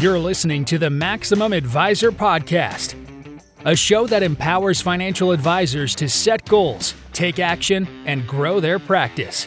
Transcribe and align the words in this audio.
You're 0.00 0.18
listening 0.18 0.64
to 0.64 0.78
the 0.78 0.88
Maximum 0.88 1.52
Advisor 1.52 2.10
Podcast, 2.10 2.94
a 3.66 3.76
show 3.76 4.06
that 4.06 4.22
empowers 4.22 4.80
financial 4.80 5.30
advisors 5.30 5.94
to 5.96 6.08
set 6.08 6.48
goals, 6.48 6.94
take 7.12 7.38
action, 7.38 7.86
and 8.06 8.26
grow 8.26 8.60
their 8.60 8.78
practice. 8.78 9.46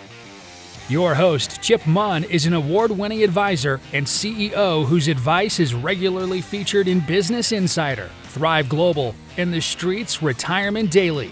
Your 0.90 1.16
host, 1.16 1.60
Chip 1.64 1.88
Munn, 1.88 2.24
is 2.26 2.46
an 2.46 2.54
award 2.54 2.92
winning 2.92 3.24
advisor 3.24 3.82
and 3.94 4.06
CEO 4.06 4.86
whose 4.86 5.08
advice 5.08 5.60
is 5.60 5.74
regularly 5.74 6.40
featured 6.40 6.88
in 6.88 7.00
Business 7.00 7.52
Insider, 7.52 8.12
Thrive 8.26 8.70
Global, 8.70 9.16
and 9.38 9.52
TheStreet's 9.52 10.22
Retirement 10.22 10.92
Daily. 10.92 11.32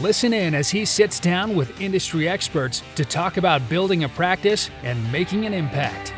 Listen 0.00 0.34
in 0.34 0.54
as 0.54 0.68
he 0.68 0.84
sits 0.84 1.18
down 1.18 1.56
with 1.56 1.80
industry 1.80 2.28
experts 2.28 2.82
to 2.96 3.06
talk 3.06 3.38
about 3.38 3.66
building 3.70 4.04
a 4.04 4.08
practice 4.10 4.68
and 4.82 5.10
making 5.10 5.46
an 5.46 5.54
impact. 5.54 6.12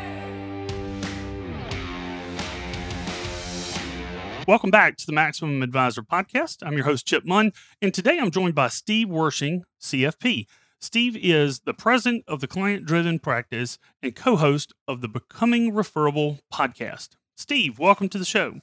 Welcome 4.45 4.71
back 4.71 4.97
to 4.97 5.05
the 5.05 5.13
Maximum 5.13 5.63
Advisor 5.63 6.01
Podcast. 6.01 6.57
I'm 6.65 6.73
your 6.73 6.83
host, 6.83 7.07
Chip 7.07 7.23
Munn, 7.25 7.53
and 7.81 7.93
today 7.93 8.19
I'm 8.19 8.29
joined 8.29 8.55
by 8.55 8.67
Steve 8.67 9.07
Wershing, 9.07 9.61
CFP. 9.81 10.47
Steve 10.81 11.15
is 11.15 11.61
the 11.61 11.73
president 11.73 12.25
of 12.27 12.41
the 12.41 12.47
Client 12.47 12.85
Driven 12.85 13.19
Practice 13.19 13.79
and 14.01 14.13
co 14.13 14.35
host 14.35 14.73
of 14.85 14.99
the 14.99 15.07
Becoming 15.07 15.73
Referable 15.73 16.39
podcast. 16.53 17.11
Steve, 17.37 17.79
welcome 17.79 18.09
to 18.09 18.17
the 18.17 18.25
show. 18.25 18.59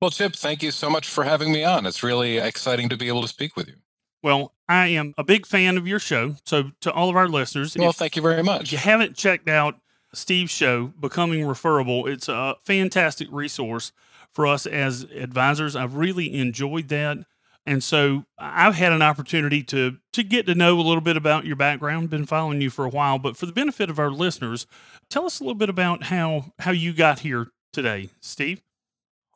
Well, 0.00 0.10
Chip, 0.10 0.34
thank 0.34 0.62
you 0.62 0.70
so 0.70 0.88
much 0.88 1.06
for 1.06 1.24
having 1.24 1.52
me 1.52 1.62
on. 1.62 1.84
It's 1.84 2.02
really 2.02 2.38
exciting 2.38 2.88
to 2.88 2.96
be 2.96 3.08
able 3.08 3.20
to 3.20 3.28
speak 3.28 3.54
with 3.54 3.68
you. 3.68 3.74
Well, 4.22 4.54
I 4.66 4.86
am 4.86 5.12
a 5.18 5.24
big 5.24 5.44
fan 5.44 5.76
of 5.76 5.86
your 5.86 5.98
show. 5.98 6.36
So, 6.46 6.70
to 6.80 6.90
all 6.90 7.10
of 7.10 7.16
our 7.16 7.28
listeners, 7.28 7.76
well, 7.76 7.90
if, 7.90 7.96
thank 7.96 8.16
you 8.16 8.22
very 8.22 8.42
much. 8.42 8.62
If 8.62 8.72
you 8.72 8.78
haven't 8.78 9.14
checked 9.14 9.48
out 9.48 9.74
Steve's 10.14 10.52
show, 10.52 10.86
Becoming 10.98 11.46
Referable, 11.46 12.06
it's 12.06 12.28
a 12.30 12.56
fantastic 12.64 13.28
resource 13.30 13.92
for 14.38 14.46
us 14.46 14.66
as 14.66 15.02
advisors. 15.16 15.74
I've 15.74 15.96
really 15.96 16.32
enjoyed 16.38 16.86
that. 16.90 17.18
And 17.66 17.82
so 17.82 18.24
I've 18.38 18.76
had 18.76 18.92
an 18.92 19.02
opportunity 19.02 19.64
to 19.64 19.96
to 20.12 20.22
get 20.22 20.46
to 20.46 20.54
know 20.54 20.78
a 20.78 20.80
little 20.80 21.00
bit 21.00 21.16
about 21.16 21.44
your 21.44 21.56
background. 21.56 22.08
Been 22.08 22.24
following 22.24 22.60
you 22.60 22.70
for 22.70 22.84
a 22.84 22.88
while, 22.88 23.18
but 23.18 23.36
for 23.36 23.46
the 23.46 23.52
benefit 23.52 23.90
of 23.90 23.98
our 23.98 24.12
listeners, 24.12 24.68
tell 25.10 25.26
us 25.26 25.40
a 25.40 25.42
little 25.42 25.58
bit 25.58 25.68
about 25.68 26.04
how 26.04 26.52
how 26.60 26.70
you 26.70 26.92
got 26.92 27.18
here 27.18 27.48
today, 27.72 28.10
Steve. 28.20 28.62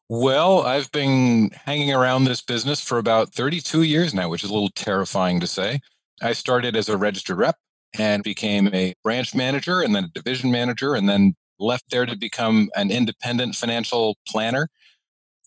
Well, 0.09 0.63
I've 0.63 0.93
been 0.93 1.51
hanging 1.51 1.93
around 1.93 2.23
this 2.23 2.41
business 2.41 2.81
for 2.81 2.99
about 2.99 3.35
32 3.35 3.83
years 3.83 4.15
now, 4.15 4.29
which 4.29 4.45
is 4.45 4.51
a 4.51 4.55
little 4.55 4.71
terrifying 4.71 5.41
to 5.41 5.49
say. 5.49 5.81
I 6.23 6.33
started 6.33 6.77
as 6.77 6.89
a 6.89 6.97
registered 6.97 7.39
rep 7.39 7.57
and 7.99 8.23
became 8.23 8.73
a 8.73 8.95
branch 9.03 9.35
manager 9.35 9.81
and 9.81 9.97
then 9.97 10.05
a 10.05 10.09
division 10.15 10.53
manager 10.53 10.95
and 10.95 11.09
then 11.09 11.35
left 11.59 11.91
there 11.91 12.07
to 12.07 12.17
become 12.17 12.71
an 12.77 12.93
independent 12.93 13.57
financial 13.57 14.17
planner 14.29 14.69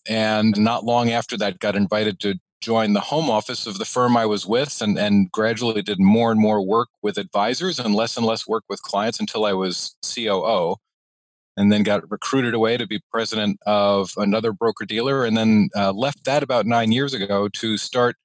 and 0.07 0.57
not 0.59 0.83
long 0.83 1.09
after 1.09 1.37
that, 1.37 1.59
got 1.59 1.75
invited 1.75 2.19
to 2.21 2.35
join 2.61 2.93
the 2.93 2.99
home 2.99 3.29
office 3.29 3.67
of 3.67 3.77
the 3.77 3.85
firm 3.85 4.17
I 4.17 4.25
was 4.25 4.45
with 4.45 4.81
and, 4.81 4.97
and 4.97 5.31
gradually 5.31 5.81
did 5.81 5.99
more 5.99 6.31
and 6.31 6.39
more 6.39 6.65
work 6.65 6.89
with 7.01 7.17
advisors 7.17 7.79
and 7.79 7.93
less 7.93 8.17
and 8.17 8.25
less 8.25 8.47
work 8.47 8.63
with 8.67 8.81
clients 8.81 9.19
until 9.19 9.45
I 9.45 9.53
was 9.53 9.95
COO. 10.03 10.77
And 11.57 11.71
then 11.71 11.83
got 11.83 12.09
recruited 12.11 12.53
away 12.53 12.75
to 12.75 12.85
be 12.85 12.99
president 13.11 13.59
of 13.65 14.11
another 14.17 14.51
broker 14.51 14.83
dealer, 14.83 15.23
and 15.23 15.37
then 15.37 15.69
uh, 15.73 15.93
left 15.93 16.25
that 16.25 16.43
about 16.43 16.65
nine 16.65 16.91
years 16.91 17.13
ago 17.13 17.47
to 17.47 17.77
start 17.77 18.17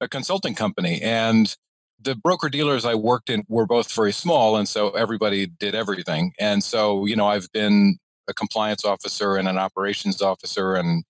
a 0.00 0.08
consulting 0.08 0.56
company. 0.56 1.00
And 1.00 1.54
the 2.00 2.16
broker 2.16 2.48
dealers 2.48 2.84
I 2.84 2.96
worked 2.96 3.30
in 3.30 3.44
were 3.48 3.66
both 3.66 3.92
very 3.92 4.12
small, 4.12 4.56
and 4.56 4.68
so 4.68 4.90
everybody 4.90 5.46
did 5.46 5.76
everything. 5.76 6.32
And 6.40 6.64
so, 6.64 7.06
you 7.06 7.14
know, 7.14 7.28
I've 7.28 7.50
been 7.52 7.98
a 8.28 8.34
compliance 8.34 8.84
officer 8.84 9.36
and 9.36 9.48
an 9.48 9.58
operations 9.58 10.22
officer 10.22 10.74
and 10.74 11.04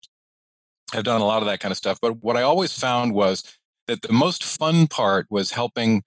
have 0.92 1.05
done 1.05 1.20
a 1.20 1.27
lot 1.27 1.42
of 1.42 1.48
that 1.48 1.61
kind 1.61 1.73
of 1.73 1.79
stuff. 1.79 1.98
But 2.01 2.23
what 2.23 2.36
I 2.36 2.42
always 2.42 2.79
found 2.79 3.14
was 3.14 3.42
that 3.86 4.02
the 4.02 4.13
most 4.13 4.45
fun 4.45 4.86
part 4.86 5.27
was 5.30 5.51
helping 5.51 6.03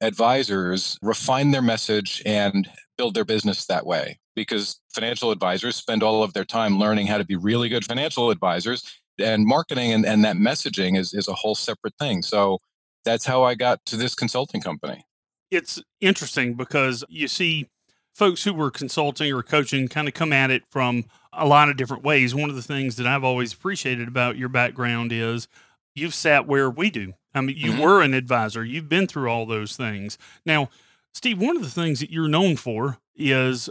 advisors 0.00 0.98
refine 1.02 1.50
their 1.50 1.62
message 1.62 2.22
and 2.24 2.68
build 2.96 3.14
their 3.14 3.24
business 3.24 3.66
that 3.66 3.86
way 3.86 4.18
because 4.34 4.80
financial 4.94 5.30
advisors 5.30 5.76
spend 5.76 6.02
all 6.02 6.22
of 6.22 6.32
their 6.32 6.44
time 6.44 6.78
learning 6.78 7.06
how 7.06 7.18
to 7.18 7.24
be 7.24 7.36
really 7.36 7.68
good 7.68 7.84
financial 7.84 8.30
advisors 8.30 8.82
and 9.18 9.44
marketing 9.44 9.92
and, 9.92 10.06
and 10.06 10.24
that 10.24 10.36
messaging 10.36 10.98
is, 10.98 11.12
is 11.12 11.28
a 11.28 11.34
whole 11.34 11.54
separate 11.54 11.94
thing 11.98 12.22
so 12.22 12.58
that's 13.04 13.26
how 13.26 13.42
i 13.42 13.54
got 13.54 13.84
to 13.84 13.96
this 13.96 14.14
consulting 14.14 14.60
company 14.60 15.04
it's 15.50 15.82
interesting 16.00 16.54
because 16.54 17.04
you 17.08 17.28
see 17.28 17.68
folks 18.14 18.44
who 18.44 18.52
were 18.52 18.70
consulting 18.70 19.32
or 19.32 19.42
coaching 19.42 19.88
kind 19.88 20.08
of 20.08 20.14
come 20.14 20.32
at 20.32 20.50
it 20.50 20.62
from 20.70 21.04
a 21.32 21.46
lot 21.46 21.68
of 21.68 21.76
different 21.76 22.02
ways. 22.02 22.34
One 22.34 22.50
of 22.50 22.56
the 22.56 22.62
things 22.62 22.96
that 22.96 23.06
I've 23.06 23.24
always 23.24 23.52
appreciated 23.52 24.08
about 24.08 24.36
your 24.36 24.48
background 24.48 25.12
is 25.12 25.48
you've 25.94 26.14
sat 26.14 26.46
where 26.46 26.70
we 26.70 26.90
do. 26.90 27.14
I 27.34 27.40
mean, 27.40 27.56
you 27.56 27.72
mm-hmm. 27.72 27.80
were 27.80 28.02
an 28.02 28.14
advisor, 28.14 28.64
you've 28.64 28.88
been 28.88 29.06
through 29.06 29.28
all 29.28 29.46
those 29.46 29.76
things. 29.76 30.18
Now, 30.44 30.68
Steve, 31.14 31.40
one 31.40 31.56
of 31.56 31.62
the 31.62 31.70
things 31.70 32.00
that 32.00 32.10
you're 32.10 32.28
known 32.28 32.56
for 32.56 32.98
is 33.16 33.70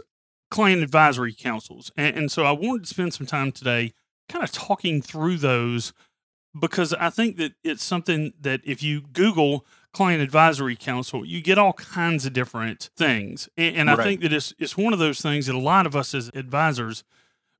client 0.50 0.82
advisory 0.82 1.34
councils. 1.34 1.92
And, 1.96 2.16
and 2.16 2.32
so 2.32 2.44
I 2.44 2.52
wanted 2.52 2.82
to 2.82 2.88
spend 2.88 3.14
some 3.14 3.26
time 3.26 3.52
today 3.52 3.92
kind 4.28 4.44
of 4.44 4.52
talking 4.52 5.02
through 5.02 5.38
those 5.38 5.92
because 6.58 6.92
I 6.94 7.10
think 7.10 7.36
that 7.36 7.52
it's 7.62 7.84
something 7.84 8.32
that 8.40 8.60
if 8.64 8.82
you 8.82 9.02
Google 9.12 9.64
client 9.92 10.22
advisory 10.22 10.76
council, 10.76 11.24
you 11.24 11.40
get 11.40 11.58
all 11.58 11.72
kinds 11.72 12.26
of 12.26 12.32
different 12.32 12.90
things. 12.96 13.48
And, 13.56 13.76
and 13.76 13.88
right. 13.88 13.98
I 13.98 14.02
think 14.04 14.20
that 14.20 14.32
it's, 14.32 14.54
it's 14.58 14.76
one 14.76 14.92
of 14.92 14.98
those 14.98 15.20
things 15.20 15.46
that 15.46 15.54
a 15.54 15.58
lot 15.58 15.86
of 15.86 15.96
us 15.96 16.14
as 16.14 16.30
advisors, 16.34 17.04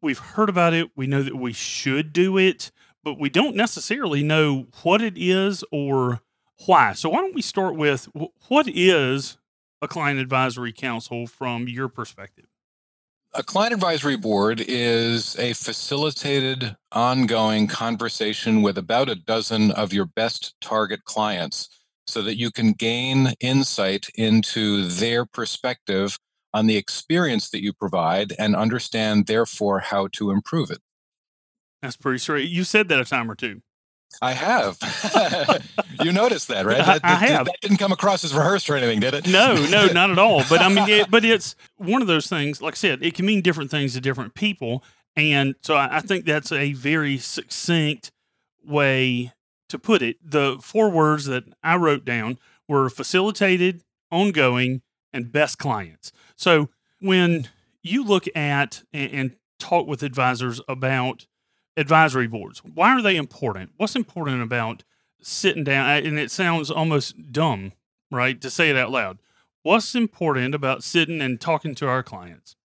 we've 0.01 0.19
heard 0.19 0.49
about 0.49 0.75
it. 0.75 0.91
We 0.97 1.07
know 1.07 1.23
that 1.23 1.37
we 1.37 1.53
should 1.53 2.13
do 2.13 2.39
it, 2.39 2.71
but 3.03 3.19
we 3.19 3.31
don't 3.31 3.57
necessarily 3.57 4.23
know 4.23 4.67
what 4.83 5.03
it 5.03 5.15
is 5.17 5.65
or 5.73 6.21
why. 6.67 6.93
So 6.93 7.09
why 7.09 7.19
don't 7.19 7.35
we 7.35 7.43
start 7.43 7.75
with 7.75 8.09
what 8.49 8.67
is 8.69 9.39
a 9.83 9.89
client 9.89 10.21
advisory 10.21 10.73
council 10.73 11.27
from 11.27 11.69
your 11.69 11.89
perspective? 11.89 12.47
A 13.33 13.45
client 13.45 13.73
advisory 13.73 14.17
board 14.17 14.61
is 14.67 15.39
a 15.39 15.53
facilitated 15.53 16.77
ongoing 16.91 17.69
conversation 17.69 18.61
with 18.61 18.77
about 18.77 19.09
a 19.09 19.15
dozen 19.15 19.71
of 19.71 19.93
your 19.93 20.05
best 20.05 20.61
target 20.61 21.05
clients 21.05 21.69
so 22.10 22.22
that 22.22 22.37
you 22.37 22.50
can 22.50 22.72
gain 22.72 23.34
insight 23.41 24.09
into 24.15 24.87
their 24.87 25.25
perspective 25.25 26.19
on 26.53 26.66
the 26.66 26.76
experience 26.76 27.50
that 27.50 27.62
you 27.62 27.72
provide 27.72 28.32
and 28.38 28.56
understand, 28.56 29.26
therefore, 29.26 29.81
how 29.81 30.09
to 30.12 30.31
improve 30.31 30.71
it. 30.71 30.81
That's 31.82 31.97
pretty 31.97 32.19
straight. 32.19 32.48
You 32.48 32.65
said 32.65 32.88
that 32.88 33.00
a 33.00 33.04
time 33.04 33.31
or 33.31 33.34
two. 33.34 33.62
I 34.21 34.32
have. 34.32 34.76
you 36.03 36.12
noticed 36.12 36.48
that, 36.48 36.66
right? 36.66 36.78
That, 36.91 37.00
I, 37.04 37.12
I 37.12 37.15
have. 37.15 37.47
That 37.47 37.56
didn't 37.60 37.76
come 37.76 37.93
across 37.93 38.25
as 38.25 38.34
rehearsed 38.34 38.69
or 38.69 38.77
anything, 38.77 39.00
did 39.00 39.15
it? 39.15 39.28
No, 39.28 39.54
no, 39.66 39.87
not 39.92 40.10
at 40.10 40.19
all. 40.19 40.42
But 40.48 40.60
I 40.60 40.69
mean, 40.69 40.88
it, 40.88 41.10
but 41.10 41.25
it's 41.25 41.54
one 41.77 42.03
of 42.03 42.09
those 42.09 42.27
things. 42.27 42.60
Like 42.60 42.75
I 42.75 42.77
said, 42.77 43.04
it 43.04 43.15
can 43.15 43.25
mean 43.25 43.41
different 43.41 43.71
things 43.71 43.94
to 43.94 44.00
different 44.00 44.34
people, 44.34 44.82
and 45.15 45.54
so 45.62 45.77
I, 45.77 45.98
I 45.98 46.00
think 46.00 46.25
that's 46.25 46.50
a 46.50 46.72
very 46.72 47.19
succinct 47.19 48.10
way 48.65 49.32
to 49.71 49.79
put 49.79 50.03
it. 50.03 50.17
The 50.23 50.59
four 50.61 50.91
words 50.91 51.25
that 51.27 51.45
I 51.63 51.77
wrote 51.77 52.05
down 52.05 52.39
were 52.69 52.91
facilitated, 52.91 53.83
ongoing, 54.11 54.83
and 55.13 55.33
best 55.33 55.59
clients. 55.59 56.13
So 56.37 56.69
when 57.01 57.49
you 57.83 58.05
look 58.05 58.27
at 58.37 58.83
and, 58.93 59.13
and 59.13 59.37
talk 59.59 59.87
with 59.87 60.03
advisors 60.03 60.61
about 60.69 61.27
advisory 61.77 62.27
boards, 62.27 62.63
why 62.65 62.91
are 62.91 63.03
they 63.03 63.17
important? 63.17 63.73
What's 63.77 63.97
important 63.97 64.43
about 64.43 64.85
sitting 65.23 65.65
down? 65.65 66.05
And 66.05 66.19
it 66.19 66.31
sounds 66.31 66.71
almost 66.71 67.33
dumb, 67.33 67.73
right, 68.11 68.41
to 68.41 68.51
say 68.51 68.71
it 68.71 68.77
out 68.77 68.91
loud. 68.91 69.19
What's 69.63 69.95
important 69.95 70.55
about 70.55 70.83
sitting 70.83 71.21
and 71.21 71.41
talking 71.41 71.75
to 71.77 71.89
our 71.89 72.03
clients? 72.03 72.57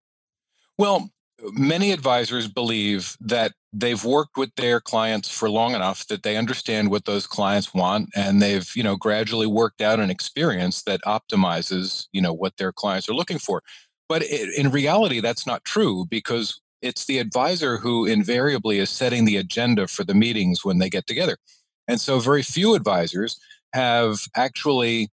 Well, 0.78 1.10
many 1.52 1.92
advisors 1.92 2.48
believe 2.48 3.18
that 3.20 3.54
they've 3.74 4.04
worked 4.06 4.38
with 4.38 4.54
their 4.56 4.80
clients 4.80 5.30
for 5.30 5.50
long 5.50 5.76
enough 5.76 6.08
that 6.08 6.24
they 6.24 6.38
understand 6.38 6.90
what 6.90 7.06
those 7.06 7.28
clients 7.28 7.74
want 7.74 8.10
and 8.16 8.42
they've 8.42 8.72
you 8.76 8.84
know 8.84 8.96
gradually 8.96 9.48
worked 9.48 9.82
out 9.82 10.00
an 10.00 10.10
experience 10.10 10.84
that 10.84 11.02
optimizes 11.04 12.08
you 12.14 12.22
know 12.22 12.34
what 12.34 12.56
their 12.58 12.72
clients 12.72 13.10
are 13.10 13.14
looking 13.14 13.40
for. 13.40 13.62
But 14.08 14.24
it, 14.24 14.58
in 14.58 14.72
reality 14.72 15.20
that's 15.20 15.46
not 15.46 15.66
true 15.66 16.06
because 16.10 16.62
it's 16.82 17.06
the 17.06 17.20
advisor 17.20 17.78
who 17.78 18.06
invariably 18.06 18.80
is 18.80 18.90
setting 18.90 19.26
the 19.26 19.38
agenda 19.38 19.88
for 19.88 20.04
the 20.04 20.14
meetings 20.14 20.64
when 20.64 20.78
they 20.78 20.90
get 20.90 21.08
together. 21.08 21.38
And 21.88 22.00
so 22.00 22.20
very 22.20 22.44
few 22.44 22.76
advisors 22.76 23.40
have 23.74 24.28
actually 24.36 25.10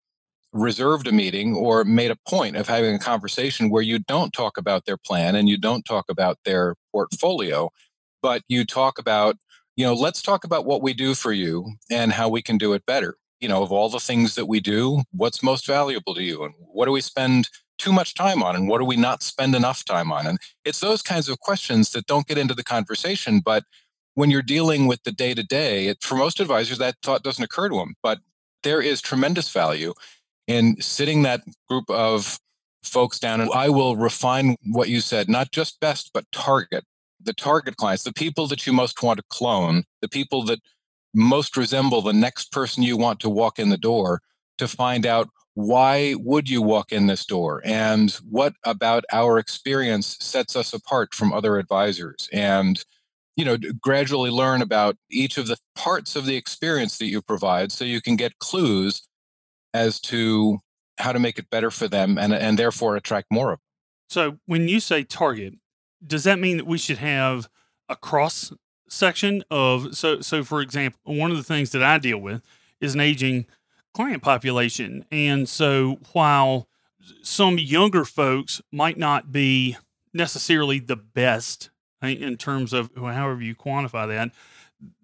reserved 0.52 1.06
a 1.06 1.10
mm. 1.10 1.16
meeting 1.16 1.54
or 1.54 1.84
made 1.84 2.10
a 2.10 2.19
point 2.28 2.56
of 2.56 2.69
having 2.69 2.94
a 2.94 2.99
conversation 2.99 3.70
where 3.70 3.82
you 3.82 3.99
don't 3.99 4.32
talk 4.32 4.56
about 4.58 4.84
their 4.84 4.96
plan 4.96 5.34
and 5.34 5.49
you 5.49 5.56
don't 5.56 5.84
talk 5.84 6.06
about 6.08 6.38
their 6.44 6.75
portfolio, 6.93 7.70
but 8.20 8.43
you 8.49 8.64
talk 8.64 8.99
about, 8.99 9.37
you 9.76 9.84
know, 9.84 9.94
let's 9.94 10.22
talk 10.22 10.44
about 10.44 10.66
what 10.66 10.82
we 10.82 10.93
do 10.93 11.14
for 11.14 11.32
you 11.32 11.72
and 11.90 12.12
how 12.12 12.28
we 12.28 12.43
can 12.43 12.58
do 12.58 12.72
it 12.72 12.84
better. 12.87 13.16
You 13.40 13.49
know, 13.49 13.62
of 13.62 13.72
all 13.72 13.88
the 13.88 13.99
things 13.99 14.37
that 14.37 14.46
we 14.46 14.60
do, 14.60 15.02
what's 15.10 15.43
most 15.43 15.66
valuable 15.66 16.14
to 16.14 16.22
you 16.22 16.44
and 16.44 16.54
what 16.58 16.87
do 16.87 16.93
we 16.93 17.00
spend 17.00 17.49
too 17.78 17.93
much 17.93 18.14
time 18.14 18.43
on 18.43 18.54
and 18.54 18.69
what 18.69 18.78
do 18.78 18.84
we 18.84 18.94
not 18.94 19.22
spend 19.22 19.56
enough 19.56 19.84
time 19.84 20.12
on? 20.12 20.26
And 20.26 20.38
it's 20.64 20.78
those 20.78 21.02
kinds 21.02 21.28
of 21.28 21.40
questions 21.40 21.90
that 21.90 22.06
don't 22.06 22.28
get 22.28 22.38
into 22.38 22.54
the 22.54 22.62
conversation. 22.62 23.40
But 23.40 23.64
when 24.14 24.31
you're 24.31 24.43
dealing 24.43 24.87
with 24.87 25.02
the 25.02 25.10
day 25.10 25.34
to 25.34 25.43
day, 25.43 25.93
for 26.00 26.14
most 26.14 26.38
advisors, 26.38 26.78
that 26.78 26.96
thought 27.02 27.25
doesn't 27.25 27.43
occur 27.43 27.69
to 27.70 27.76
them. 27.76 27.94
But 28.02 28.20
there 28.62 28.81
is 28.81 29.00
tremendous 29.00 29.50
value 29.50 29.94
in 30.52 30.81
sitting 30.81 31.22
that 31.22 31.43
group 31.69 31.88
of 31.88 32.38
folks 32.82 33.19
down 33.19 33.40
and 33.40 33.50
I 33.52 33.69
will 33.69 33.96
refine 33.96 34.56
what 34.64 34.88
you 34.88 35.00
said, 35.00 35.28
not 35.28 35.52
just 35.52 35.81
best, 35.81 36.10
but 36.12 36.25
target 36.32 36.84
the 37.25 37.32
target 37.32 37.76
clients, 37.76 38.02
the 38.02 38.12
people 38.12 38.46
that 38.49 38.66
you 38.66 38.72
most 38.72 39.02
want 39.02 39.19
to 39.19 39.25
clone, 39.28 39.84
the 40.00 40.08
people 40.08 40.44
that 40.44 40.60
most 41.14 41.56
resemble 41.56 42.02
the 42.02 42.12
next 42.12 42.50
person 42.52 42.82
you 42.82 42.96
want 42.96 43.20
to 43.20 43.31
walk 43.31 43.58
in 43.58 43.69
the 43.69 43.76
door 43.76 44.20
to 44.58 44.66
find 44.66 45.06
out 45.06 45.28
why 45.54 46.14
would 46.19 46.49
you 46.49 46.62
walk 46.62 46.93
in 46.93 47.06
this 47.06 47.26
door 47.26 47.60
and 47.64 48.12
what 48.28 48.54
about 48.64 49.04
our 49.12 49.38
experience 49.38 50.16
sets 50.20 50.56
us 50.56 50.72
apart 50.72 51.12
from 51.14 51.32
other 51.32 51.58
advisors 51.58 52.26
and 52.32 52.82
you 53.37 53.44
know 53.44 53.58
gradually 53.82 54.31
learn 54.31 54.62
about 54.62 54.96
each 55.10 55.37
of 55.37 55.46
the 55.46 55.58
parts 55.75 56.16
of 56.16 56.25
the 56.25 56.37
experience 56.37 56.96
that 56.96 57.08
you 57.08 57.20
provide 57.20 57.70
so 57.70 57.84
you 57.84 58.00
can 58.00 58.16
get 58.16 58.38
clues 58.38 59.06
as 59.75 60.01
to 60.01 60.59
how 60.99 61.13
to 61.13 61.19
make 61.19 61.39
it 61.39 61.51
better 61.51 61.71
for 61.71 61.89
them 61.89 62.19
and 62.19 62.33
and 62.33 62.59
therefore 62.59 62.97
attract 62.97 63.29
more 63.31 63.53
of 63.53 63.59
them 63.59 63.65
so 64.09 64.39
when 64.47 64.69
you 64.69 64.81
say 64.81 65.03
target 65.03 65.55
does 66.07 66.25
that 66.25 66.39
mean 66.39 66.57
that 66.57 66.67
we 66.67 66.79
should 66.79 66.99
have 66.99 67.49
a 67.89 67.97
cross 67.97 68.53
section 68.89 69.43
of 69.51 69.97
so 69.97 70.21
so 70.21 70.45
for 70.45 70.61
example 70.61 71.01
one 71.05 71.31
of 71.31 71.37
the 71.37 71.43
things 71.43 71.71
that 71.71 71.83
i 71.83 71.99
deal 71.99 72.19
with 72.19 72.43
is 72.81 72.95
an 72.95 73.01
aging 73.01 73.47
client 73.93 74.23
population. 74.23 75.05
And 75.11 75.49
so 75.49 75.99
while 76.13 76.69
some 77.23 77.59
younger 77.59 78.05
folks 78.05 78.61
might 78.71 78.99
not 78.99 79.33
be 79.33 79.77
necessarily 80.13 80.79
the 80.79 80.97
best 80.97 81.71
in 82.03 82.37
terms 82.37 82.73
of 82.73 82.91
however 82.97 83.41
you 83.41 83.55
quantify 83.55 84.09
that 84.09 84.31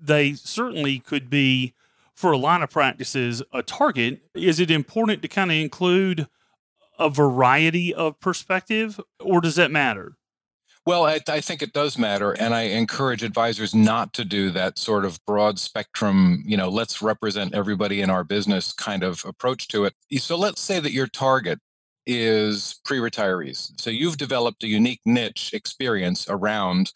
they 0.01 0.33
certainly 0.33 0.99
could 0.99 1.31
be 1.31 1.73
for 2.19 2.33
a 2.33 2.37
line 2.37 2.63
of 2.63 2.71
practices 2.71 3.45
a 3.53 3.63
target 3.63 4.21
is 4.35 4.59
it 4.59 4.73
important 4.73 5.23
to 5.23 5.29
kind 5.29 5.53
of 5.53 5.57
include 5.57 6.27
a 6.99 7.09
variety 7.09 7.95
of 7.95 8.19
perspective 8.19 9.01
or 9.21 9.41
does 9.41 9.55
that 9.55 9.71
matter 9.71 10.17
well, 10.85 11.05
I, 11.05 11.21
I, 11.29 11.43
think 11.43 11.61
it 11.61 11.75
does 11.75 11.99
matter. 11.99 12.33
And 12.33 12.55
I 12.55 12.63
encourage 12.63 13.23
advisors 13.23 13.75
not 13.75 14.15
to 14.15 14.25
do 14.25 14.51
that 14.53 14.79
sort 14.79 15.05
of 15.05 15.23
broad 15.27 15.59
spectrum, 15.59 16.43
you 16.47 16.57
know, 16.57 16.71
let's 16.71 17.03
represent 17.03 17.55
everybody 17.55 18.01
in 18.01 18.09
our 18.09 18.25
business 18.25 18.73
kind 18.73 19.03
of 19.03 19.23
approach 19.27 19.69
to 19.69 19.85
it. 19.85 19.93
So 20.17 20.39
let's 20.39 20.63
say 20.63 20.81
that 20.81 20.93
your 20.93 21.07
target 21.07 21.59
is 22.07 22.81
pre 22.87 23.01
retirees. 23.01 23.79
So 23.79 23.91
you've 23.91 24.17
developed 24.17 24.65
a 24.65 24.67
unique 24.67 25.03
niche 25.05 25.51
experience 25.53 26.27
around 26.27 26.95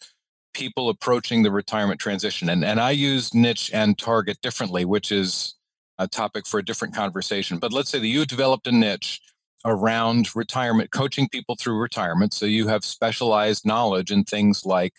people 0.53 0.89
approaching 0.89 1.43
the 1.43 1.51
retirement 1.51 1.99
transition. 1.99 2.49
And, 2.49 2.63
and 2.63 2.79
I 2.79 2.91
use 2.91 3.33
niche 3.33 3.71
and 3.73 3.97
target 3.97 4.37
differently, 4.41 4.85
which 4.85 5.11
is 5.11 5.55
a 5.97 6.07
topic 6.07 6.47
for 6.47 6.59
a 6.59 6.65
different 6.65 6.95
conversation. 6.95 7.59
But 7.59 7.73
let's 7.73 7.89
say 7.89 7.99
that 7.99 8.07
you 8.07 8.25
developed 8.25 8.67
a 8.67 8.71
niche 8.71 9.21
around 9.65 10.35
retirement, 10.35 10.91
coaching 10.91 11.29
people 11.29 11.55
through 11.55 11.79
retirement. 11.79 12.33
So 12.33 12.45
you 12.45 12.67
have 12.67 12.83
specialized 12.83 13.65
knowledge 13.65 14.11
in 14.11 14.23
things 14.23 14.65
like 14.65 14.93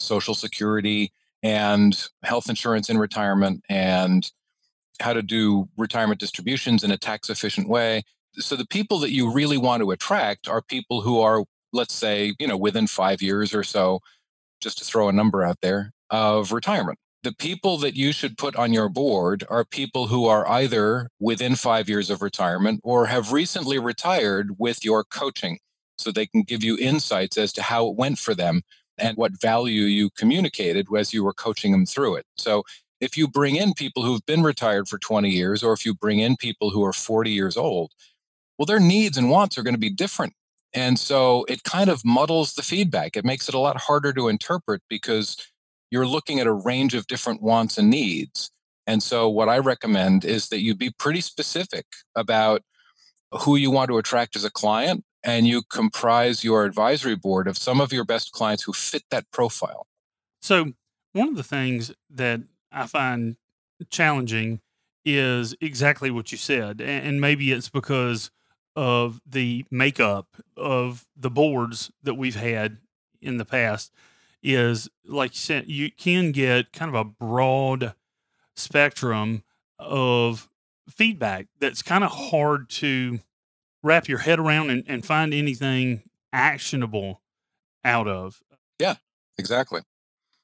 Social 0.00 0.34
Security 0.34 1.12
and 1.42 2.06
health 2.22 2.48
insurance 2.48 2.90
in 2.90 2.98
retirement 2.98 3.62
and 3.68 4.30
how 5.00 5.12
to 5.12 5.22
do 5.22 5.68
retirement 5.76 6.20
distributions 6.20 6.84
in 6.84 6.90
a 6.90 6.98
tax 6.98 7.30
efficient 7.30 7.68
way. 7.68 8.02
So 8.34 8.56
the 8.56 8.66
people 8.66 8.98
that 9.00 9.12
you 9.12 9.30
really 9.30 9.58
want 9.58 9.82
to 9.82 9.90
attract 9.90 10.48
are 10.48 10.62
people 10.62 11.00
who 11.00 11.20
are, 11.20 11.44
let's 11.72 11.94
say, 11.94 12.34
you 12.38 12.46
know, 12.46 12.56
within 12.56 12.86
five 12.86 13.22
years 13.22 13.54
or 13.54 13.62
so, 13.62 14.00
just 14.64 14.78
to 14.78 14.84
throw 14.84 15.08
a 15.08 15.12
number 15.12 15.44
out 15.44 15.60
there, 15.60 15.92
of 16.10 16.50
retirement 16.50 16.98
the 17.24 17.32
people 17.32 17.78
that 17.78 17.96
you 17.96 18.12
should 18.12 18.36
put 18.36 18.54
on 18.54 18.72
your 18.72 18.88
board 18.88 19.44
are 19.48 19.64
people 19.64 20.06
who 20.08 20.26
are 20.26 20.46
either 20.46 21.08
within 21.18 21.56
five 21.56 21.88
years 21.88 22.10
of 22.10 22.20
retirement 22.20 22.80
or 22.84 23.06
have 23.06 23.32
recently 23.32 23.78
retired 23.78 24.56
with 24.58 24.84
your 24.84 25.02
coaching 25.02 25.58
so 25.96 26.12
they 26.12 26.26
can 26.26 26.42
give 26.42 26.62
you 26.62 26.76
insights 26.78 27.38
as 27.38 27.50
to 27.54 27.62
how 27.62 27.88
it 27.88 27.96
went 27.96 28.18
for 28.18 28.34
them 28.34 28.60
and 28.98 29.16
what 29.16 29.40
value 29.40 29.82
you 29.82 30.10
communicated 30.10 30.86
as 30.96 31.14
you 31.14 31.24
were 31.24 31.32
coaching 31.32 31.72
them 31.72 31.86
through 31.86 32.14
it. 32.14 32.26
So 32.36 32.62
if 33.00 33.16
you 33.16 33.26
bring 33.26 33.56
in 33.56 33.72
people 33.72 34.02
who've 34.02 34.24
been 34.26 34.42
retired 34.42 34.86
for 34.86 34.98
20 34.98 35.30
years 35.30 35.64
or 35.64 35.72
if 35.72 35.86
you 35.86 35.94
bring 35.94 36.18
in 36.18 36.36
people 36.36 36.70
who 36.70 36.84
are 36.84 36.92
40 36.92 37.30
years 37.30 37.56
old, 37.56 37.92
well, 38.58 38.66
their 38.66 38.80
needs 38.80 39.16
and 39.16 39.30
wants 39.30 39.56
are 39.56 39.62
going 39.62 39.74
to 39.74 39.80
be 39.80 39.90
different. 39.90 40.34
And 40.74 40.98
so 40.98 41.44
it 41.48 41.62
kind 41.62 41.88
of 41.88 42.04
muddles 42.04 42.54
the 42.54 42.62
feedback. 42.62 43.16
It 43.16 43.24
makes 43.24 43.48
it 43.48 43.54
a 43.54 43.60
lot 43.60 43.80
harder 43.80 44.12
to 44.12 44.28
interpret 44.28 44.82
because 44.90 45.36
you're 45.90 46.06
looking 46.06 46.40
at 46.40 46.48
a 46.48 46.52
range 46.52 46.94
of 46.94 47.06
different 47.06 47.40
wants 47.40 47.78
and 47.78 47.88
needs. 47.88 48.50
And 48.86 49.02
so, 49.02 49.28
what 49.28 49.48
I 49.48 49.58
recommend 49.58 50.24
is 50.24 50.48
that 50.48 50.60
you 50.60 50.74
be 50.74 50.90
pretty 50.90 51.20
specific 51.20 51.86
about 52.14 52.62
who 53.30 53.56
you 53.56 53.70
want 53.70 53.88
to 53.88 53.98
attract 53.98 54.36
as 54.36 54.44
a 54.44 54.50
client, 54.50 55.04
and 55.22 55.46
you 55.46 55.62
comprise 55.70 56.44
your 56.44 56.64
advisory 56.64 57.16
board 57.16 57.48
of 57.48 57.56
some 57.56 57.80
of 57.80 57.92
your 57.92 58.04
best 58.04 58.32
clients 58.32 58.62
who 58.62 58.72
fit 58.72 59.04
that 59.10 59.24
profile. 59.30 59.86
So, 60.42 60.72
one 61.12 61.28
of 61.28 61.36
the 61.36 61.42
things 61.42 61.92
that 62.10 62.42
I 62.70 62.86
find 62.86 63.36
challenging 63.90 64.60
is 65.04 65.54
exactly 65.60 66.10
what 66.10 66.32
you 66.32 66.38
said. 66.38 66.80
And 66.80 67.20
maybe 67.20 67.52
it's 67.52 67.68
because 67.68 68.30
of 68.76 69.20
the 69.26 69.64
makeup 69.70 70.36
of 70.56 71.06
the 71.16 71.30
boards 71.30 71.90
that 72.02 72.14
we've 72.14 72.36
had 72.36 72.78
in 73.20 73.38
the 73.38 73.44
past 73.44 73.92
is 74.42 74.88
like 75.06 75.32
you 75.32 75.38
said, 75.38 75.68
you 75.68 75.90
can 75.90 76.32
get 76.32 76.72
kind 76.72 76.88
of 76.88 76.94
a 76.94 77.04
broad 77.04 77.94
spectrum 78.54 79.42
of 79.78 80.48
feedback 80.88 81.46
that's 81.58 81.82
kind 81.82 82.04
of 82.04 82.10
hard 82.10 82.68
to 82.68 83.20
wrap 83.82 84.08
your 84.08 84.18
head 84.18 84.38
around 84.38 84.70
and, 84.70 84.84
and 84.86 85.04
find 85.04 85.32
anything 85.32 86.02
actionable 86.32 87.22
out 87.84 88.06
of. 88.06 88.42
Yeah, 88.78 88.96
exactly. 89.38 89.82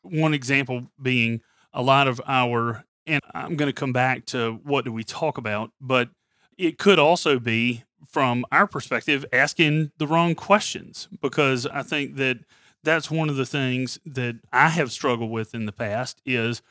One 0.02 0.34
example 0.34 0.90
being 1.00 1.42
a 1.72 1.82
lot 1.82 2.08
of 2.08 2.20
our, 2.26 2.84
and 3.06 3.20
I'm 3.34 3.56
going 3.56 3.68
to 3.68 3.78
come 3.78 3.92
back 3.92 4.24
to 4.26 4.60
what 4.64 4.84
do 4.84 4.92
we 4.92 5.04
talk 5.04 5.38
about, 5.38 5.72
but 5.80 6.10
it 6.56 6.78
could 6.78 6.98
also 6.98 7.38
be 7.38 7.84
from 8.08 8.44
our 8.50 8.66
perspective 8.66 9.24
asking 9.32 9.92
the 9.98 10.06
wrong 10.06 10.34
questions 10.34 11.08
because 11.20 11.66
I 11.66 11.82
think 11.82 12.16
that 12.16 12.38
that's 12.82 13.10
one 13.10 13.28
of 13.28 13.36
the 13.36 13.46
things 13.46 13.98
that 14.06 14.36
I 14.52 14.68
have 14.68 14.90
struggled 14.90 15.30
with 15.30 15.54
in 15.54 15.66
the 15.66 15.72
past 15.72 16.20
is 16.24 16.62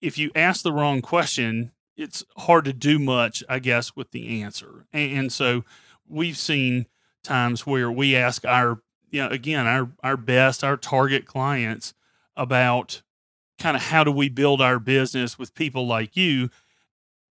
if 0.00 0.16
you 0.16 0.30
ask 0.34 0.62
the 0.62 0.72
wrong 0.72 1.02
question, 1.02 1.72
it's 1.96 2.24
hard 2.36 2.64
to 2.64 2.72
do 2.72 2.98
much, 2.98 3.42
I 3.48 3.58
guess, 3.58 3.94
with 3.96 4.12
the 4.12 4.42
answer. 4.42 4.86
And, 4.92 5.18
and 5.18 5.32
so 5.32 5.64
we've 6.08 6.38
seen 6.38 6.86
times 7.22 7.66
where 7.66 7.90
we 7.90 8.16
ask 8.16 8.44
our, 8.46 8.80
you 9.10 9.22
know, 9.22 9.28
again, 9.28 9.66
our, 9.66 9.90
our 10.02 10.16
best, 10.16 10.62
our 10.62 10.76
target 10.76 11.26
clients 11.26 11.92
about 12.36 13.02
kind 13.58 13.76
of 13.76 13.82
how 13.82 14.04
do 14.04 14.12
we 14.12 14.28
build 14.28 14.62
our 14.62 14.78
business 14.78 15.38
with 15.38 15.54
people 15.54 15.86
like 15.86 16.16
you. 16.16 16.50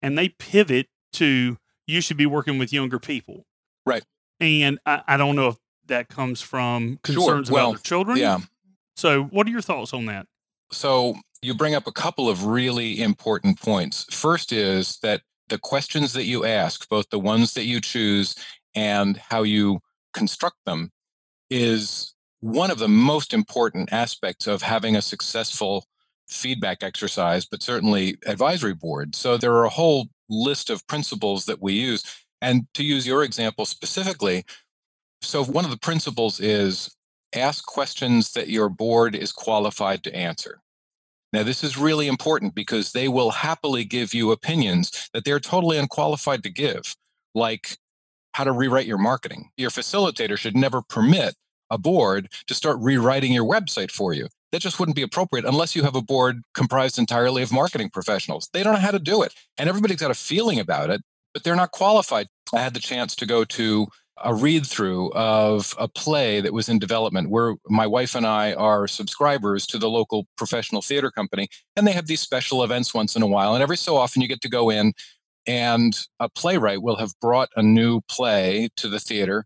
And 0.02 0.18
they 0.18 0.28
pivot 0.28 0.88
to, 1.14 1.56
you 1.88 2.00
should 2.00 2.18
be 2.18 2.26
working 2.26 2.58
with 2.58 2.72
younger 2.72 3.00
people. 3.00 3.44
Right. 3.84 4.04
And 4.38 4.78
I, 4.86 5.02
I 5.08 5.16
don't 5.16 5.34
know 5.34 5.48
if 5.48 5.56
that 5.86 6.08
comes 6.08 6.40
from 6.40 7.00
concerns 7.02 7.48
sure. 7.48 7.54
well, 7.54 7.70
about 7.70 7.82
children. 7.82 8.18
Yeah. 8.18 8.38
So, 8.96 9.24
what 9.24 9.46
are 9.46 9.50
your 9.50 9.62
thoughts 9.62 9.92
on 9.92 10.06
that? 10.06 10.26
So, 10.70 11.16
you 11.40 11.54
bring 11.54 11.74
up 11.74 11.86
a 11.86 11.92
couple 11.92 12.28
of 12.28 12.44
really 12.46 13.00
important 13.00 13.60
points. 13.60 14.04
First 14.14 14.52
is 14.52 14.98
that 15.02 15.22
the 15.48 15.58
questions 15.58 16.12
that 16.12 16.24
you 16.24 16.44
ask, 16.44 16.88
both 16.88 17.08
the 17.10 17.18
ones 17.18 17.54
that 17.54 17.64
you 17.64 17.80
choose 17.80 18.34
and 18.74 19.16
how 19.16 19.42
you 19.42 19.80
construct 20.12 20.58
them, 20.66 20.90
is 21.48 22.14
one 22.40 22.70
of 22.70 22.78
the 22.78 22.88
most 22.88 23.32
important 23.32 23.92
aspects 23.92 24.46
of 24.46 24.62
having 24.62 24.94
a 24.94 25.02
successful 25.02 25.86
feedback 26.28 26.82
exercise, 26.82 27.46
but 27.46 27.62
certainly 27.62 28.18
advisory 28.26 28.74
board. 28.74 29.14
So 29.14 29.36
there 29.36 29.54
are 29.54 29.64
a 29.64 29.70
whole 29.70 30.08
list 30.28 30.70
of 30.70 30.86
principles 30.86 31.44
that 31.46 31.62
we 31.62 31.74
use. 31.74 32.04
And 32.40 32.66
to 32.74 32.84
use 32.84 33.06
your 33.06 33.24
example 33.24 33.64
specifically, 33.64 34.44
so, 35.20 35.44
one 35.44 35.64
of 35.64 35.70
the 35.70 35.78
principles 35.78 36.38
is 36.38 36.94
ask 37.34 37.66
questions 37.66 38.32
that 38.32 38.48
your 38.48 38.68
board 38.68 39.14
is 39.16 39.32
qualified 39.32 40.04
to 40.04 40.14
answer. 40.14 40.60
Now, 41.32 41.42
this 41.42 41.62
is 41.62 41.76
really 41.76 42.06
important 42.06 42.54
because 42.54 42.92
they 42.92 43.08
will 43.08 43.30
happily 43.30 43.84
give 43.84 44.14
you 44.14 44.30
opinions 44.30 45.10
that 45.12 45.24
they're 45.24 45.40
totally 45.40 45.76
unqualified 45.76 46.42
to 46.44 46.50
give, 46.50 46.96
like 47.34 47.76
how 48.32 48.44
to 48.44 48.52
rewrite 48.52 48.86
your 48.86 48.98
marketing. 48.98 49.50
Your 49.56 49.70
facilitator 49.70 50.38
should 50.38 50.56
never 50.56 50.80
permit 50.80 51.34
a 51.70 51.76
board 51.76 52.32
to 52.46 52.54
start 52.54 52.78
rewriting 52.80 53.32
your 53.32 53.44
website 53.44 53.90
for 53.90 54.14
you. 54.14 54.28
That 54.52 54.62
just 54.62 54.80
wouldn't 54.80 54.96
be 54.96 55.02
appropriate 55.02 55.44
unless 55.44 55.76
you 55.76 55.82
have 55.82 55.94
a 55.94 56.02
board 56.02 56.42
comprised 56.54 56.98
entirely 56.98 57.42
of 57.42 57.52
marketing 57.52 57.90
professionals. 57.90 58.48
They 58.52 58.62
don't 58.62 58.74
know 58.74 58.80
how 58.80 58.90
to 58.90 58.98
do 58.98 59.22
it. 59.22 59.34
And 59.58 59.68
everybody's 59.68 59.98
got 59.98 60.10
a 60.10 60.14
feeling 60.14 60.58
about 60.58 60.90
it, 60.90 61.02
but 61.34 61.44
they're 61.44 61.56
not 61.56 61.72
qualified. 61.72 62.28
I 62.54 62.60
had 62.60 62.74
the 62.74 62.80
chance 62.80 63.14
to 63.16 63.26
go 63.26 63.44
to 63.44 63.88
a 64.24 64.34
read 64.34 64.66
through 64.66 65.12
of 65.12 65.74
a 65.78 65.86
play 65.86 66.40
that 66.40 66.52
was 66.52 66.68
in 66.68 66.78
development 66.78 67.30
where 67.30 67.54
my 67.68 67.86
wife 67.86 68.14
and 68.14 68.26
I 68.26 68.52
are 68.54 68.88
subscribers 68.88 69.66
to 69.66 69.78
the 69.78 69.88
local 69.88 70.26
professional 70.36 70.82
theater 70.82 71.10
company. 71.10 71.48
And 71.76 71.86
they 71.86 71.92
have 71.92 72.06
these 72.06 72.20
special 72.20 72.64
events 72.64 72.94
once 72.94 73.14
in 73.14 73.22
a 73.22 73.26
while. 73.26 73.54
And 73.54 73.62
every 73.62 73.76
so 73.76 73.96
often 73.96 74.22
you 74.22 74.28
get 74.28 74.40
to 74.42 74.48
go 74.48 74.70
in 74.70 74.92
and 75.46 75.98
a 76.20 76.28
playwright 76.28 76.82
will 76.82 76.96
have 76.96 77.12
brought 77.20 77.48
a 77.56 77.62
new 77.62 78.00
play 78.08 78.68
to 78.76 78.88
the 78.88 79.00
theater 79.00 79.44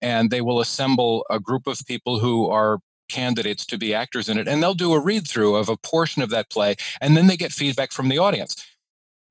and 0.00 0.30
they 0.30 0.40
will 0.40 0.60
assemble 0.60 1.24
a 1.30 1.40
group 1.40 1.66
of 1.66 1.80
people 1.86 2.18
who 2.18 2.48
are 2.48 2.78
candidates 3.08 3.66
to 3.66 3.78
be 3.78 3.94
actors 3.94 4.28
in 4.28 4.38
it 4.38 4.48
and 4.48 4.62
they'll 4.62 4.74
do 4.74 4.92
a 4.92 5.00
read 5.00 5.26
through 5.26 5.56
of 5.56 5.68
a 5.68 5.76
portion 5.76 6.22
of 6.22 6.30
that 6.30 6.50
play 6.50 6.74
and 7.00 7.16
then 7.16 7.26
they 7.26 7.36
get 7.36 7.52
feedback 7.52 7.92
from 7.92 8.08
the 8.08 8.18
audience. 8.18 8.64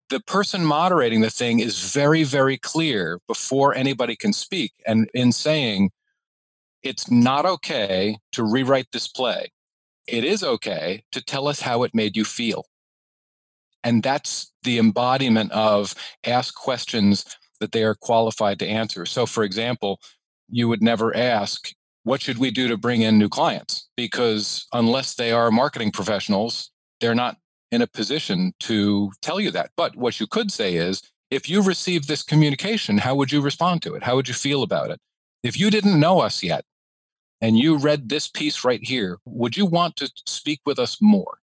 The 0.10 0.20
person 0.20 0.64
moderating 0.66 1.22
the 1.22 1.30
thing 1.30 1.60
is 1.60 1.92
very 1.92 2.24
very 2.24 2.58
clear 2.58 3.20
before 3.28 3.74
anybody 3.74 4.16
can 4.16 4.34
speak 4.34 4.74
and 4.86 5.10
in 5.14 5.32
saying 5.32 5.92
it's 6.82 7.10
not 7.10 7.46
okay 7.46 8.18
to 8.34 8.44
rewrite 8.44 8.88
this 8.92 9.08
play. 9.08 9.52
It 10.06 10.26
is 10.26 10.44
okay 10.44 11.04
to 11.14 11.22
tell 11.22 11.48
us 11.48 11.62
how 11.62 11.84
it 11.84 11.96
made 11.96 12.18
you 12.18 12.26
feel. 12.26 12.66
And 13.86 14.04
that's 14.04 14.52
the 14.64 14.78
embodiment 14.80 15.52
of 15.52 15.96
ask 16.26 16.54
questions 16.56 17.26
that 17.60 17.72
they 17.72 17.84
are 17.84 17.96
qualified 17.96 18.60
to 18.60 18.68
answer. 18.68 19.06
So 19.06 19.26
for 19.26 19.44
example 19.44 20.00
you 20.50 20.68
would 20.68 20.82
never 20.84 21.16
ask 21.16 21.74
what 22.04 22.22
should 22.22 22.38
we 22.38 22.52
do 22.52 22.68
to 22.68 22.78
bring 22.78 23.02
in 23.02 23.18
new 23.18 23.30
clients? 23.30 23.88
Because 23.96 24.68
unless 24.74 25.16
they 25.16 25.32
are 25.32 25.52
marketing 25.52 25.92
professionals, 25.92 26.72
they're 27.00 27.16
not 27.16 27.38
in 27.72 27.82
a 27.82 27.88
position 27.88 28.54
to 28.60 29.12
tell 29.22 29.40
you 29.40 29.52
that. 29.52 29.72
But 29.76 29.96
what 29.96 30.20
you 30.20 30.28
could 30.28 30.52
say 30.52 30.76
is, 30.76 31.02
if 31.32 31.50
you 31.50 31.64
received 31.64 32.08
this 32.08 32.22
communication, 32.22 33.00
how 33.00 33.16
would 33.16 33.32
you 33.32 33.42
respond 33.42 33.82
to 33.84 33.96
it? 33.96 34.04
How 34.04 34.16
would 34.16 34.28
you 34.28 34.34
feel 34.34 34.62
about 34.62 34.92
it? 34.92 35.00
If 35.42 35.60
you 35.60 35.72
didn't 35.72 36.00
know 36.00 36.20
us 36.20 36.44
yet 36.44 36.66
and 37.42 37.58
you 37.58 37.78
read 37.78 38.10
this 38.10 38.28
piece 38.28 38.64
right 38.64 38.84
here, 38.84 39.18
would 39.26 39.58
you 39.58 39.66
want 39.66 39.96
to 39.98 40.12
speak 40.28 40.62
with 40.66 40.78
us 40.78 41.02
more? 41.02 41.40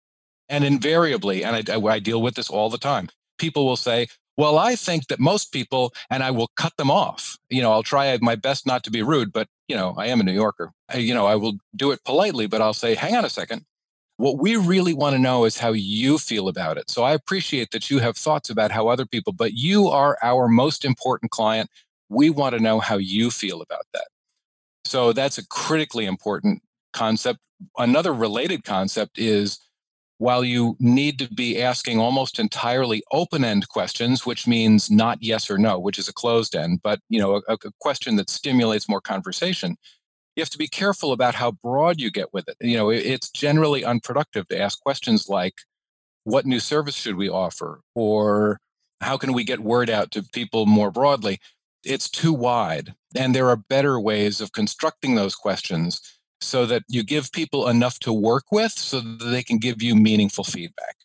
And 0.48 0.64
invariably, 0.64 1.44
and 1.44 1.70
I, 1.70 1.86
I 1.86 1.98
deal 1.98 2.22
with 2.22 2.34
this 2.34 2.48
all 2.48 2.70
the 2.70 2.78
time, 2.78 3.08
people 3.38 3.66
will 3.66 3.76
say, 3.76 4.08
well, 4.36 4.58
I 4.58 4.76
think 4.76 5.06
that 5.08 5.20
most 5.20 5.52
people, 5.52 5.92
and 6.10 6.22
I 6.22 6.30
will 6.30 6.48
cut 6.56 6.76
them 6.76 6.90
off. 6.90 7.36
You 7.50 7.62
know, 7.62 7.72
I'll 7.72 7.82
try 7.82 8.18
my 8.20 8.34
best 8.34 8.66
not 8.66 8.82
to 8.84 8.90
be 8.90 9.02
rude, 9.02 9.32
but, 9.32 9.48
you 9.68 9.76
know, 9.76 9.94
I 9.96 10.06
am 10.06 10.20
a 10.20 10.24
New 10.24 10.32
Yorker. 10.32 10.72
I, 10.92 10.98
you 10.98 11.14
know, 11.14 11.26
I 11.26 11.36
will 11.36 11.54
do 11.76 11.92
it 11.92 12.02
politely, 12.04 12.46
but 12.46 12.60
I'll 12.60 12.74
say, 12.74 12.94
hang 12.94 13.14
on 13.14 13.24
a 13.24 13.30
second. 13.30 13.64
What 14.16 14.38
we 14.38 14.56
really 14.56 14.94
want 14.94 15.14
to 15.14 15.20
know 15.20 15.44
is 15.44 15.58
how 15.58 15.72
you 15.72 16.18
feel 16.18 16.48
about 16.48 16.78
it. 16.78 16.90
So 16.90 17.02
I 17.02 17.12
appreciate 17.12 17.70
that 17.72 17.90
you 17.90 17.98
have 17.98 18.16
thoughts 18.16 18.50
about 18.50 18.70
how 18.70 18.88
other 18.88 19.06
people, 19.06 19.32
but 19.32 19.54
you 19.54 19.88
are 19.88 20.18
our 20.22 20.48
most 20.48 20.84
important 20.84 21.30
client. 21.30 21.70
We 22.08 22.30
want 22.30 22.54
to 22.56 22.62
know 22.62 22.80
how 22.80 22.96
you 22.96 23.30
feel 23.30 23.60
about 23.60 23.86
that. 23.92 24.06
So 24.84 25.12
that's 25.12 25.38
a 25.38 25.46
critically 25.46 26.06
important 26.06 26.62
concept. 26.92 27.40
Another 27.78 28.12
related 28.12 28.62
concept 28.64 29.18
is 29.18 29.58
while 30.18 30.44
you 30.44 30.76
need 30.78 31.18
to 31.18 31.28
be 31.28 31.60
asking 31.60 31.98
almost 31.98 32.38
entirely 32.38 33.02
open-end 33.12 33.68
questions 33.68 34.24
which 34.24 34.46
means 34.46 34.90
not 34.90 35.18
yes 35.20 35.50
or 35.50 35.58
no 35.58 35.78
which 35.78 35.98
is 35.98 36.08
a 36.08 36.12
closed 36.12 36.54
end 36.54 36.80
but 36.82 37.00
you 37.08 37.20
know 37.20 37.42
a, 37.48 37.54
a, 37.54 37.58
question 37.80 38.16
that 38.16 38.30
stimulates 38.30 38.88
more 38.88 39.00
conversation 39.00 39.76
you 40.36 40.40
have 40.40 40.50
to 40.50 40.58
be 40.58 40.68
careful 40.68 41.12
about 41.12 41.34
how 41.34 41.52
broad 41.52 42.00
you 42.00 42.10
get 42.10 42.32
with 42.32 42.48
it. 42.48 42.56
You 42.60 42.76
know 42.76 42.90
it's 42.90 43.30
generally 43.30 43.84
unproductive 43.84 44.48
to 44.48 44.60
ask 44.60 44.80
questions 44.80 45.28
like 45.28 45.54
what 46.24 46.46
new 46.46 46.60
service 46.60 46.96
should 46.96 47.16
we 47.16 47.28
offer? 47.28 47.80
or 47.94 48.58
how 49.00 49.18
can 49.18 49.34
we 49.34 49.44
get 49.44 49.60
word 49.60 49.90
out 49.90 50.10
to 50.12 50.22
people 50.32 50.64
more 50.64 50.90
broadly? 50.90 51.38
It's 51.84 52.08
too 52.08 52.32
wide 52.32 52.94
and 53.14 53.34
there 53.34 53.48
are 53.48 53.56
better 53.56 54.00
ways 54.00 54.40
of 54.40 54.52
constructing 54.52 55.14
those 55.14 55.34
questions 55.34 56.00
so 56.40 56.66
that 56.66 56.82
you 56.88 57.02
give 57.02 57.32
people 57.32 57.68
enough 57.68 57.98
to 58.00 58.12
work 58.12 58.44
with 58.50 58.72
so 58.72 59.00
that 59.00 59.24
they 59.24 59.42
can 59.42 59.58
give 59.58 59.82
you 59.82 59.94
meaningful 59.94 60.44
feedback. 60.44 60.96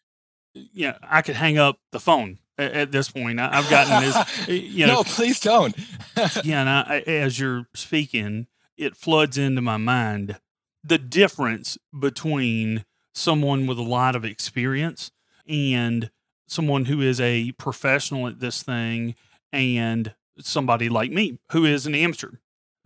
Yeah, 0.53 0.97
I 1.03 1.21
could 1.21 1.35
hang 1.35 1.57
up 1.57 1.79
the 1.91 1.99
phone 1.99 2.39
at, 2.57 2.73
at 2.73 2.91
this 2.91 3.09
point. 3.09 3.39
I, 3.39 3.61
have 3.61 3.69
gotten 3.69 4.03
this. 4.03 4.47
You 4.47 4.87
know, 4.87 4.95
no, 4.95 5.03
please 5.03 5.39
don't. 5.39 5.75
yeah, 6.43 6.61
and 6.61 6.69
I, 6.69 7.03
as 7.07 7.39
you're 7.39 7.67
speaking, 7.73 8.47
it 8.77 8.95
floods 8.95 9.37
into 9.37 9.61
my 9.61 9.77
mind 9.77 10.39
the 10.83 10.97
difference 10.97 11.77
between 11.97 12.85
someone 13.13 13.67
with 13.67 13.77
a 13.77 13.83
lot 13.83 14.15
of 14.15 14.23
experience 14.23 15.11
and 15.47 16.09
someone 16.47 16.85
who 16.85 17.01
is 17.01 17.19
a 17.19 17.51
professional 17.53 18.27
at 18.27 18.39
this 18.39 18.63
thing 18.63 19.15
and 19.51 20.13
somebody 20.39 20.89
like 20.89 21.11
me 21.11 21.37
who 21.51 21.65
is 21.65 21.85
an 21.85 21.93
amateur 21.93 22.31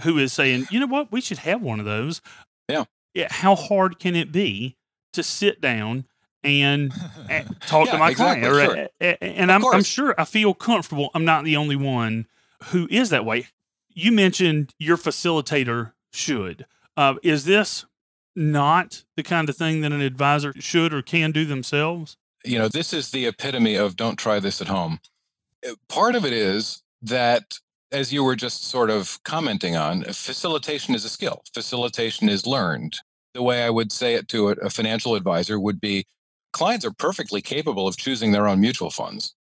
who 0.03 0.17
is 0.17 0.33
saying, 0.33 0.67
you 0.69 0.79
know 0.79 0.88
what, 0.88 1.12
we 1.12 1.22
should 1.22 1.39
have 1.39 1.62
one 1.62 1.79
of 1.79 1.86
those. 1.86 2.22
Yeah. 2.69 2.86
Yeah. 3.13 3.27
How 3.29 3.55
hard 3.55 4.00
can 4.00 4.15
it 4.15 4.31
be 4.31 4.77
to 5.13 5.24
sit 5.24 5.62
down 5.62 6.05
and 6.43 6.91
eh, 7.29 7.43
talk 7.65 7.88
yeah, 7.88 7.91
to 7.93 7.98
my 7.98 8.12
exactly, 8.12 8.50
client? 8.50 8.72
Sure. 8.72 8.89
Eh, 9.00 9.15
eh, 9.22 9.27
and 9.36 9.51
I'm, 9.51 9.65
I'm 9.65 9.83
sure 9.83 10.15
I 10.17 10.25
feel 10.25 10.53
comfortable. 10.53 11.10
I'm 11.13 11.25
not 11.25 11.43
the 11.43 11.57
only 11.57 11.75
one 11.75 12.27
who 12.65 12.88
is 12.89 13.10
that 13.10 13.25
way. 13.25 13.48
You 13.89 14.12
mentioned 14.12 14.74
your 14.79 14.98
facilitator 14.98 15.93
should. 16.12 16.65
Uh, 16.95 17.15
is 17.24 17.45
this 17.45 17.86
not 18.36 19.03
the 19.15 19.24
kind 19.24 19.50
of 19.50 19.55
thing 19.55 19.81
that 19.81 19.91
an 19.91 20.01
advisor 20.01 20.53
should 20.60 20.93
or 20.93 21.01
can 21.01 21.31
do 21.31 21.45
themselves? 21.45 22.17
You 22.43 22.60
know, 22.60 22.67
this 22.67 22.93
is 22.93 23.12
the 23.12 23.25
epitome 23.25 23.75
of 23.75 23.95
don't 23.95 24.17
try 24.17 24.39
this 24.39 24.62
at 24.62 24.67
home. 24.67 25.00
Part 25.88 26.15
of 26.15 26.25
it 26.25 26.33
is 26.33 26.83
that 27.01 27.60
as 27.93 28.12
you 28.12 28.23
were 28.23 28.35
just 28.35 28.65
sort 28.65 28.89
of 28.89 29.21
commenting 29.23 29.75
on, 29.75 30.03
facilitation 30.05 30.95
is 30.95 31.05
a 31.05 31.09
skill. 31.09 31.43
Facilitation 31.53 32.27
is 32.27 32.47
learned. 32.47 32.97
The 33.35 33.43
way 33.43 33.63
I 33.63 33.69
would 33.69 33.91
say 33.91 34.15
it 34.15 34.27
to 34.29 34.50
a, 34.50 34.69
financial 34.69 35.15
advisor 35.15 35.59
would 35.59 35.79
be 35.79 36.05
clients 36.51 36.85
are 36.85 36.91
perfectly 36.91 37.41
capable 37.41 37.88
of 37.88 37.95
choosing 37.95 38.31
their 38.31 38.47
own 38.47 38.59
mutual 38.59 38.89
funds. 38.89 39.35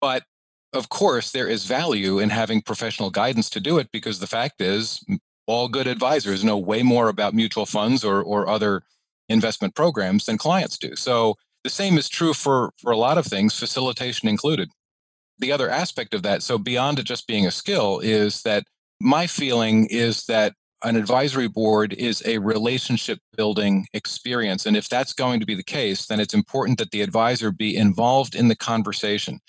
But 0.00 0.24
of 0.72 0.88
course, 0.88 1.30
there 1.30 1.48
is 1.48 1.64
value 1.64 2.18
in 2.18 2.28
having 2.28 2.60
professional 2.60 3.10
guidance 3.10 3.48
to 3.50 3.60
do 3.60 3.78
it 3.78 3.88
because 3.92 4.18
the 4.18 4.26
fact 4.26 4.60
is, 4.60 5.02
all 5.46 5.68
good 5.68 5.86
advisors 5.86 6.42
know 6.42 6.58
way 6.58 6.82
more 6.82 7.08
about 7.08 7.34
mutual 7.34 7.66
funds 7.66 8.04
or, 8.04 8.20
or 8.20 8.48
other 8.48 8.82
investment 9.28 9.76
programs 9.76 10.26
than 10.26 10.38
clients 10.38 10.76
do. 10.76 10.96
So 10.96 11.36
the 11.62 11.70
same 11.70 11.98
is 11.98 12.08
true 12.08 12.34
for, 12.34 12.72
for 12.78 12.90
a 12.90 12.96
lot 12.96 13.16
of 13.16 13.26
things, 13.26 13.58
facilitation 13.58 14.28
included 14.28 14.70
the 15.38 15.52
other 15.52 15.70
aspect 15.70 16.14
of 16.14 16.22
that, 16.22 16.42
so 16.42 16.58
beyond 16.58 16.98
it 16.98 17.04
just 17.04 17.26
being 17.26 17.46
a 17.46 17.50
skill, 17.50 18.00
is 18.00 18.42
that 18.42 18.64
my 19.00 19.26
feeling 19.26 19.86
is 19.86 20.24
that 20.26 20.54
an 20.84 20.96
advisory 20.96 21.48
board 21.48 21.92
is 21.94 22.22
a 22.26 22.38
relationship 22.38 23.18
building 23.36 23.86
experience. 23.92 24.66
And 24.66 24.76
if 24.76 24.88
that's 24.88 25.12
going 25.12 25.40
to 25.40 25.46
be 25.46 25.54
the 25.54 25.64
case, 25.64 26.06
then 26.06 26.20
it's 26.20 26.34
important 26.34 26.78
that 26.78 26.90
the 26.90 27.02
advisor 27.02 27.50
be 27.50 27.76
involved 27.76 28.34
in 28.34 28.48
the 28.48 28.56
conversation. 28.56 29.40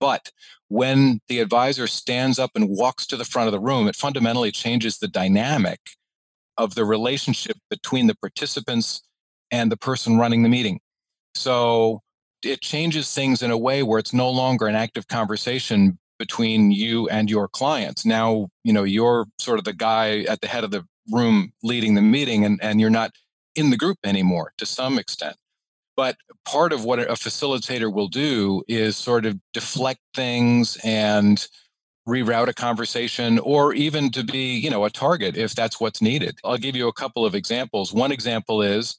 But 0.00 0.30
when 0.68 1.20
the 1.28 1.40
advisor 1.40 1.86
stands 1.86 2.38
up 2.38 2.52
and 2.54 2.68
walks 2.68 3.06
to 3.06 3.16
the 3.16 3.24
front 3.24 3.48
of 3.48 3.52
the 3.52 3.60
room, 3.60 3.88
it 3.88 3.96
fundamentally 3.96 4.50
changes 4.50 4.98
the 4.98 5.08
dynamic 5.08 5.80
of 6.56 6.74
the 6.74 6.84
relationship 6.84 7.56
between 7.68 8.06
the 8.06 8.16
participants 8.16 9.02
and 9.50 9.70
the 9.70 9.76
person 9.76 10.18
running 10.18 10.42
the 10.42 10.48
meeting. 10.48 10.80
So 11.34 12.02
it 12.42 12.60
changes 12.60 13.12
things 13.12 13.42
in 13.42 13.50
a 13.50 13.58
way 13.58 13.82
where 13.82 13.98
it's 13.98 14.12
no 14.12 14.30
longer 14.30 14.66
an 14.66 14.74
active 14.74 15.08
conversation 15.08 15.98
between 16.18 16.70
you 16.70 17.08
and 17.08 17.30
your 17.30 17.48
clients. 17.48 18.04
Now, 18.04 18.48
you 18.62 18.72
know, 18.72 18.84
you're 18.84 19.26
sort 19.38 19.58
of 19.58 19.64
the 19.64 19.72
guy 19.72 20.20
at 20.20 20.40
the 20.40 20.48
head 20.48 20.64
of 20.64 20.70
the 20.70 20.84
room 21.10 21.52
leading 21.62 21.94
the 21.94 22.02
meeting 22.02 22.44
and, 22.44 22.60
and 22.62 22.80
you're 22.80 22.90
not 22.90 23.12
in 23.54 23.70
the 23.70 23.76
group 23.76 23.98
anymore 24.04 24.52
to 24.58 24.66
some 24.66 24.98
extent. 24.98 25.36
But 25.96 26.16
part 26.44 26.72
of 26.72 26.84
what 26.84 26.98
a 26.98 27.14
facilitator 27.14 27.92
will 27.92 28.08
do 28.08 28.62
is 28.68 28.96
sort 28.96 29.26
of 29.26 29.38
deflect 29.52 30.00
things 30.14 30.78
and 30.84 31.46
reroute 32.08 32.48
a 32.48 32.54
conversation 32.54 33.38
or 33.38 33.72
even 33.74 34.10
to 34.10 34.24
be, 34.24 34.54
you 34.54 34.70
know, 34.70 34.84
a 34.84 34.90
target 34.90 35.36
if 35.36 35.54
that's 35.54 35.80
what's 35.80 36.00
needed. 36.00 36.38
I'll 36.44 36.58
give 36.58 36.76
you 36.76 36.88
a 36.88 36.92
couple 36.92 37.24
of 37.24 37.34
examples. 37.34 37.92
One 37.92 38.12
example 38.12 38.62
is 38.62 38.96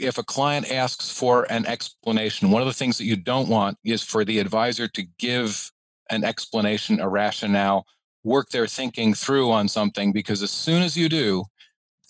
if 0.00 0.18
a 0.18 0.24
client 0.24 0.70
asks 0.72 1.10
for 1.10 1.50
an 1.50 1.66
explanation, 1.66 2.50
one 2.50 2.62
of 2.62 2.68
the 2.68 2.74
things 2.74 2.98
that 2.98 3.04
you 3.04 3.16
don't 3.16 3.48
want 3.48 3.78
is 3.84 4.02
for 4.02 4.24
the 4.24 4.38
advisor 4.38 4.88
to 4.88 5.02
give 5.18 5.70
an 6.10 6.24
explanation, 6.24 7.00
a 7.00 7.08
rationale, 7.08 7.86
work 8.24 8.50
their 8.50 8.66
thinking 8.66 9.14
through 9.14 9.50
on 9.50 9.68
something, 9.68 10.12
because 10.12 10.42
as 10.42 10.50
soon 10.50 10.82
as 10.82 10.96
you 10.96 11.08
do, 11.08 11.44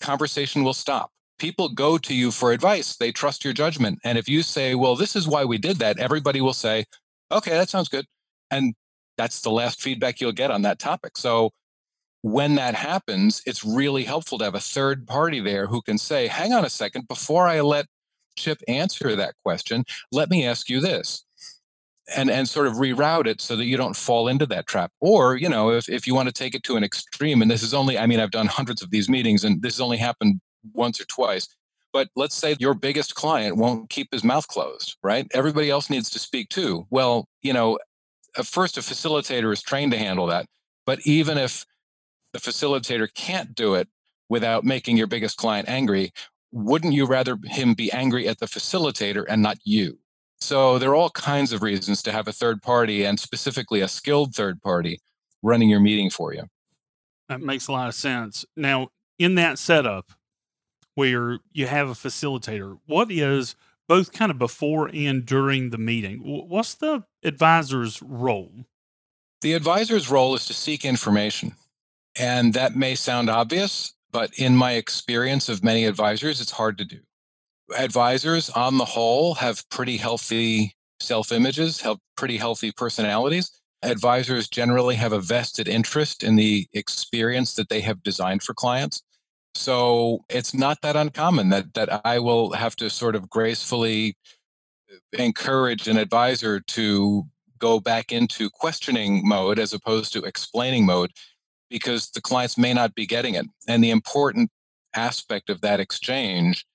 conversation 0.01 0.63
will 0.63 0.73
stop. 0.73 1.11
People 1.39 1.69
go 1.69 1.97
to 1.97 2.13
you 2.13 2.31
for 2.31 2.51
advice. 2.51 2.97
They 2.97 3.11
trust 3.11 3.43
your 3.43 3.53
judgment. 3.53 3.99
And 4.03 4.17
if 4.17 4.27
you 4.27 4.43
say, 4.43 4.75
well, 4.75 4.95
this 4.95 5.15
is 5.15 5.27
why 5.27 5.45
we 5.45 5.57
did 5.57 5.77
that, 5.77 5.99
everybody 5.99 6.41
will 6.41 6.53
say, 6.53 6.85
okay, 7.31 7.51
that 7.51 7.69
sounds 7.69 7.89
good. 7.89 8.05
And 8.49 8.75
that's 9.17 9.41
the 9.41 9.51
last 9.51 9.81
feedback 9.81 10.19
you'll 10.19 10.31
get 10.31 10.51
on 10.51 10.63
that 10.63 10.79
topic. 10.79 11.17
So 11.17 11.51
when 12.21 12.55
that 12.55 12.75
happens, 12.75 13.41
it's 13.45 13.63
really 13.65 14.03
helpful 14.03 14.37
to 14.37 14.43
have 14.45 14.55
a 14.55 14.59
third 14.59 15.07
party 15.07 15.39
there 15.39 15.67
who 15.67 15.81
can 15.81 15.97
say, 15.97 16.27
hang 16.27 16.53
on 16.53 16.65
a 16.65 16.69
second, 16.69 17.07
before 17.07 17.47
I 17.47 17.61
let 17.61 17.87
Chip 18.37 18.61
answer 18.67 19.15
that 19.15 19.35
question, 19.43 19.83
let 20.11 20.29
me 20.29 20.45
ask 20.45 20.69
you 20.69 20.79
this. 20.79 21.23
and 22.15 22.29
and 22.29 22.47
sort 22.49 22.67
of 22.67 22.73
reroute 22.73 23.27
it 23.27 23.41
so 23.41 23.55
that 23.55 23.65
you 23.65 23.77
don't 23.77 23.95
fall 23.95 24.27
into 24.27 24.45
that 24.45 24.67
trap 24.67 24.91
or 24.99 25.35
you 25.35 25.47
know 25.47 25.71
if, 25.71 25.87
if 25.89 26.05
you 26.07 26.15
want 26.15 26.27
to 26.27 26.33
take 26.33 26.55
it 26.55 26.63
to 26.63 26.75
an 26.75 26.83
extreme 26.83 27.41
and 27.41 27.49
this 27.49 27.63
is 27.63 27.73
only 27.73 27.97
i 27.97 28.05
mean 28.05 28.19
i've 28.19 28.31
done 28.31 28.47
hundreds 28.47 28.81
of 28.81 28.89
these 28.91 29.07
meetings 29.07 29.43
and 29.43 29.61
this 29.61 29.75
has 29.75 29.81
only 29.81 29.97
happened 29.97 30.41
once 30.73 30.99
or 30.99 31.05
twice 31.05 31.47
but 31.93 32.09
let's 32.15 32.35
say 32.35 32.55
your 32.59 32.73
biggest 32.73 33.15
client 33.15 33.55
won't 33.55 33.89
keep 33.89 34.07
his 34.11 34.23
mouth 34.23 34.47
closed 34.47 34.97
right 35.03 35.27
everybody 35.33 35.69
else 35.69 35.89
needs 35.89 36.09
to 36.09 36.19
speak 36.19 36.49
too 36.49 36.85
well 36.89 37.27
you 37.43 37.53
know 37.53 37.77
uh, 38.37 38.43
first 38.43 38.77
a 38.77 38.81
facilitator 38.81 39.53
is 39.53 39.61
trained 39.61 39.91
to 39.91 39.97
handle 39.97 40.25
that 40.27 40.45
but 40.85 40.99
even 41.05 41.37
if 41.37 41.65
the 42.33 42.39
facilitator 42.39 43.07
can't 43.13 43.55
do 43.55 43.75
it 43.75 43.87
without 44.29 44.63
making 44.63 44.97
your 44.97 45.07
biggest 45.07 45.37
client 45.37 45.67
angry 45.67 46.11
wouldn't 46.53 46.93
you 46.93 47.05
rather 47.05 47.37
him 47.45 47.73
be 47.73 47.91
angry 47.91 48.27
at 48.27 48.39
the 48.39 48.45
facilitator 48.45 49.25
and 49.27 49.41
not 49.41 49.57
you 49.63 49.97
so 50.41 50.79
there 50.79 50.89
are 50.89 50.95
all 50.95 51.11
kinds 51.11 51.53
of 51.53 51.61
reasons 51.61 52.01
to 52.03 52.11
have 52.11 52.27
a 52.27 52.33
third 52.33 52.61
party 52.61 53.05
and 53.05 53.19
specifically 53.19 53.79
a 53.79 53.87
skilled 53.87 54.33
third 54.33 54.61
party 54.61 54.99
running 55.43 55.69
your 55.69 55.79
meeting 55.79 56.09
for 56.09 56.33
you. 56.33 56.43
That 57.29 57.41
makes 57.41 57.67
a 57.67 57.71
lot 57.71 57.87
of 57.87 57.95
sense. 57.95 58.43
Now, 58.57 58.89
in 59.19 59.35
that 59.35 59.59
setup 59.59 60.11
where 60.95 61.39
you 61.53 61.67
have 61.67 61.89
a 61.89 61.93
facilitator, 61.93 62.79
what 62.87 63.11
is 63.11 63.55
both 63.87 64.11
kind 64.11 64.31
of 64.31 64.39
before 64.39 64.89
and 64.93 65.25
during 65.25 65.69
the 65.69 65.77
meeting? 65.77 66.19
What's 66.23 66.73
the 66.73 67.03
advisor's 67.23 68.01
role? 68.01 68.65
The 69.41 69.53
advisor's 69.53 70.09
role 70.09 70.35
is 70.35 70.45
to 70.47 70.53
seek 70.53 70.83
information. 70.83 71.53
And 72.17 72.53
that 72.53 72.75
may 72.75 72.95
sound 72.95 73.29
obvious, 73.29 73.93
but 74.11 74.31
in 74.37 74.55
my 74.55 74.73
experience 74.73 75.49
of 75.49 75.63
many 75.63 75.85
advisors, 75.85 76.41
it's 76.41 76.51
hard 76.51 76.77
to 76.79 76.85
do 76.85 76.99
advisors 77.77 78.49
on 78.49 78.77
the 78.77 78.85
whole 78.85 79.35
have 79.35 79.67
pretty 79.69 79.97
healthy 79.97 80.75
self 80.99 81.31
images, 81.31 81.81
have 81.81 81.97
pretty 82.15 82.37
healthy 82.37 82.71
personalities. 82.71 83.51
Advisors 83.83 84.47
generally 84.47 84.95
have 84.95 85.13
a 85.13 85.19
vested 85.19 85.67
interest 85.67 86.23
in 86.23 86.35
the 86.35 86.67
experience 86.73 87.55
that 87.55 87.69
they 87.69 87.81
have 87.81 88.03
designed 88.03 88.43
for 88.43 88.53
clients. 88.53 89.01
So 89.55 90.23
it's 90.29 90.53
not 90.53 90.81
that 90.81 90.95
uncommon 90.95 91.49
that 91.49 91.73
that 91.73 92.01
I 92.05 92.19
will 92.19 92.53
have 92.53 92.75
to 92.77 92.89
sort 92.89 93.15
of 93.15 93.29
gracefully 93.29 94.15
uh, 94.91 95.21
encourage 95.21 95.87
an 95.87 95.97
advisor 95.97 96.59
to 96.59 97.23
go 97.57 97.79
back 97.79 98.11
into 98.11 98.49
questioning 98.49 99.21
mode 99.23 99.59
as 99.59 99.73
opposed 99.73 100.13
to 100.13 100.23
explaining 100.23 100.85
mode 100.85 101.11
because 101.71 102.11
the 102.11 102.21
clients 102.21 102.57
may 102.57 102.73
not 102.73 102.93
be 102.93 103.07
getting 103.07 103.33
it. 103.33 103.47
And 103.67 103.83
the 103.83 103.89
important 103.89 104.51
aspect 104.93 105.49
of 105.49 105.61
that 105.61 105.79
exchange 105.79 106.65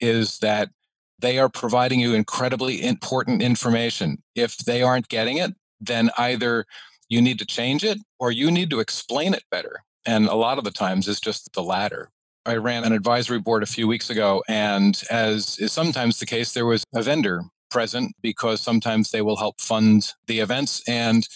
is 0.00 0.38
that 0.40 0.70
they 1.18 1.38
are 1.38 1.48
providing 1.48 2.00
you 2.00 2.14
incredibly 2.14 2.82
important 2.82 3.42
information. 3.42 4.22
If 4.34 4.56
they 4.58 4.82
aren't 4.82 5.08
getting 5.08 5.36
it, 5.36 5.54
then 5.80 6.10
either 6.18 6.66
you 7.08 7.22
need 7.22 7.38
to 7.38 7.46
change 7.46 7.84
it 7.84 7.98
or 8.18 8.32
you 8.32 8.50
need 8.50 8.70
to 8.70 8.80
explain 8.80 9.34
it 9.34 9.44
better. 9.50 9.84
And 10.04 10.26
a 10.26 10.34
lot 10.34 10.58
of 10.58 10.64
the 10.64 10.70
times 10.70 11.08
it's 11.08 11.20
just 11.20 11.52
the 11.52 11.62
latter. 11.62 12.10
I 12.44 12.56
ran 12.56 12.84
an 12.84 12.92
advisory 12.92 13.40
board 13.40 13.62
a 13.62 13.66
few 13.66 13.88
weeks 13.88 14.08
ago, 14.08 14.44
and 14.48 15.02
as 15.10 15.58
is 15.58 15.72
sometimes 15.72 16.20
the 16.20 16.26
case, 16.26 16.52
there 16.52 16.66
was 16.66 16.84
a 16.94 17.02
vendor 17.02 17.42
present 17.70 18.14
because 18.22 18.60
sometimes 18.60 19.10
they 19.10 19.20
will 19.20 19.36
help 19.36 19.60
fund 19.60 20.12
the 20.28 20.38
events. 20.38 20.82
And 20.88 21.26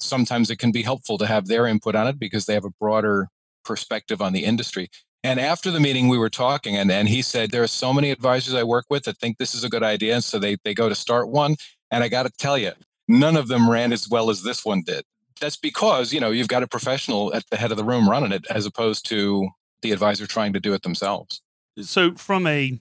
sometimes 0.00 0.50
it 0.50 0.58
can 0.58 0.72
be 0.72 0.82
helpful 0.82 1.18
to 1.18 1.26
have 1.26 1.46
their 1.46 1.66
input 1.66 1.94
on 1.94 2.06
it 2.06 2.18
because 2.18 2.46
they 2.46 2.54
have 2.54 2.64
a 2.64 2.70
broader 2.70 3.28
perspective 3.64 4.22
on 4.22 4.32
the 4.32 4.44
industry. 4.44 4.88
And 5.24 5.40
after 5.40 5.70
the 5.70 5.80
meeting, 5.80 6.08
we 6.08 6.18
were 6.18 6.30
talking, 6.30 6.76
and, 6.76 6.90
and 6.90 7.08
he 7.08 7.22
said, 7.22 7.50
There 7.50 7.62
are 7.62 7.68
so 7.68 7.92
many 7.92 8.10
advisors 8.10 8.54
I 8.54 8.62
work 8.62 8.86
with 8.88 9.04
that 9.04 9.18
think 9.18 9.38
this 9.38 9.54
is 9.54 9.64
a 9.64 9.68
good 9.68 9.82
idea. 9.82 10.14
And 10.14 10.24
so 10.24 10.38
they, 10.38 10.56
they 10.64 10.74
go 10.74 10.88
to 10.88 10.94
start 10.94 11.28
one. 11.28 11.56
And 11.90 12.04
I 12.04 12.08
got 12.08 12.24
to 12.24 12.30
tell 12.38 12.56
you, 12.56 12.72
none 13.08 13.36
of 13.36 13.48
them 13.48 13.68
ran 13.68 13.92
as 13.92 14.08
well 14.08 14.30
as 14.30 14.42
this 14.42 14.64
one 14.64 14.82
did. 14.82 15.04
That's 15.40 15.56
because, 15.56 16.12
you 16.12 16.20
know, 16.20 16.30
you've 16.30 16.48
got 16.48 16.62
a 16.62 16.68
professional 16.68 17.34
at 17.34 17.44
the 17.50 17.56
head 17.56 17.70
of 17.70 17.76
the 17.76 17.84
room 17.84 18.08
running 18.08 18.32
it 18.32 18.44
as 18.50 18.66
opposed 18.66 19.08
to 19.08 19.48
the 19.82 19.92
advisor 19.92 20.26
trying 20.26 20.52
to 20.52 20.60
do 20.60 20.74
it 20.74 20.82
themselves. 20.82 21.42
So, 21.80 22.14
from 22.14 22.46
a 22.46 22.80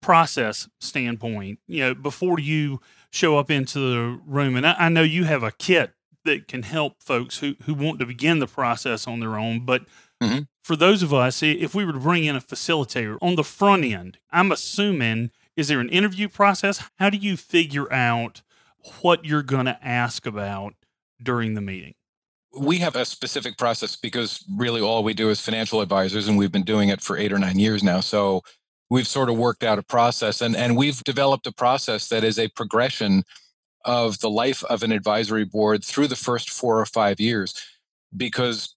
process 0.00 0.68
standpoint, 0.80 1.58
you 1.66 1.80
know, 1.80 1.94
before 1.94 2.38
you 2.38 2.80
show 3.10 3.38
up 3.38 3.50
into 3.50 3.78
the 3.78 4.20
room, 4.26 4.56
and 4.56 4.66
I, 4.66 4.74
I 4.78 4.88
know 4.88 5.02
you 5.02 5.24
have 5.24 5.42
a 5.42 5.52
kit 5.52 5.92
that 6.24 6.48
can 6.48 6.62
help 6.62 7.02
folks 7.02 7.38
who, 7.38 7.54
who 7.64 7.74
want 7.74 7.98
to 8.00 8.06
begin 8.06 8.38
the 8.38 8.46
process 8.46 9.06
on 9.06 9.20
their 9.20 9.38
own, 9.38 9.64
but 9.64 9.82
Mm-hmm. 10.22 10.40
For 10.62 10.76
those 10.76 11.02
of 11.02 11.14
us, 11.14 11.42
if 11.42 11.74
we 11.74 11.84
were 11.84 11.92
to 11.92 12.00
bring 12.00 12.24
in 12.24 12.36
a 12.36 12.40
facilitator 12.40 13.16
on 13.22 13.36
the 13.36 13.44
front 13.44 13.84
end, 13.84 14.18
I'm 14.30 14.52
assuming, 14.52 15.30
is 15.56 15.68
there 15.68 15.80
an 15.80 15.88
interview 15.88 16.28
process? 16.28 16.82
How 16.98 17.10
do 17.10 17.16
you 17.16 17.36
figure 17.36 17.92
out 17.92 18.42
what 19.00 19.24
you're 19.24 19.42
going 19.42 19.66
to 19.66 19.78
ask 19.82 20.26
about 20.26 20.74
during 21.22 21.54
the 21.54 21.60
meeting? 21.60 21.94
We 22.58 22.78
have 22.78 22.96
a 22.96 23.04
specific 23.04 23.56
process 23.58 23.94
because 23.94 24.44
really 24.56 24.80
all 24.80 25.04
we 25.04 25.14
do 25.14 25.30
is 25.30 25.40
financial 25.40 25.80
advisors, 25.80 26.28
and 26.28 26.36
we've 26.36 26.52
been 26.52 26.64
doing 26.64 26.88
it 26.88 27.00
for 27.00 27.16
eight 27.16 27.32
or 27.32 27.38
nine 27.38 27.58
years 27.58 27.82
now. 27.82 28.00
So 28.00 28.42
we've 28.90 29.06
sort 29.06 29.28
of 29.28 29.36
worked 29.36 29.62
out 29.62 29.78
a 29.78 29.82
process, 29.82 30.40
and, 30.40 30.56
and 30.56 30.76
we've 30.76 31.02
developed 31.04 31.46
a 31.46 31.52
process 31.52 32.08
that 32.08 32.24
is 32.24 32.38
a 32.38 32.48
progression 32.48 33.22
of 33.88 34.20
the 34.20 34.28
life 34.28 34.62
of 34.64 34.82
an 34.82 34.92
advisory 34.92 35.44
board 35.44 35.82
through 35.82 36.06
the 36.06 36.14
first 36.14 36.50
four 36.50 36.78
or 36.78 36.84
five 36.84 37.18
years 37.18 37.54
because 38.14 38.76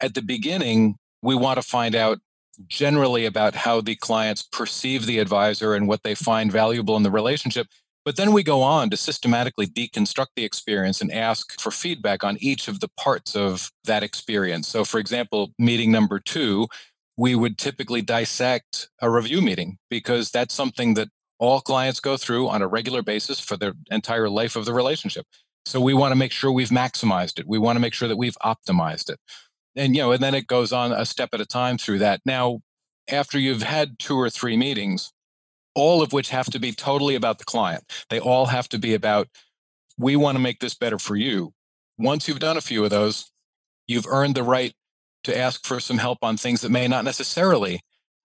at 0.00 0.14
the 0.14 0.22
beginning, 0.22 0.96
we 1.22 1.36
want 1.36 1.62
to 1.62 1.66
find 1.66 1.94
out 1.94 2.18
generally 2.66 3.24
about 3.24 3.54
how 3.54 3.80
the 3.80 3.94
clients 3.94 4.42
perceive 4.42 5.06
the 5.06 5.20
advisor 5.20 5.74
and 5.74 5.86
what 5.86 6.02
they 6.02 6.14
find 6.14 6.50
valuable 6.50 6.96
in 6.96 7.04
the 7.04 7.10
relationship. 7.10 7.68
But 8.04 8.16
then 8.16 8.32
we 8.32 8.42
go 8.42 8.62
on 8.62 8.90
to 8.90 8.96
systematically 8.96 9.66
deconstruct 9.66 10.28
the 10.34 10.44
experience 10.44 11.00
and 11.00 11.12
ask 11.12 11.60
for 11.60 11.70
feedback 11.70 12.24
on 12.24 12.36
each 12.40 12.66
of 12.66 12.80
the 12.80 12.88
parts 12.88 13.36
of 13.36 13.70
that 13.84 14.02
experience. 14.02 14.66
So, 14.66 14.84
for 14.84 14.98
example, 14.98 15.52
meeting 15.58 15.92
number 15.92 16.18
two, 16.18 16.66
we 17.16 17.36
would 17.36 17.58
typically 17.58 18.02
dissect 18.02 18.88
a 19.00 19.10
review 19.10 19.40
meeting 19.40 19.78
because 19.88 20.30
that's 20.30 20.54
something 20.54 20.94
that 20.94 21.08
all 21.38 21.60
clients 21.60 22.00
go 22.00 22.16
through 22.16 22.48
on 22.48 22.62
a 22.62 22.68
regular 22.68 23.02
basis 23.02 23.40
for 23.40 23.56
their 23.56 23.74
entire 23.90 24.28
life 24.28 24.56
of 24.56 24.64
the 24.64 24.72
relationship. 24.72 25.26
So, 25.64 25.80
we 25.80 25.94
want 25.94 26.12
to 26.12 26.16
make 26.16 26.32
sure 26.32 26.50
we've 26.50 26.70
maximized 26.70 27.38
it. 27.38 27.46
We 27.46 27.58
want 27.58 27.76
to 27.76 27.80
make 27.80 27.94
sure 27.94 28.08
that 28.08 28.16
we've 28.16 28.36
optimized 28.42 29.10
it 29.10 29.18
and 29.78 29.94
you 29.94 30.02
know 30.02 30.12
and 30.12 30.22
then 30.22 30.34
it 30.34 30.46
goes 30.46 30.72
on 30.72 30.92
a 30.92 31.06
step 31.06 31.30
at 31.32 31.40
a 31.40 31.46
time 31.46 31.78
through 31.78 31.98
that 31.98 32.20
now 32.26 32.60
after 33.08 33.38
you've 33.38 33.62
had 33.62 33.98
two 33.98 34.16
or 34.16 34.28
three 34.28 34.56
meetings 34.56 35.12
all 35.74 36.02
of 36.02 36.12
which 36.12 36.30
have 36.30 36.46
to 36.46 36.58
be 36.58 36.72
totally 36.72 37.14
about 37.14 37.38
the 37.38 37.44
client 37.44 37.84
they 38.10 38.20
all 38.20 38.46
have 38.46 38.68
to 38.68 38.78
be 38.78 38.92
about 38.92 39.28
we 39.96 40.16
want 40.16 40.36
to 40.36 40.42
make 40.42 40.60
this 40.60 40.74
better 40.74 40.98
for 40.98 41.16
you 41.16 41.52
once 41.96 42.28
you've 42.28 42.40
done 42.40 42.56
a 42.56 42.62
few 42.62 42.84
of 42.84 42.90
those 42.90 43.30
you've 43.86 44.06
earned 44.08 44.34
the 44.34 44.42
right 44.42 44.74
to 45.24 45.36
ask 45.36 45.64
for 45.64 45.80
some 45.80 45.98
help 45.98 46.18
on 46.22 46.36
things 46.36 46.60
that 46.60 46.70
may 46.70 46.88
not 46.88 47.04
necessarily 47.04 47.80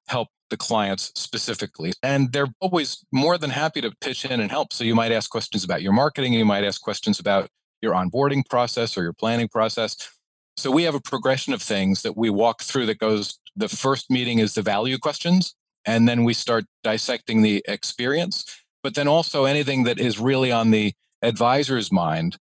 help 0.07 0.27
the 0.53 0.57
clients 0.57 1.11
specifically. 1.15 1.93
And 2.03 2.31
they're 2.31 2.53
always 2.59 3.03
more 3.11 3.39
than 3.39 3.49
happy 3.49 3.81
to 3.81 3.91
pitch 4.01 4.23
in 4.23 4.39
and 4.39 4.51
help. 4.51 4.71
So 4.71 4.83
you 4.83 4.93
might 4.93 5.11
ask 5.11 5.31
questions 5.31 5.63
about 5.63 5.81
your 5.81 5.93
marketing, 5.93 6.33
you 6.33 6.45
might 6.45 6.63
ask 6.63 6.79
questions 6.79 7.19
about 7.19 7.49
your 7.81 7.93
onboarding 7.95 8.47
process 8.47 8.95
or 8.95 9.01
your 9.01 9.13
planning 9.13 9.47
process. 9.47 9.97
So 10.55 10.69
we 10.69 10.83
have 10.83 10.93
a 10.93 11.01
progression 11.01 11.53
of 11.53 11.61
things 11.63 12.03
that 12.03 12.15
we 12.15 12.29
walk 12.29 12.61
through 12.61 12.85
that 12.85 12.99
goes 12.99 13.39
the 13.55 13.67
first 13.67 14.11
meeting 14.11 14.37
is 14.37 14.53
the 14.53 14.61
value 14.61 14.99
questions, 14.99 15.55
and 15.85 16.07
then 16.07 16.23
we 16.23 16.35
start 16.35 16.65
dissecting 16.83 17.41
the 17.41 17.63
experience. 17.67 18.45
But 18.83 18.93
then 18.93 19.07
also 19.07 19.45
anything 19.45 19.85
that 19.85 19.99
is 19.99 20.19
really 20.19 20.51
on 20.51 20.69
the 20.69 20.93
advisor's 21.23 21.91
mind, 21.91 22.37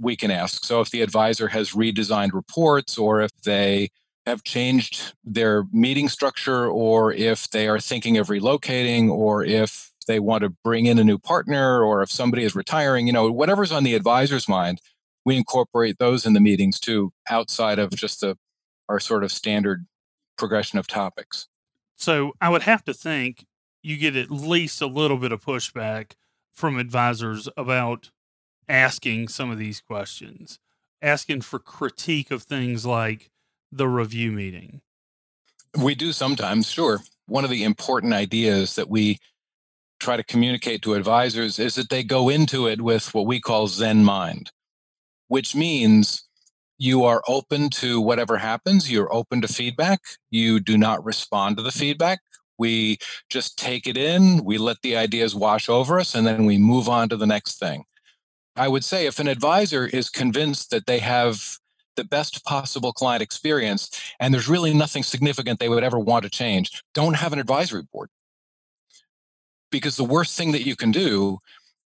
we 0.00 0.14
can 0.14 0.30
ask. 0.30 0.64
So 0.64 0.80
if 0.80 0.90
the 0.90 1.02
advisor 1.02 1.48
has 1.48 1.72
redesigned 1.72 2.32
reports 2.32 2.96
or 2.96 3.22
if 3.22 3.32
they 3.44 3.88
have 4.30 4.42
changed 4.42 5.14
their 5.24 5.64
meeting 5.72 6.08
structure 6.08 6.66
or 6.66 7.12
if 7.12 7.50
they 7.50 7.68
are 7.68 7.78
thinking 7.78 8.16
of 8.16 8.28
relocating 8.28 9.10
or 9.10 9.44
if 9.44 9.92
they 10.06 10.18
want 10.18 10.42
to 10.42 10.50
bring 10.64 10.86
in 10.86 10.98
a 10.98 11.04
new 11.04 11.18
partner 11.18 11.84
or 11.84 12.02
if 12.02 12.10
somebody 12.10 12.42
is 12.44 12.56
retiring, 12.56 13.06
you 13.06 13.12
know, 13.12 13.30
whatever's 13.30 13.72
on 13.72 13.84
the 13.84 13.94
advisor's 13.94 14.48
mind, 14.48 14.80
we 15.24 15.36
incorporate 15.36 15.98
those 15.98 16.24
in 16.24 16.32
the 16.32 16.40
meetings 16.40 16.80
too, 16.80 17.12
outside 17.28 17.78
of 17.78 17.90
just 17.90 18.20
the 18.20 18.36
our 18.88 18.98
sort 18.98 19.22
of 19.22 19.30
standard 19.30 19.86
progression 20.36 20.78
of 20.78 20.86
topics. 20.86 21.46
So 21.96 22.32
I 22.40 22.48
would 22.48 22.62
have 22.62 22.84
to 22.86 22.94
think 22.94 23.46
you 23.82 23.96
get 23.96 24.16
at 24.16 24.30
least 24.30 24.80
a 24.80 24.86
little 24.86 25.18
bit 25.18 25.32
of 25.32 25.44
pushback 25.44 26.12
from 26.50 26.78
advisors 26.78 27.48
about 27.56 28.10
asking 28.68 29.28
some 29.28 29.50
of 29.50 29.58
these 29.58 29.80
questions, 29.80 30.58
asking 31.00 31.42
for 31.42 31.58
critique 31.58 32.30
of 32.30 32.42
things 32.42 32.84
like 32.84 33.30
the 33.72 33.88
review 33.88 34.32
meeting. 34.32 34.80
We 35.80 35.94
do 35.94 36.12
sometimes, 36.12 36.70
sure. 36.70 37.00
One 37.26 37.44
of 37.44 37.50
the 37.50 37.64
important 37.64 38.12
ideas 38.12 38.74
that 38.74 38.90
we 38.90 39.18
try 40.00 40.16
to 40.16 40.24
communicate 40.24 40.82
to 40.82 40.94
advisors 40.94 41.58
is 41.58 41.74
that 41.76 41.90
they 41.90 42.02
go 42.02 42.28
into 42.28 42.66
it 42.66 42.80
with 42.80 43.14
what 43.14 43.26
we 43.26 43.40
call 43.40 43.68
Zen 43.68 44.04
mind 44.04 44.50
which 45.30 45.54
means 45.54 46.24
you 46.76 47.04
are 47.04 47.22
open 47.28 47.70
to 47.70 48.00
whatever 48.00 48.36
happens. 48.36 48.90
You're 48.90 49.14
open 49.14 49.40
to 49.42 49.48
feedback. 49.48 50.00
You 50.28 50.58
do 50.58 50.76
not 50.76 51.04
respond 51.04 51.56
to 51.56 51.62
the 51.62 51.70
feedback. 51.70 52.18
We 52.58 52.98
just 53.30 53.56
take 53.56 53.86
it 53.86 53.96
in, 53.96 54.44
we 54.44 54.58
let 54.58 54.78
the 54.82 54.96
ideas 54.96 55.34
wash 55.34 55.68
over 55.68 56.00
us, 56.00 56.14
and 56.16 56.26
then 56.26 56.46
we 56.46 56.58
move 56.58 56.88
on 56.88 57.08
to 57.08 57.16
the 57.16 57.28
next 57.28 57.60
thing. 57.60 57.84
I 58.56 58.66
would 58.66 58.84
say 58.84 59.06
if 59.06 59.20
an 59.20 59.28
advisor 59.28 59.86
is 59.86 60.10
convinced 60.10 60.70
that 60.70 60.86
they 60.86 60.98
have 60.98 61.58
the 61.96 62.04
best 62.04 62.44
possible 62.44 62.92
client 62.92 63.22
experience 63.22 63.90
and 64.18 64.32
there's 64.32 64.48
really 64.48 64.72
nothing 64.72 65.02
significant 65.02 65.58
they 65.58 65.68
would 65.68 65.84
ever 65.84 65.98
want 65.98 66.24
to 66.24 66.30
change, 66.30 66.82
don't 66.94 67.16
have 67.16 67.32
an 67.32 67.38
advisory 67.38 67.82
board. 67.92 68.08
Because 69.70 69.96
the 69.96 70.04
worst 70.04 70.36
thing 70.36 70.52
that 70.52 70.66
you 70.66 70.76
can 70.76 70.90
do 70.90 71.38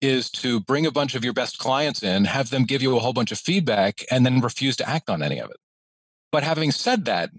is 0.02 0.30
to 0.30 0.60
bring 0.62 0.86
a 0.86 0.92
bunch 0.92 1.16
of 1.16 1.24
your 1.24 1.34
best 1.34 1.60
clients 1.60 2.04
in, 2.04 2.26
have 2.26 2.50
them 2.50 2.64
give 2.64 2.82
you 2.82 2.96
a 2.96 3.00
whole 3.00 3.14
bunch 3.14 3.32
of 3.32 3.40
feedback, 3.40 4.04
and 4.10 4.26
then 4.26 4.40
refuse 4.40 4.76
to 4.78 4.90
act 4.90 5.10
on 5.10 5.22
any 5.22 5.40
of 5.40 5.50
it. 5.50 5.58
But 6.32 6.44
having 6.44 6.72
said 6.72 7.06
that, 7.06 7.32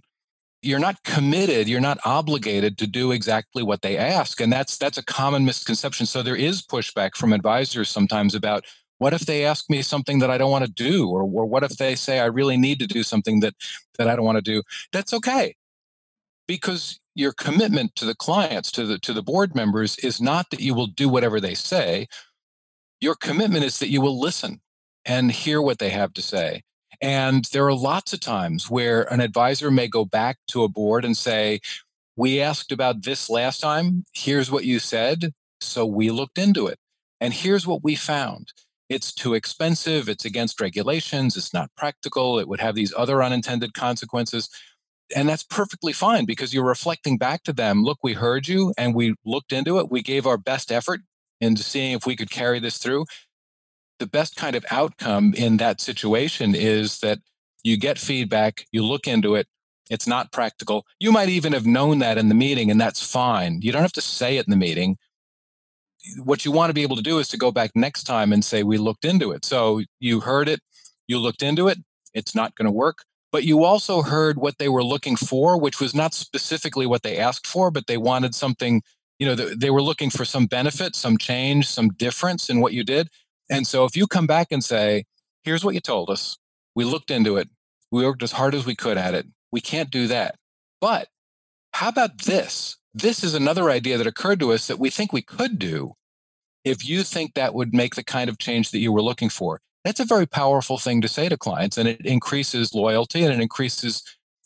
you're 0.62 0.78
not 0.78 1.02
committed 1.04 1.68
you're 1.68 1.80
not 1.80 1.98
obligated 2.04 2.76
to 2.78 2.86
do 2.86 3.12
exactly 3.12 3.62
what 3.62 3.82
they 3.82 3.96
ask 3.96 4.40
and 4.40 4.52
that's 4.52 4.76
that's 4.76 4.98
a 4.98 5.04
common 5.04 5.44
misconception 5.44 6.06
so 6.06 6.22
there 6.22 6.36
is 6.36 6.62
pushback 6.62 7.14
from 7.14 7.32
advisors 7.32 7.88
sometimes 7.88 8.34
about 8.34 8.64
what 9.00 9.12
if 9.12 9.22
they 9.22 9.44
ask 9.44 9.68
me 9.68 9.82
something 9.82 10.20
that 10.20 10.30
i 10.30 10.38
don't 10.38 10.50
want 10.50 10.64
to 10.64 10.70
do 10.70 11.08
or, 11.08 11.22
or 11.22 11.46
what 11.46 11.64
if 11.64 11.76
they 11.76 11.94
say 11.94 12.20
i 12.20 12.26
really 12.26 12.56
need 12.56 12.78
to 12.78 12.86
do 12.86 13.02
something 13.02 13.40
that 13.40 13.54
that 13.98 14.08
i 14.08 14.14
don't 14.14 14.24
want 14.24 14.36
to 14.36 14.42
do 14.42 14.62
that's 14.92 15.12
okay 15.12 15.54
because 16.46 17.00
your 17.14 17.32
commitment 17.32 17.94
to 17.96 18.04
the 18.04 18.14
clients 18.14 18.70
to 18.70 18.86
the 18.86 18.98
to 18.98 19.12
the 19.12 19.22
board 19.22 19.54
members 19.54 19.98
is 19.98 20.20
not 20.20 20.50
that 20.50 20.60
you 20.60 20.74
will 20.74 20.86
do 20.86 21.08
whatever 21.08 21.40
they 21.40 21.54
say 21.54 22.06
your 23.00 23.14
commitment 23.14 23.64
is 23.64 23.78
that 23.78 23.88
you 23.88 24.00
will 24.00 24.18
listen 24.18 24.60
and 25.04 25.32
hear 25.32 25.60
what 25.60 25.78
they 25.78 25.90
have 25.90 26.12
to 26.12 26.22
say 26.22 26.62
and 27.00 27.46
there 27.46 27.66
are 27.66 27.74
lots 27.74 28.12
of 28.12 28.20
times 28.20 28.68
where 28.68 29.02
an 29.12 29.20
advisor 29.20 29.70
may 29.70 29.88
go 29.88 30.04
back 30.04 30.38
to 30.48 30.64
a 30.64 30.68
board 30.68 31.04
and 31.04 31.16
say, 31.16 31.60
We 32.16 32.40
asked 32.40 32.72
about 32.72 33.02
this 33.02 33.30
last 33.30 33.60
time. 33.60 34.04
Here's 34.12 34.50
what 34.50 34.64
you 34.64 34.78
said. 34.78 35.32
So 35.60 35.86
we 35.86 36.10
looked 36.10 36.38
into 36.38 36.66
it. 36.66 36.78
And 37.20 37.32
here's 37.32 37.66
what 37.66 37.82
we 37.82 37.94
found 37.94 38.52
it's 38.90 39.14
too 39.14 39.32
expensive. 39.32 40.08
It's 40.08 40.26
against 40.26 40.60
regulations. 40.60 41.36
It's 41.36 41.54
not 41.54 41.70
practical. 41.76 42.38
It 42.38 42.48
would 42.48 42.60
have 42.60 42.74
these 42.74 42.92
other 42.94 43.22
unintended 43.22 43.72
consequences. 43.72 44.50
And 45.16 45.28
that's 45.28 45.42
perfectly 45.42 45.94
fine 45.94 46.26
because 46.26 46.52
you're 46.52 46.64
reflecting 46.64 47.16
back 47.16 47.42
to 47.44 47.52
them 47.54 47.82
look, 47.82 47.98
we 48.02 48.12
heard 48.12 48.46
you 48.46 48.74
and 48.76 48.94
we 48.94 49.14
looked 49.24 49.52
into 49.52 49.78
it. 49.78 49.90
We 49.90 50.02
gave 50.02 50.26
our 50.26 50.36
best 50.36 50.70
effort 50.70 51.00
into 51.40 51.62
seeing 51.62 51.92
if 51.92 52.04
we 52.04 52.16
could 52.16 52.30
carry 52.30 52.60
this 52.60 52.76
through 52.76 53.06
the 54.00 54.06
best 54.06 54.34
kind 54.34 54.56
of 54.56 54.66
outcome 54.70 55.32
in 55.36 55.58
that 55.58 55.80
situation 55.80 56.56
is 56.56 56.98
that 57.00 57.20
you 57.62 57.76
get 57.76 57.98
feedback, 57.98 58.66
you 58.72 58.84
look 58.84 59.06
into 59.06 59.36
it, 59.36 59.46
it's 59.90 60.06
not 60.06 60.32
practical. 60.32 60.86
You 60.98 61.12
might 61.12 61.28
even 61.28 61.52
have 61.52 61.66
known 61.66 61.98
that 62.00 62.18
in 62.18 62.28
the 62.28 62.34
meeting, 62.34 62.70
and 62.70 62.80
that's 62.80 63.04
fine. 63.04 63.60
You 63.60 63.70
don't 63.70 63.82
have 63.82 63.92
to 63.92 64.00
say 64.00 64.38
it 64.38 64.46
in 64.46 64.50
the 64.50 64.56
meeting. 64.56 64.96
What 66.22 66.44
you 66.44 66.52
want 66.52 66.70
to 66.70 66.74
be 66.74 66.82
able 66.82 66.96
to 66.96 67.02
do 67.02 67.18
is 67.18 67.28
to 67.28 67.36
go 67.36 67.50
back 67.50 67.72
next 67.74 68.04
time 68.04 68.32
and 68.32 68.44
say, 68.44 68.62
We 68.62 68.78
looked 68.78 69.04
into 69.04 69.32
it. 69.32 69.44
So 69.44 69.82
you 69.98 70.20
heard 70.20 70.48
it, 70.48 70.60
you 71.06 71.18
looked 71.18 71.42
into 71.42 71.68
it, 71.68 71.78
it's 72.14 72.34
not 72.34 72.54
going 72.54 72.66
to 72.66 72.72
work. 72.72 73.04
But 73.32 73.44
you 73.44 73.64
also 73.64 74.02
heard 74.02 74.38
what 74.38 74.58
they 74.58 74.68
were 74.68 74.82
looking 74.82 75.16
for, 75.16 75.58
which 75.58 75.80
was 75.80 75.94
not 75.94 76.14
specifically 76.14 76.86
what 76.86 77.02
they 77.02 77.16
asked 77.16 77.46
for, 77.46 77.70
but 77.70 77.86
they 77.86 77.96
wanted 77.96 78.34
something, 78.34 78.82
you 79.18 79.26
know, 79.26 79.34
they 79.36 79.70
were 79.70 79.82
looking 79.82 80.10
for 80.10 80.24
some 80.24 80.46
benefit, 80.46 80.96
some 80.96 81.16
change, 81.16 81.68
some 81.68 81.90
difference 81.90 82.50
in 82.50 82.60
what 82.60 82.72
you 82.72 82.82
did. 82.82 83.08
And 83.48 83.66
so 83.66 83.84
if 83.84 83.96
you 83.96 84.06
come 84.06 84.26
back 84.26 84.48
and 84.50 84.64
say, 84.64 85.04
here's 85.44 85.64
what 85.64 85.74
you 85.74 85.80
told 85.80 86.10
us, 86.10 86.38
we 86.74 86.84
looked 86.84 87.10
into 87.10 87.36
it, 87.36 87.48
we 87.92 88.04
worked 88.04 88.22
as 88.22 88.32
hard 88.32 88.54
as 88.54 88.66
we 88.66 88.74
could 88.74 88.98
at 88.98 89.14
it, 89.14 89.26
we 89.52 89.60
can't 89.60 89.90
do 89.90 90.08
that. 90.08 90.36
But 90.80 91.08
how 91.72 91.88
about 91.88 92.22
this? 92.22 92.76
This 92.92 93.22
is 93.22 93.34
another 93.34 93.70
idea 93.70 93.98
that 93.98 94.06
occurred 94.06 94.40
to 94.40 94.52
us 94.52 94.66
that 94.66 94.78
we 94.78 94.90
think 94.90 95.12
we 95.12 95.22
could 95.22 95.58
do 95.58 95.94
if 96.64 96.86
you 96.88 97.02
think 97.02 97.34
that 97.34 97.54
would 97.54 97.72
make 97.72 97.94
the 97.94 98.04
kind 98.04 98.28
of 98.28 98.38
change 98.38 98.70
that 98.70 98.78
you 98.80 98.92
were 98.92 99.02
looking 99.02 99.28
for. 99.28 99.60
That's 99.84 100.00
a 100.00 100.04
very 100.04 100.26
powerful 100.26 100.76
thing 100.76 101.00
to 101.00 101.08
say 101.08 101.28
to 101.28 101.38
clients, 101.38 101.78
and 101.78 101.88
it 101.88 102.04
increases 102.04 102.74
loyalty 102.74 103.22
and 103.22 103.32
it 103.32 103.40
increases 103.40 104.02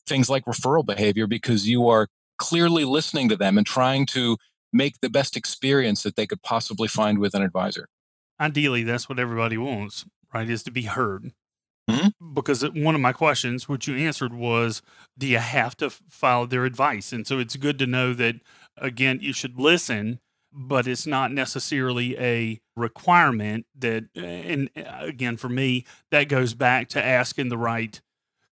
things 0.07 0.29
like 0.29 0.45
referral 0.45 0.85
behavior 0.85 1.27
because 1.27 1.69
you 1.69 1.89
are 1.89 2.09
clearly 2.39 2.85
listening 2.85 3.29
to 3.29 3.37
them 3.37 3.57
and 3.59 3.67
trying 3.67 4.07
to 4.07 4.37
make 4.73 5.01
the 5.01 5.11
best 5.11 5.37
experience 5.37 6.03
that 6.03 6.17
they 6.17 6.27
could 6.27 6.43
possibly 6.43 6.89
find 6.89 7.19
with 7.19 7.35
an 7.35 7.43
advisor 7.43 7.89
ideally 8.41 8.83
that's 8.83 9.09
what 9.09 9.19
everybody 9.19 9.57
wants 9.57 10.05
right 10.33 10.51
is 10.51 10.63
to 10.65 10.71
be 10.71 10.83
heard 10.83 11.33
mm-hmm. 11.89 12.35
because 12.35 12.63
one 12.71 12.95
of 12.95 13.01
my 13.01 13.13
questions 13.13 13.69
which 13.69 13.87
you 13.87 13.97
answered 13.97 14.33
was 14.33 14.83
do 15.19 15.27
you 15.27 15.39
have 15.39 15.77
to 15.77 15.91
follow 15.91 16.47
their 16.47 16.65
advice 16.65 17.13
and 17.13 17.27
so 17.27 17.39
it's 17.39 17.57
good 17.57 17.79
to 17.79 17.87
know 17.87 18.13
that 18.13 18.37
again 18.77 19.19
you 19.21 19.33
should 19.33 19.59
listen 19.59 20.21
but 20.53 20.87
it's 20.87 21.07
not 21.07 21.33
necessarily 21.33 22.17
a 22.19 22.61
requirement 22.77 23.67
that 23.77 24.05
and 24.15 24.71
again 24.77 25.37
for 25.37 25.49
me 25.49 25.85
that 26.11 26.29
goes 26.29 26.55
back 26.55 26.89
to 26.89 27.05
asking 27.05 27.49
the 27.49 27.59
right 27.59 28.01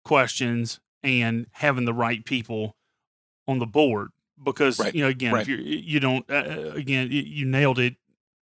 questions 0.04 0.80
and 1.02 1.46
having 1.52 1.84
the 1.84 1.94
right 1.94 2.24
people 2.24 2.74
on 3.46 3.58
the 3.58 3.66
board 3.66 4.08
because 4.42 4.78
right. 4.78 4.94
you 4.94 5.02
know 5.02 5.08
again 5.08 5.34
right. 5.34 5.42
if 5.42 5.48
you 5.48 5.56
you 5.56 6.00
don't 6.00 6.28
uh, 6.30 6.34
uh 6.34 6.72
again 6.74 7.08
you 7.10 7.44
nailed 7.44 7.78
it 7.78 7.96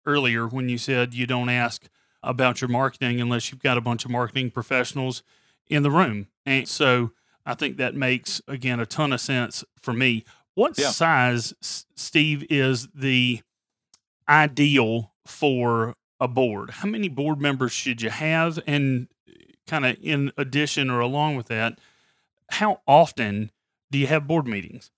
earlier 0.07 0.47
when 0.47 0.68
you 0.68 0.79
said 0.79 1.14
you 1.14 1.27
don't 1.27 1.49
ask 1.49 1.88
about 2.24 2.60
your 2.60 2.68
marketing 2.68 3.20
unless 3.20 3.50
you've 3.50 3.62
got 3.62 3.78
a 3.78 3.82
bunch 3.82 4.04
of 4.04 4.10
marketing 4.10 4.50
professionals 4.50 5.22
in 5.68 5.82
the 5.82 5.90
room. 5.90 6.28
And 6.46 6.68
so 6.68 7.12
I 7.46 7.54
think 7.54 7.76
that 7.76 7.94
makes, 7.94 8.40
again, 8.48 8.80
a 8.80 8.87
ton 8.87 9.12
of 9.12 9.20
sense 9.20 9.64
for 9.80 9.92
me. 9.92 10.24
What 10.54 10.78
yeah. 10.78 10.90
size, 10.90 11.54
Steve, 11.60 12.46
is 12.48 12.88
the 12.94 13.42
ideal 14.28 15.12
for 15.26 15.94
a 16.20 16.28
board? 16.28 16.70
How 16.70 16.88
many 16.88 17.08
board 17.08 17.40
members 17.40 17.72
should 17.72 18.02
you 18.02 18.10
have? 18.10 18.58
And 18.66 19.08
uh, 19.28 19.32
kind 19.66 19.84
of 19.84 19.96
in 20.00 20.32
addition 20.37 20.90
or 20.90 21.00
along 21.00 21.37
with 21.37 21.48
that, 21.48 21.78
how 22.50 22.80
often 22.87 23.50
do 23.90 23.98
you 23.98 24.06
have 24.06 24.26
board 24.26 24.46
meetings? 24.46 24.90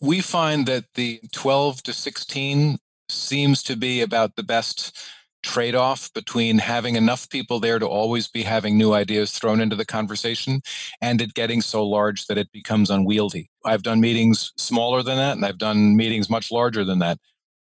We 0.00 0.20
find 0.20 0.66
that 0.66 0.94
the 0.94 1.20
12 1.32 1.82
to 1.84 1.92
16 1.92 2.78
seems 3.08 3.62
to 3.64 3.76
be 3.76 4.00
about 4.00 4.36
the 4.36 4.42
best 4.42 4.96
trade 5.42 5.74
off 5.74 6.12
between 6.12 6.58
having 6.58 6.96
enough 6.96 7.28
people 7.30 7.60
there 7.60 7.78
to 7.78 7.86
always 7.86 8.28
be 8.28 8.42
having 8.42 8.76
new 8.76 8.92
ideas 8.92 9.32
thrown 9.32 9.60
into 9.60 9.76
the 9.76 9.84
conversation 9.84 10.62
and 11.00 11.20
it 11.20 11.34
getting 11.34 11.60
so 11.60 11.84
large 11.84 12.26
that 12.26 12.38
it 12.38 12.50
becomes 12.52 12.90
unwieldy. 12.90 13.50
I've 13.64 13.82
done 13.82 14.00
meetings 14.00 14.52
smaller 14.56 15.02
than 15.02 15.16
that 15.16 15.36
and 15.36 15.44
I've 15.44 15.58
done 15.58 15.96
meetings 15.96 16.28
much 16.28 16.50
larger 16.50 16.84
than 16.84 16.98
that. 16.98 17.18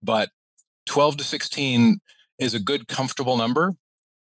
But 0.02 0.30
12 0.86 1.18
to 1.18 1.24
16 1.24 1.98
is 2.38 2.54
a 2.54 2.60
good, 2.60 2.88
comfortable 2.88 3.36
number. 3.36 3.74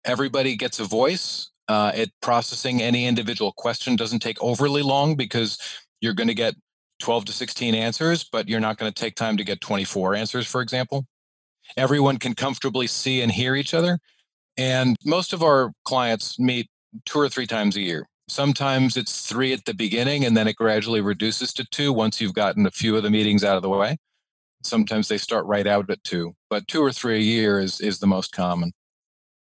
Everybody 0.04 0.56
gets 0.56 0.80
a 0.80 0.84
voice. 0.84 1.50
Uh, 1.68 1.92
it 1.94 2.12
processing 2.22 2.80
any 2.80 3.06
individual 3.06 3.52
question 3.52 3.96
doesn't 3.96 4.20
take 4.20 4.40
overly 4.42 4.82
long 4.82 5.16
because 5.16 5.58
you're 6.00 6.14
going 6.14 6.28
to 6.28 6.34
get 6.34 6.54
12 7.00 7.26
to 7.26 7.32
16 7.32 7.74
answers, 7.74 8.24
but 8.24 8.48
you're 8.48 8.60
not 8.60 8.78
going 8.78 8.90
to 8.90 9.00
take 9.00 9.16
time 9.16 9.36
to 9.36 9.44
get 9.44 9.60
24 9.60 10.14
answers, 10.14 10.46
for 10.46 10.60
example. 10.60 11.06
Everyone 11.76 12.18
can 12.18 12.34
comfortably 12.34 12.86
see 12.86 13.22
and 13.22 13.30
hear 13.30 13.54
each 13.54 13.74
other. 13.74 13.98
And 14.56 14.96
most 15.04 15.32
of 15.32 15.42
our 15.42 15.72
clients 15.84 16.38
meet 16.38 16.68
two 17.04 17.18
or 17.18 17.28
three 17.28 17.46
times 17.46 17.76
a 17.76 17.80
year. 17.80 18.08
Sometimes 18.28 18.96
it's 18.96 19.26
three 19.26 19.52
at 19.52 19.64
the 19.66 19.74
beginning, 19.74 20.24
and 20.24 20.36
then 20.36 20.48
it 20.48 20.56
gradually 20.56 21.00
reduces 21.00 21.52
to 21.54 21.64
two 21.70 21.92
once 21.92 22.20
you've 22.20 22.34
gotten 22.34 22.66
a 22.66 22.70
few 22.70 22.96
of 22.96 23.02
the 23.02 23.10
meetings 23.10 23.44
out 23.44 23.56
of 23.56 23.62
the 23.62 23.68
way. 23.68 23.98
Sometimes 24.62 25.08
they 25.08 25.18
start 25.18 25.46
right 25.46 25.66
out 25.66 25.90
at 25.90 26.02
two, 26.02 26.34
but 26.50 26.66
two 26.66 26.82
or 26.82 26.90
three 26.90 27.16
a 27.16 27.20
year 27.20 27.60
is, 27.60 27.80
is 27.80 28.00
the 28.00 28.06
most 28.06 28.32
common. 28.32 28.72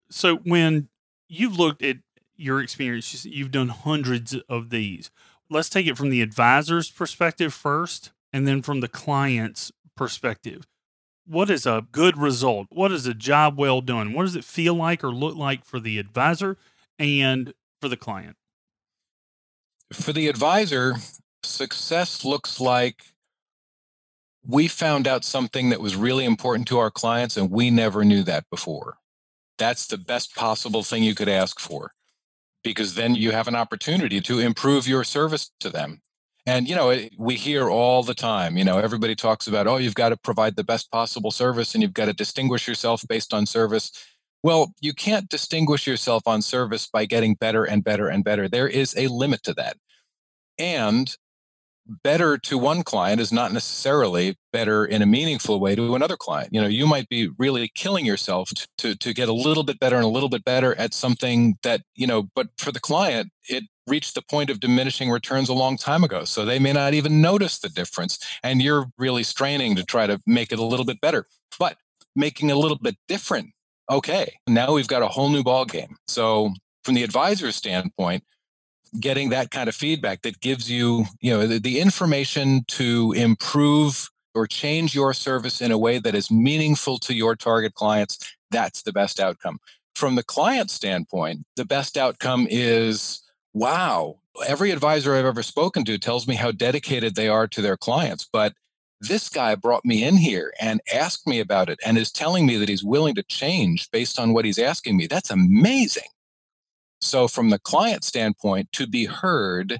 So 0.09 0.37
when 0.37 0.87
you've 1.27 1.59
looked 1.59 1.83
at 1.83 1.97
your 2.37 2.61
experience, 2.61 3.25
you've 3.25 3.51
done 3.51 3.69
hundreds 3.69 4.35
of 4.47 4.69
these 4.69 5.11
let's 5.51 5.69
take 5.69 5.85
it 5.85 5.97
from 5.97 6.09
the 6.09 6.21
advisor's 6.21 6.89
perspective 6.89 7.53
first 7.53 8.11
and 8.33 8.47
then 8.47 8.61
from 8.61 8.79
the 8.79 8.87
client's 8.87 9.71
perspective. 9.95 10.65
What 11.31 11.49
is 11.49 11.65
a 11.65 11.87
good 11.93 12.17
result? 12.17 12.67
What 12.71 12.91
is 12.91 13.07
a 13.07 13.13
job 13.13 13.57
well 13.57 13.79
done? 13.79 14.11
What 14.11 14.23
does 14.23 14.35
it 14.35 14.43
feel 14.43 14.73
like 14.73 15.01
or 15.01 15.13
look 15.13 15.37
like 15.37 15.63
for 15.63 15.79
the 15.79 15.97
advisor 15.97 16.57
and 16.99 17.53
for 17.79 17.87
the 17.87 17.95
client? 17.95 18.35
For 19.93 20.11
the 20.11 20.27
advisor, 20.27 20.95
success 21.41 22.25
looks 22.25 22.59
like 22.59 23.05
we 24.45 24.67
found 24.67 25.07
out 25.07 25.23
something 25.23 25.69
that 25.69 25.79
was 25.79 25.95
really 25.95 26.25
important 26.25 26.67
to 26.67 26.79
our 26.79 26.91
clients 26.91 27.37
and 27.37 27.49
we 27.49 27.71
never 27.71 28.03
knew 28.03 28.23
that 28.23 28.49
before. 28.49 28.97
That's 29.57 29.87
the 29.87 29.97
best 29.97 30.35
possible 30.35 30.83
thing 30.83 31.01
you 31.01 31.15
could 31.15 31.29
ask 31.29 31.61
for 31.61 31.93
because 32.61 32.95
then 32.95 33.15
you 33.15 33.31
have 33.31 33.47
an 33.47 33.55
opportunity 33.55 34.19
to 34.19 34.39
improve 34.39 34.85
your 34.85 35.05
service 35.05 35.49
to 35.61 35.69
them. 35.69 36.01
And, 36.45 36.67
you 36.67 36.75
know, 36.75 36.97
we 37.17 37.35
hear 37.35 37.69
all 37.69 38.01
the 38.01 38.15
time, 38.15 38.57
you 38.57 38.63
know, 38.63 38.79
everybody 38.79 39.15
talks 39.15 39.47
about, 39.47 39.67
oh, 39.67 39.77
you've 39.77 39.93
got 39.93 40.09
to 40.09 40.17
provide 40.17 40.55
the 40.55 40.63
best 40.63 40.91
possible 40.91 41.29
service 41.29 41.75
and 41.75 41.83
you've 41.83 41.93
got 41.93 42.05
to 42.05 42.13
distinguish 42.13 42.67
yourself 42.67 43.03
based 43.07 43.31
on 43.31 43.45
service. 43.45 43.91
Well, 44.41 44.73
you 44.81 44.93
can't 44.93 45.29
distinguish 45.29 45.85
yourself 45.85 46.23
on 46.25 46.41
service 46.41 46.87
by 46.87 47.05
getting 47.05 47.35
better 47.35 47.63
and 47.63 47.83
better 47.83 48.07
and 48.07 48.23
better. 48.23 48.49
There 48.49 48.67
is 48.67 48.95
a 48.97 49.07
limit 49.07 49.43
to 49.43 49.53
that. 49.53 49.77
And 50.57 51.15
better 51.87 52.37
to 52.37 52.57
one 52.57 52.83
client 52.83 53.19
is 53.19 53.31
not 53.31 53.51
necessarily 53.51 54.35
better 54.53 54.85
in 54.85 55.01
a 55.01 55.05
meaningful 55.05 55.59
way 55.59 55.75
to 55.75 55.95
another 55.95 56.17
client. 56.17 56.49
You 56.51 56.61
know, 56.61 56.67
you 56.67 56.85
might 56.85 57.09
be 57.09 57.29
really 57.37 57.71
killing 57.75 58.05
yourself 58.05 58.51
to, 58.77 58.95
to, 58.95 59.13
get 59.13 59.29
a 59.29 59.33
little 59.33 59.63
bit 59.63 59.79
better 59.79 59.95
and 59.95 60.05
a 60.05 60.09
little 60.09 60.29
bit 60.29 60.45
better 60.45 60.75
at 60.75 60.93
something 60.93 61.57
that, 61.63 61.81
you 61.95 62.07
know, 62.07 62.29
but 62.35 62.47
for 62.57 62.71
the 62.71 62.79
client, 62.79 63.31
it 63.49 63.65
reached 63.87 64.15
the 64.15 64.21
point 64.21 64.49
of 64.49 64.59
diminishing 64.59 65.09
returns 65.09 65.49
a 65.49 65.53
long 65.53 65.77
time 65.77 66.03
ago. 66.03 66.23
So 66.23 66.45
they 66.45 66.59
may 66.59 66.73
not 66.73 66.93
even 66.93 67.21
notice 67.21 67.59
the 67.59 67.69
difference. 67.69 68.19
And 68.43 68.61
you're 68.61 68.87
really 68.97 69.23
straining 69.23 69.75
to 69.75 69.83
try 69.83 70.07
to 70.07 70.19
make 70.25 70.51
it 70.51 70.59
a 70.59 70.65
little 70.65 70.85
bit 70.85 71.01
better. 71.01 71.27
But 71.59 71.77
making 72.15 72.51
a 72.51 72.55
little 72.55 72.77
bit 72.77 72.95
different, 73.07 73.49
okay, 73.89 74.37
now 74.47 74.73
we've 74.73 74.87
got 74.87 75.01
a 75.01 75.07
whole 75.07 75.29
new 75.29 75.43
ball 75.43 75.65
game. 75.65 75.97
So 76.07 76.53
from 76.83 76.93
the 76.93 77.03
advisor's 77.03 77.55
standpoint, 77.55 78.23
getting 78.99 79.29
that 79.29 79.51
kind 79.51 79.69
of 79.69 79.75
feedback 79.75 80.21
that 80.21 80.39
gives 80.41 80.69
you, 80.69 81.05
you 81.21 81.31
know, 81.31 81.47
the, 81.47 81.59
the 81.59 81.79
information 81.79 82.63
to 82.67 83.13
improve 83.13 84.09
or 84.33 84.47
change 84.47 84.95
your 84.95 85.13
service 85.13 85.61
in 85.61 85.71
a 85.71 85.77
way 85.77 85.99
that 85.99 86.15
is 86.15 86.31
meaningful 86.31 86.97
to 86.99 87.13
your 87.13 87.35
target 87.35 87.73
clients, 87.73 88.35
that's 88.49 88.81
the 88.83 88.93
best 88.93 89.19
outcome. 89.19 89.59
From 89.95 90.15
the 90.15 90.23
client 90.23 90.69
standpoint, 90.69 91.45
the 91.55 91.65
best 91.65 91.97
outcome 91.97 92.47
is 92.49 93.21
wow, 93.53 94.19
every 94.47 94.71
advisor 94.71 95.15
I've 95.15 95.25
ever 95.25 95.43
spoken 95.43 95.83
to 95.85 95.97
tells 95.97 96.27
me 96.27 96.35
how 96.35 96.51
dedicated 96.51 97.15
they 97.15 97.27
are 97.27 97.47
to 97.47 97.61
their 97.61 97.77
clients. 97.77 98.27
But 98.31 98.53
this 99.01 99.29
guy 99.29 99.55
brought 99.55 99.83
me 99.83 100.03
in 100.03 100.17
here 100.17 100.53
and 100.59 100.79
asked 100.93 101.27
me 101.27 101.39
about 101.39 101.69
it 101.69 101.79
and 101.85 101.97
is 101.97 102.11
telling 102.11 102.45
me 102.45 102.57
that 102.57 102.69
he's 102.69 102.83
willing 102.83 103.15
to 103.15 103.23
change 103.23 103.89
based 103.91 104.19
on 104.19 104.33
what 104.33 104.45
he's 104.45 104.59
asking 104.59 104.95
me. 104.95 105.07
That's 105.07 105.31
amazing. 105.31 106.03
So, 107.01 107.27
from 107.27 107.49
the 107.49 107.59
client 107.59 108.03
standpoint, 108.03 108.71
to 108.73 108.87
be 108.87 109.05
heard 109.05 109.79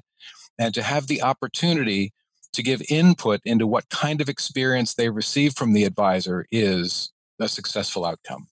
and 0.58 0.74
to 0.74 0.82
have 0.82 1.06
the 1.06 1.22
opportunity 1.22 2.12
to 2.52 2.62
give 2.62 2.82
input 2.88 3.40
into 3.44 3.66
what 3.66 3.88
kind 3.88 4.20
of 4.20 4.28
experience 4.28 4.94
they 4.94 5.08
receive 5.08 5.54
from 5.54 5.72
the 5.72 5.84
advisor 5.84 6.46
is 6.50 7.12
a 7.40 7.48
successful 7.48 8.04
outcome. 8.04 8.48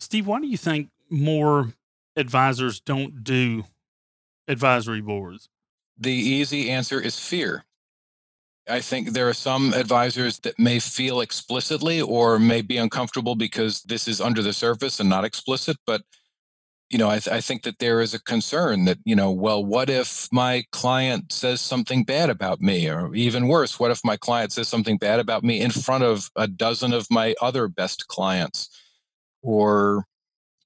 Steve, 0.00 0.26
why 0.26 0.40
do 0.40 0.46
you 0.46 0.56
think 0.56 0.88
more 1.08 1.72
advisors 2.16 2.80
don't 2.80 3.22
do 3.22 3.64
advisory 4.48 5.00
boards? 5.00 5.48
The 5.98 6.12
easy 6.12 6.70
answer 6.70 7.00
is 7.00 7.18
fear. 7.18 7.64
I 8.68 8.80
think 8.80 9.10
there 9.10 9.28
are 9.28 9.34
some 9.34 9.74
advisors 9.74 10.38
that 10.40 10.58
may 10.58 10.78
feel 10.78 11.20
explicitly 11.20 12.00
or 12.00 12.38
may 12.38 12.62
be 12.62 12.76
uncomfortable 12.76 13.34
because 13.34 13.82
this 13.82 14.06
is 14.06 14.20
under 14.20 14.42
the 14.42 14.52
surface 14.52 15.00
and 15.00 15.08
not 15.08 15.24
explicit. 15.24 15.76
But, 15.86 16.02
you 16.90 16.98
know, 16.98 17.08
I, 17.08 17.20
th- 17.20 17.28
I, 17.28 17.40
think 17.40 17.62
that 17.62 17.78
there 17.78 18.00
is 18.00 18.14
a 18.14 18.22
concern 18.22 18.84
that, 18.86 18.98
you 19.04 19.14
know, 19.14 19.30
well, 19.30 19.64
what 19.64 19.88
if 19.88 20.28
my 20.32 20.64
client 20.72 21.32
says 21.32 21.60
something 21.60 22.02
bad 22.02 22.30
about 22.30 22.60
me? 22.60 22.90
Or 22.90 23.14
even 23.14 23.46
worse, 23.46 23.78
what 23.78 23.92
if 23.92 24.04
my 24.04 24.16
client 24.16 24.52
says 24.52 24.66
something 24.66 24.98
bad 24.98 25.20
about 25.20 25.44
me 25.44 25.60
in 25.60 25.70
front 25.70 26.02
of 26.02 26.30
a 26.34 26.48
dozen 26.48 26.92
of 26.92 27.06
my 27.08 27.36
other 27.40 27.68
best 27.68 28.08
clients? 28.08 28.68
Or, 29.40 30.04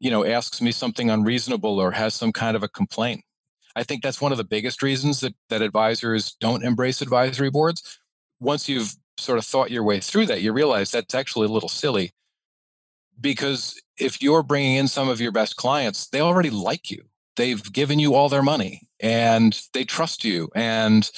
you 0.00 0.10
know, 0.10 0.24
asks 0.24 0.62
me 0.62 0.72
something 0.72 1.10
unreasonable 1.10 1.78
or 1.78 1.90
has 1.90 2.14
some 2.14 2.32
kind 2.32 2.56
of 2.56 2.62
a 2.62 2.68
complaint. 2.68 3.22
I 3.76 3.82
think 3.82 4.02
that's 4.02 4.20
one 4.20 4.32
of 4.32 4.38
the 4.38 4.44
biggest 4.44 4.82
reasons 4.82 5.20
that, 5.20 5.34
that 5.50 5.60
advisors 5.60 6.36
don't 6.40 6.64
embrace 6.64 7.02
advisory 7.02 7.50
boards. 7.50 8.00
Once 8.40 8.66
you've 8.66 8.94
sort 9.18 9.38
of 9.38 9.44
thought 9.44 9.70
your 9.70 9.84
way 9.84 10.00
through 10.00 10.26
that, 10.26 10.40
you 10.40 10.54
realize 10.54 10.90
that's 10.90 11.14
actually 11.14 11.48
a 11.48 11.52
little 11.52 11.68
silly 11.68 12.13
because 13.20 13.80
if 13.98 14.22
you're 14.22 14.42
bringing 14.42 14.76
in 14.76 14.88
some 14.88 15.08
of 15.08 15.20
your 15.20 15.32
best 15.32 15.56
clients, 15.56 16.08
they 16.08 16.20
already 16.20 16.50
like 16.50 16.90
you. 16.90 17.04
They've 17.36 17.72
given 17.72 17.98
you 17.98 18.14
all 18.14 18.28
their 18.28 18.42
money 18.42 18.82
and 19.00 19.60
they 19.72 19.84
trust 19.84 20.24
you 20.24 20.50
and 20.54 21.10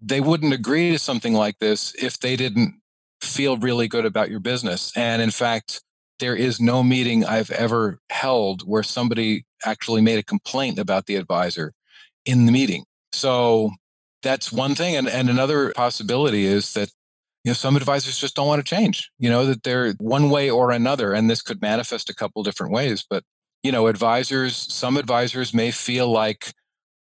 they 0.00 0.20
wouldn't 0.20 0.52
agree 0.52 0.92
to 0.92 0.98
something 0.98 1.34
like 1.34 1.58
this 1.58 1.94
if 1.96 2.18
they 2.18 2.36
didn't 2.36 2.80
feel 3.20 3.56
really 3.56 3.88
good 3.88 4.04
about 4.04 4.30
your 4.30 4.40
business. 4.40 4.92
And 4.96 5.20
in 5.20 5.30
fact, 5.30 5.82
there 6.18 6.36
is 6.36 6.60
no 6.60 6.82
meeting 6.82 7.24
I've 7.24 7.50
ever 7.50 7.98
held 8.10 8.62
where 8.62 8.82
somebody 8.82 9.44
actually 9.64 10.00
made 10.00 10.18
a 10.18 10.22
complaint 10.22 10.78
about 10.78 11.06
the 11.06 11.16
advisor 11.16 11.74
in 12.24 12.46
the 12.46 12.52
meeting. 12.52 12.84
So 13.12 13.70
that's 14.22 14.52
one 14.52 14.74
thing. 14.74 14.96
And, 14.96 15.08
and 15.08 15.28
another 15.28 15.72
possibility 15.72 16.46
is 16.46 16.72
that 16.74 16.90
you 17.46 17.50
know 17.50 17.54
some 17.54 17.76
advisors 17.76 18.18
just 18.18 18.34
don't 18.34 18.48
want 18.48 18.58
to 18.58 18.74
change 18.74 19.08
you 19.18 19.30
know 19.30 19.46
that 19.46 19.62
they're 19.62 19.92
one 19.94 20.28
way 20.28 20.50
or 20.50 20.72
another 20.72 21.12
and 21.12 21.30
this 21.30 21.40
could 21.40 21.62
manifest 21.62 22.10
a 22.10 22.14
couple 22.14 22.42
different 22.42 22.72
ways 22.72 23.04
but 23.08 23.22
you 23.62 23.72
know 23.72 23.86
advisors 23.86 24.56
some 24.56 24.96
advisors 24.96 25.54
may 25.54 25.70
feel 25.70 26.10
like 26.10 26.52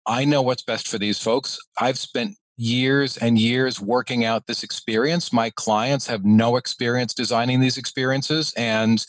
i 0.06 0.24
know 0.24 0.42
what's 0.42 0.62
best 0.62 0.86
for 0.86 0.98
these 0.98 1.18
folks 1.18 1.58
i've 1.80 1.98
spent 1.98 2.36
years 2.56 3.16
and 3.16 3.38
years 3.38 3.80
working 3.80 4.24
out 4.24 4.46
this 4.46 4.62
experience. 4.62 5.32
My 5.32 5.50
clients 5.50 6.06
have 6.06 6.24
no 6.24 6.56
experience 6.56 7.14
designing 7.14 7.60
these 7.60 7.76
experiences, 7.76 8.52
and 8.56 9.04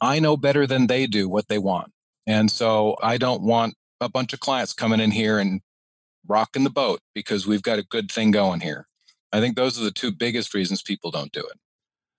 I 0.00 0.18
know 0.18 0.36
better 0.36 0.66
than 0.66 0.86
they 0.86 1.06
do 1.06 1.28
what 1.28 1.48
they 1.48 1.58
want. 1.58 1.92
And 2.26 2.50
so 2.50 2.96
I 3.02 3.16
don't 3.16 3.42
want 3.42 3.74
a 4.00 4.08
bunch 4.08 4.32
of 4.32 4.40
clients 4.40 4.72
coming 4.72 5.00
in 5.00 5.10
here 5.10 5.38
and 5.38 5.60
rocking 6.26 6.64
the 6.64 6.70
boat 6.70 7.00
because 7.14 7.46
we've 7.46 7.62
got 7.62 7.78
a 7.78 7.84
good 7.84 8.10
thing 8.10 8.30
going 8.30 8.60
here. 8.60 8.86
I 9.34 9.40
think 9.40 9.56
those 9.56 9.80
are 9.80 9.82
the 9.82 9.90
two 9.90 10.12
biggest 10.12 10.54
reasons 10.54 10.80
people 10.80 11.10
don't 11.10 11.32
do 11.32 11.40
it. 11.40 11.58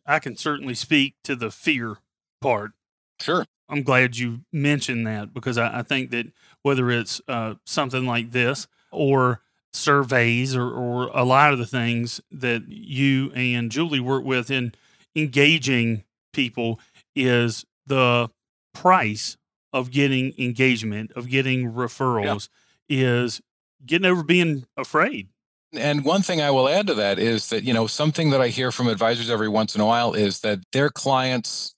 I 0.05 0.19
can 0.19 0.35
certainly 0.35 0.75
speak 0.75 1.15
to 1.23 1.33
the 1.33 1.49
fear 1.49 1.97
part. 2.41 2.73
Sure. 3.21 3.45
I'm 3.69 3.83
glad 3.83 4.17
you 4.17 4.41
mentioned 4.51 5.07
that 5.07 5.33
because 5.33 5.57
I, 5.57 5.79
I 5.79 5.81
think 5.81 6.11
that 6.11 6.25
whether 6.61 6.91
it's 6.91 7.21
uh, 7.29 7.55
something 7.65 8.05
like 8.05 8.31
this 8.31 8.67
or 8.91 9.39
surveys 9.71 10.57
or, 10.57 10.69
or 10.69 11.09
a 11.13 11.23
lot 11.23 11.53
of 11.53 11.59
the 11.59 11.65
things 11.65 12.19
that 12.31 12.67
you 12.67 13.31
and 13.31 13.71
Julie 13.71 14.01
work 14.01 14.25
with 14.25 14.51
in 14.51 14.73
engaging 15.15 16.03
people 16.33 16.81
is 17.15 17.65
the 17.87 18.29
price 18.73 19.37
of 19.71 19.89
getting 19.89 20.33
engagement, 20.37 21.13
of 21.13 21.29
getting 21.29 21.71
referrals, 21.71 22.49
yeah. 22.89 22.99
is 22.99 23.41
getting 23.85 24.05
over 24.05 24.21
being 24.21 24.65
afraid. 24.75 25.29
And 25.77 26.03
one 26.03 26.21
thing 26.21 26.41
I 26.41 26.51
will 26.51 26.69
add 26.69 26.87
to 26.87 26.93
that 26.95 27.19
is 27.19 27.49
that, 27.49 27.63
you 27.63 27.73
know, 27.73 27.87
something 27.87 28.29
that 28.31 28.41
I 28.41 28.49
hear 28.49 28.71
from 28.71 28.87
advisors 28.87 29.29
every 29.29 29.49
once 29.49 29.75
in 29.75 29.81
a 29.81 29.85
while 29.85 30.13
is 30.13 30.39
that 30.41 30.59
their 30.71 30.89
clients 30.89 31.75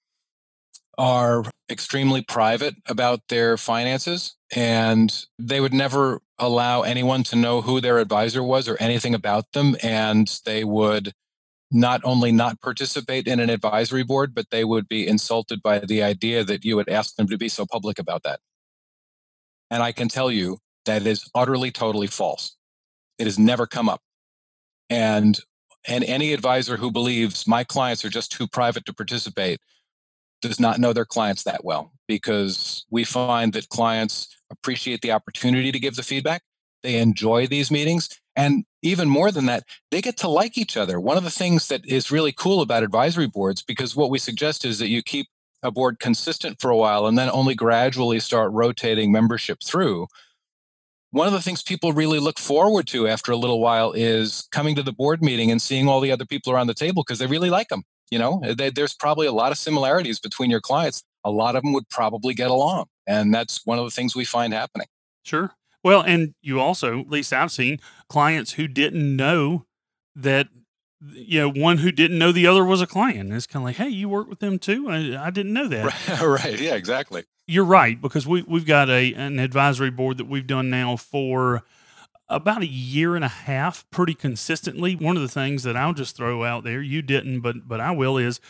are 0.98 1.44
extremely 1.70 2.22
private 2.22 2.76
about 2.88 3.22
their 3.30 3.58
finances 3.58 4.36
and 4.56 5.26
they 5.38 5.60
would 5.60 5.74
never 5.74 6.22
allow 6.40 6.82
anyone 6.82 7.24
to 7.24 7.36
know 7.36 7.62
who 7.62 7.80
their 7.80 8.00
advisor 8.00 8.42
was 8.42 8.68
or 8.68 8.78
anything 8.80 9.14
about 9.14 9.52
them. 9.54 9.76
And 9.84 10.28
they 10.46 10.64
would 10.64 11.14
not 11.72 12.02
only 12.04 12.32
not 12.32 12.62
participate 12.62 13.28
in 13.28 13.40
an 13.40 13.50
advisory 13.50 14.04
board, 14.04 14.34
but 14.34 14.50
they 14.50 14.64
would 14.64 14.88
be 14.88 15.08
insulted 15.08 15.62
by 15.62 15.80
the 15.80 16.02
idea 16.02 16.44
that 16.44 16.64
you 16.64 16.76
would 16.76 16.90
ask 16.90 17.16
them 17.16 17.28
to 17.28 17.38
be 17.38 17.50
so 17.50 17.66
public 17.66 18.00
about 18.00 18.24
that. 18.24 18.40
And 19.70 19.84
I 19.84 19.92
can 19.92 20.08
tell 20.08 20.32
you 20.32 20.60
that 20.86 21.06
is 21.06 21.30
utterly, 21.36 21.72
totally 21.72 22.08
false. 22.08 22.57
It 23.18 23.26
has 23.26 23.40
never 23.40 23.66
come 23.68 23.90
up. 23.90 24.02
And 24.90 25.40
and 25.88 26.04
any 26.04 26.34
advisor 26.34 26.78
who 26.78 26.92
believes 26.92 27.48
my 27.48 27.64
clients 27.64 28.04
are 28.04 28.10
just 28.10 28.32
too 28.32 28.48
private 28.48 28.86
to 28.86 28.94
participate 28.94 29.62
does 30.42 30.60
not 30.60 30.80
know 30.80 30.94
their 30.94 31.06
clients 31.06 31.44
that 31.44 31.64
well 31.64 31.92
because 32.08 32.86
we 32.92 33.04
find 33.04 33.54
that 33.54 33.70
clients 33.70 34.28
appreciate 34.52 35.02
the 35.02 35.12
opportunity 35.12 35.72
to 35.72 35.80
give 35.80 35.96
the 35.96 36.04
feedback. 36.04 36.44
They 36.84 36.98
enjoy 36.98 37.48
these 37.48 37.72
meetings. 37.72 38.10
And 38.36 38.66
even 38.84 39.10
more 39.10 39.32
than 39.32 39.48
that, 39.48 39.64
they 39.90 40.02
get 40.02 40.18
to 40.18 40.28
like 40.28 40.58
each 40.58 40.78
other. 40.78 41.00
One 41.00 41.18
of 41.18 41.24
the 41.24 41.32
things 41.32 41.68
that 41.70 41.86
is 41.86 42.12
really 42.12 42.32
cool 42.32 42.62
about 42.62 42.84
advisory 42.84 43.28
boards, 43.28 43.64
because 43.64 43.96
what 43.96 44.12
we 44.12 44.20
suggest 44.20 44.64
is 44.64 44.78
that 44.80 44.90
you 44.90 45.02
keep 45.02 45.28
a 45.64 45.72
board 45.72 46.00
consistent 46.00 46.62
for 46.62 46.70
a 46.70 46.78
while 46.78 47.08
and 47.08 47.18
then 47.18 47.30
only 47.32 47.56
gradually 47.56 48.20
start 48.20 48.52
rotating 48.52 49.12
membership 49.12 49.60
through. 49.64 50.08
One 51.12 51.28
of 51.28 51.34
the 51.34 51.42
things 51.42 51.64
people 51.64 51.94
really 51.94 52.20
look 52.20 52.38
forward 52.38 52.88
to 52.88 53.08
after 53.08 53.32
a 53.32 53.38
little 53.38 53.62
while 53.62 53.94
is 53.94 54.48
coming 54.52 54.76
to 54.76 54.84
the 54.84 54.92
board 54.92 55.22
meeting 55.22 55.52
and 55.52 55.62
seeing 55.62 55.88
all 55.88 56.02
the 56.02 56.12
other 56.12 56.26
people 56.26 56.52
around 56.52 56.68
the 56.68 56.74
table 56.74 57.04
because 57.06 57.20
they 57.20 57.28
really 57.28 57.50
like 57.50 57.70
them. 57.70 57.84
You 58.12 58.20
know, 58.20 58.42
they, 58.58 58.70
there's 58.70 58.94
probably 58.94 59.28
a 59.28 59.32
lot 59.32 59.52
of 59.52 59.58
similarities 59.58 60.20
between 60.20 60.50
your 60.50 60.62
clients 60.62 61.04
a 61.28 61.32
lot 61.32 61.58
of 61.58 61.64
them 61.64 61.74
would 61.74 61.90
probably 61.90 62.34
get 62.34 62.50
along. 62.50 62.86
And 63.06 63.34
that's 63.34 63.66
one 63.66 63.78
of 63.78 63.86
the 63.86 63.92
things 63.92 64.16
we 64.16 64.26
find 64.26 64.54
happening. 64.54 64.88
Sure. 65.24 65.52
Well, 65.84 66.02
and 66.02 66.34
you 66.42 66.60
also, 66.60 67.02
at 67.02 67.10
least 67.10 67.34
I've 67.34 67.52
seen 67.52 67.80
clients 68.10 68.54
who 68.54 68.68
didn't 68.68 69.16
know 69.16 69.66
that, 70.16 70.48
you 71.02 71.40
know, 71.40 71.52
one 71.52 71.80
who 71.80 71.92
didn't 71.92 72.18
know 72.18 72.32
the 72.32 72.48
other 72.48 72.66
was 72.66 72.82
a 72.82 72.88
client. 72.88 73.32
it's 73.32 73.48
kind 73.48 73.64
of 73.64 73.68
like, 73.68 73.76
hey, 73.76 73.90
you 73.90 74.10
work 74.10 74.28
with 74.28 74.40
them 74.40 74.58
too? 74.58 74.90
I, 74.90 75.28
I 75.28 75.30
didn't 75.30 75.54
know 75.54 75.68
that. 75.68 75.86
Right. 76.10 76.22
right. 76.44 76.60
Yeah, 76.60 76.76
exactly. 76.76 77.26
You're 77.46 77.66
right, 77.66 78.02
because 78.02 78.28
we, 78.28 78.44
we've 78.44 78.66
got 78.66 78.90
a 78.90 79.14
an 79.14 79.40
advisory 79.40 79.92
board 79.92 80.18
that 80.18 80.28
we've 80.28 80.48
done 80.48 80.70
now 80.70 80.98
for 80.98 81.64
about 82.28 82.62
a 82.62 82.68
year 82.68 83.16
and 83.16 83.24
a 83.24 83.30
half 83.30 83.90
pretty 83.90 84.14
consistently. 84.14 84.96
One 84.96 85.16
of 85.16 85.22
the 85.22 85.30
things 85.30 85.64
that 85.64 85.78
I'll 85.78 85.94
just 85.94 86.18
throw 86.18 86.44
out 86.44 86.64
there, 86.66 86.82
you 86.82 87.02
didn't, 87.02 87.42
but 87.42 87.68
but 87.68 87.80
I 87.80 87.92
will, 87.92 88.18
is 88.18 88.42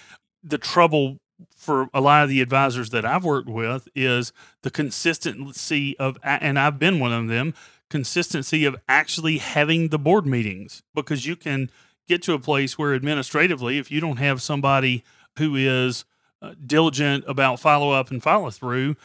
the 0.43 0.57
trouble 0.57 1.19
for 1.55 1.89
a 1.93 2.01
lot 2.01 2.23
of 2.23 2.29
the 2.29 2.41
advisors 2.41 2.89
that 2.89 3.05
I've 3.05 3.23
worked 3.23 3.49
with 3.49 3.87
is 3.95 4.33
the 4.63 4.71
consistency 4.71 5.97
of, 5.99 6.17
and 6.23 6.57
I've 6.57 6.79
been 6.79 6.99
one 6.99 7.13
of 7.13 7.27
them, 7.27 7.53
consistency 7.89 8.65
of 8.65 8.75
actually 8.89 9.37
having 9.37 9.89
the 9.89 9.99
board 9.99 10.25
meetings 10.25 10.81
because 10.95 11.25
you 11.25 11.35
can 11.35 11.69
get 12.07 12.21
to 12.23 12.33
a 12.33 12.39
place 12.39 12.77
where 12.77 12.95
administratively, 12.95 13.77
if 13.77 13.91
you 13.91 13.99
don't 13.99 14.17
have 14.17 14.41
somebody 14.41 15.03
who 15.37 15.55
is 15.55 16.05
uh, 16.41 16.53
diligent 16.65 17.23
about 17.27 17.59
follow 17.59 17.91
up 17.91 18.11
and 18.11 18.21
follow 18.21 18.49
through, 18.49 18.95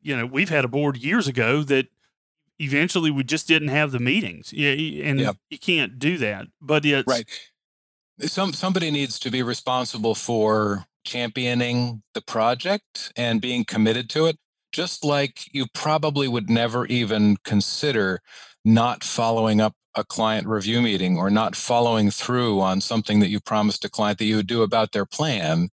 you 0.00 0.16
know, 0.16 0.26
we've 0.26 0.48
had 0.48 0.64
a 0.64 0.68
board 0.68 0.96
years 0.96 1.28
ago 1.28 1.62
that 1.64 1.88
eventually 2.58 3.10
we 3.10 3.24
just 3.24 3.48
didn't 3.48 3.68
have 3.68 3.92
the 3.92 3.98
meetings. 3.98 4.52
Yeah, 4.52 4.70
and 5.04 5.20
yep. 5.20 5.36
you 5.50 5.58
can't 5.58 5.98
do 5.98 6.18
that. 6.18 6.46
But 6.60 6.84
it's 6.84 7.06
right. 7.06 7.28
Some 8.20 8.52
somebody 8.52 8.90
needs 8.90 9.18
to 9.20 9.30
be 9.30 9.42
responsible 9.42 10.14
for 10.14 10.86
championing 11.04 12.02
the 12.14 12.20
project 12.20 13.12
and 13.16 13.40
being 13.40 13.64
committed 13.64 14.10
to 14.10 14.26
it. 14.26 14.38
Just 14.72 15.04
like 15.04 15.52
you 15.54 15.66
probably 15.72 16.28
would 16.28 16.50
never 16.50 16.84
even 16.86 17.38
consider 17.44 18.20
not 18.64 19.02
following 19.02 19.60
up 19.60 19.74
a 19.98 20.04
client 20.04 20.46
review 20.46 20.80
meeting 20.80 21.18
or 21.18 21.28
not 21.28 21.56
following 21.56 22.10
through 22.10 22.60
on 22.60 22.80
something 22.80 23.18
that 23.20 23.28
you 23.28 23.40
promised 23.40 23.84
a 23.84 23.90
client 23.90 24.18
that 24.18 24.26
you 24.26 24.36
would 24.36 24.46
do 24.46 24.62
about 24.62 24.92
their 24.92 25.04
plan. 25.04 25.70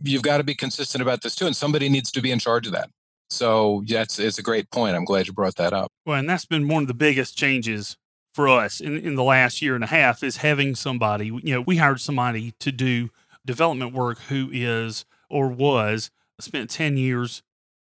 You've 0.00 0.22
got 0.22 0.38
to 0.38 0.44
be 0.44 0.54
consistent 0.54 1.02
about 1.02 1.22
this 1.22 1.34
too, 1.34 1.46
and 1.46 1.56
somebody 1.56 1.88
needs 1.88 2.10
to 2.12 2.20
be 2.20 2.30
in 2.30 2.38
charge 2.38 2.66
of 2.66 2.72
that. 2.72 2.90
So 3.28 3.82
it's, 3.86 4.18
it's 4.18 4.38
a 4.38 4.42
great 4.42 4.70
point. 4.70 4.94
I'm 4.94 5.04
glad 5.04 5.26
you 5.26 5.32
brought 5.32 5.56
that 5.56 5.72
up. 5.72 5.90
Well, 6.04 6.18
and 6.18 6.28
that's 6.28 6.44
been 6.44 6.68
one 6.68 6.84
of 6.84 6.88
the 6.88 6.94
biggest 6.94 7.36
changes 7.36 7.96
for 8.32 8.48
us 8.48 8.80
in, 8.80 8.98
in 8.98 9.14
the 9.16 9.24
last 9.24 9.62
year 9.62 9.74
and 9.74 9.82
a 9.82 9.88
half 9.88 10.22
is 10.22 10.36
having 10.36 10.74
somebody, 10.74 11.26
you 11.26 11.54
know, 11.54 11.62
we 11.62 11.78
hired 11.78 12.00
somebody 12.00 12.52
to 12.60 12.70
do 12.70 13.10
development 13.44 13.94
work 13.94 14.18
who 14.28 14.50
is 14.52 15.04
or 15.28 15.48
was 15.48 16.10
spent 16.38 16.70
10 16.70 16.98
years 16.98 17.42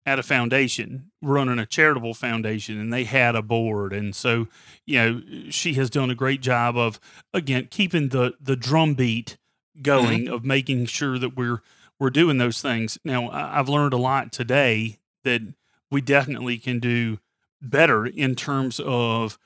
at 0.05 0.19
a 0.19 0.23
foundation 0.23 1.11
running 1.21 1.59
a 1.59 1.67
charitable 1.67 2.15
foundation 2.15 2.81
and 2.81 2.93
they 2.93 3.05
had 3.05 3.37
a 3.37 3.43
board 3.43 3.93
and 3.93 4.15
so 4.15 4.49
you 4.85 4.99
know 4.99 5.23
she 5.51 5.75
has 5.75 5.89
done 5.89 6.11
a 6.11 6.15
great 6.15 6.41
job 6.41 6.77
of 6.77 6.99
again 7.33 7.69
keeping 7.71 8.09
the 8.09 8.33
the 8.41 8.57
drumbeat 8.57 9.37
going 9.81 10.25
mm-hmm. 10.25 10.35
of 10.35 10.45
making 10.45 10.87
sure 10.87 11.19
that 11.19 11.37
we're 11.37 11.63
we're 12.01 12.11
doing 12.11 12.39
those 12.39 12.61
things 12.61 12.99
now 13.05 13.31
i've 13.31 13.69
learned 13.69 13.93
a 13.93 13.99
lot 13.99 14.33
today 14.33 14.99
that 15.23 15.41
we 15.91 16.01
definitely 16.01 16.59
can 16.59 16.81
do 16.81 17.19
better 17.61 18.05
in 18.05 18.35
terms 18.35 18.81
of 18.85 19.39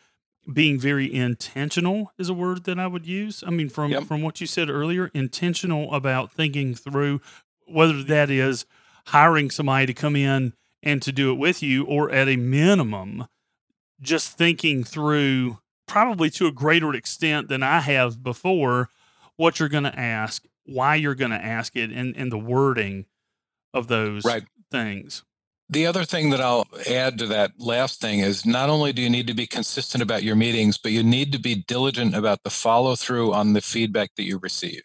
being 0.51 0.79
very 0.79 1.12
intentional 1.12 2.12
is 2.19 2.29
a 2.29 2.35
word 2.35 2.64
that 2.64 2.79
I 2.79 2.87
would 2.87 3.07
use. 3.07 3.42
I 3.47 3.51
mean, 3.51 3.69
from 3.69 3.90
yep. 3.90 4.05
from 4.05 4.23
what 4.23 4.40
you 4.40 4.47
said 4.47 4.71
earlier, 4.71 5.11
intentional 5.12 5.92
about 5.92 6.33
thinking 6.33 6.75
through 6.75 7.21
whether 7.66 8.03
that 8.05 8.31
is 8.31 8.64
hiring 9.07 9.51
somebody 9.51 9.87
to 9.87 9.95
come 9.95 10.16
in 10.16 10.53
and 10.83 11.03
to 11.03 11.12
do 11.12 11.33
it 11.33 11.38
with 11.38 11.62
you, 11.62 11.85
or 11.85 12.11
at 12.11 12.29
a 12.29 12.37
minimum, 12.37 13.27
just 14.01 14.37
thinking 14.37 14.85
through 14.85 15.59
probably 15.87 16.31
to 16.31 16.47
a 16.47 16.53
greater 16.53 16.95
extent 16.95 17.49
than 17.49 17.62
I 17.62 17.81
have 17.81 18.23
before 18.23 18.88
what 19.37 19.59
you're 19.59 19.69
going 19.69 19.85
to 19.85 19.99
ask, 19.99 20.45
why 20.64 20.97
you're 20.97 21.14
going 21.14 21.31
to 21.31 21.45
ask 21.45 21.77
it, 21.77 21.90
and 21.90 22.16
and 22.16 22.31
the 22.31 22.38
wording 22.38 23.07
of 23.73 23.88
those 23.88 24.25
right. 24.25 24.45
things. 24.71 25.23
The 25.69 25.87
other 25.87 26.05
thing 26.05 26.31
that 26.31 26.40
I'll 26.40 26.66
add 26.88 27.19
to 27.19 27.27
that 27.27 27.53
last 27.59 28.01
thing 28.01 28.21
is 28.21 28.47
not 28.47 28.69
only 28.69 28.92
do 28.92 29.03
you 29.03 29.11
need 29.11 29.27
to 29.27 29.35
be 29.35 29.49
consistent 29.49 30.01
about 30.01 30.23
your 30.23 30.37
meetings, 30.37 30.79
but 30.79 30.92
you 30.92 31.03
need 31.03 31.33
to 31.33 31.40
be 31.40 31.57
diligent 31.57 32.14
about 32.14 32.45
the 32.45 32.51
follow 32.51 32.95
through 32.95 33.33
on 33.33 33.53
the 33.53 33.61
feedback 33.61 34.11
that 34.16 34.23
you 34.23 34.38
receive. 34.38 34.83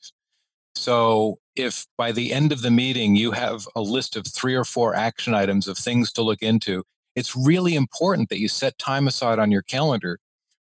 So 0.76 1.40
if 1.56 1.86
by 1.98 2.12
the 2.12 2.34
end 2.34 2.52
of 2.52 2.62
the 2.62 2.72
meeting 2.72 3.16
you 3.16 3.32
have 3.32 3.68
a 3.76 3.82
list 3.82 4.16
of 4.16 4.26
three 4.28 4.56
or 4.56 4.64
four 4.64 4.96
action 4.96 5.34
items 5.34 5.68
of 5.68 5.78
things 5.78 6.12
to 6.14 6.22
look 6.22 6.42
into, 6.42 6.84
it's 7.16 7.36
really 7.36 7.76
important 7.76 8.30
that 8.30 8.40
you 8.40 8.48
set 8.48 8.78
time 8.78 9.08
aside 9.08 9.40
on 9.40 9.52
your 9.52 9.62
calendar 9.62 10.20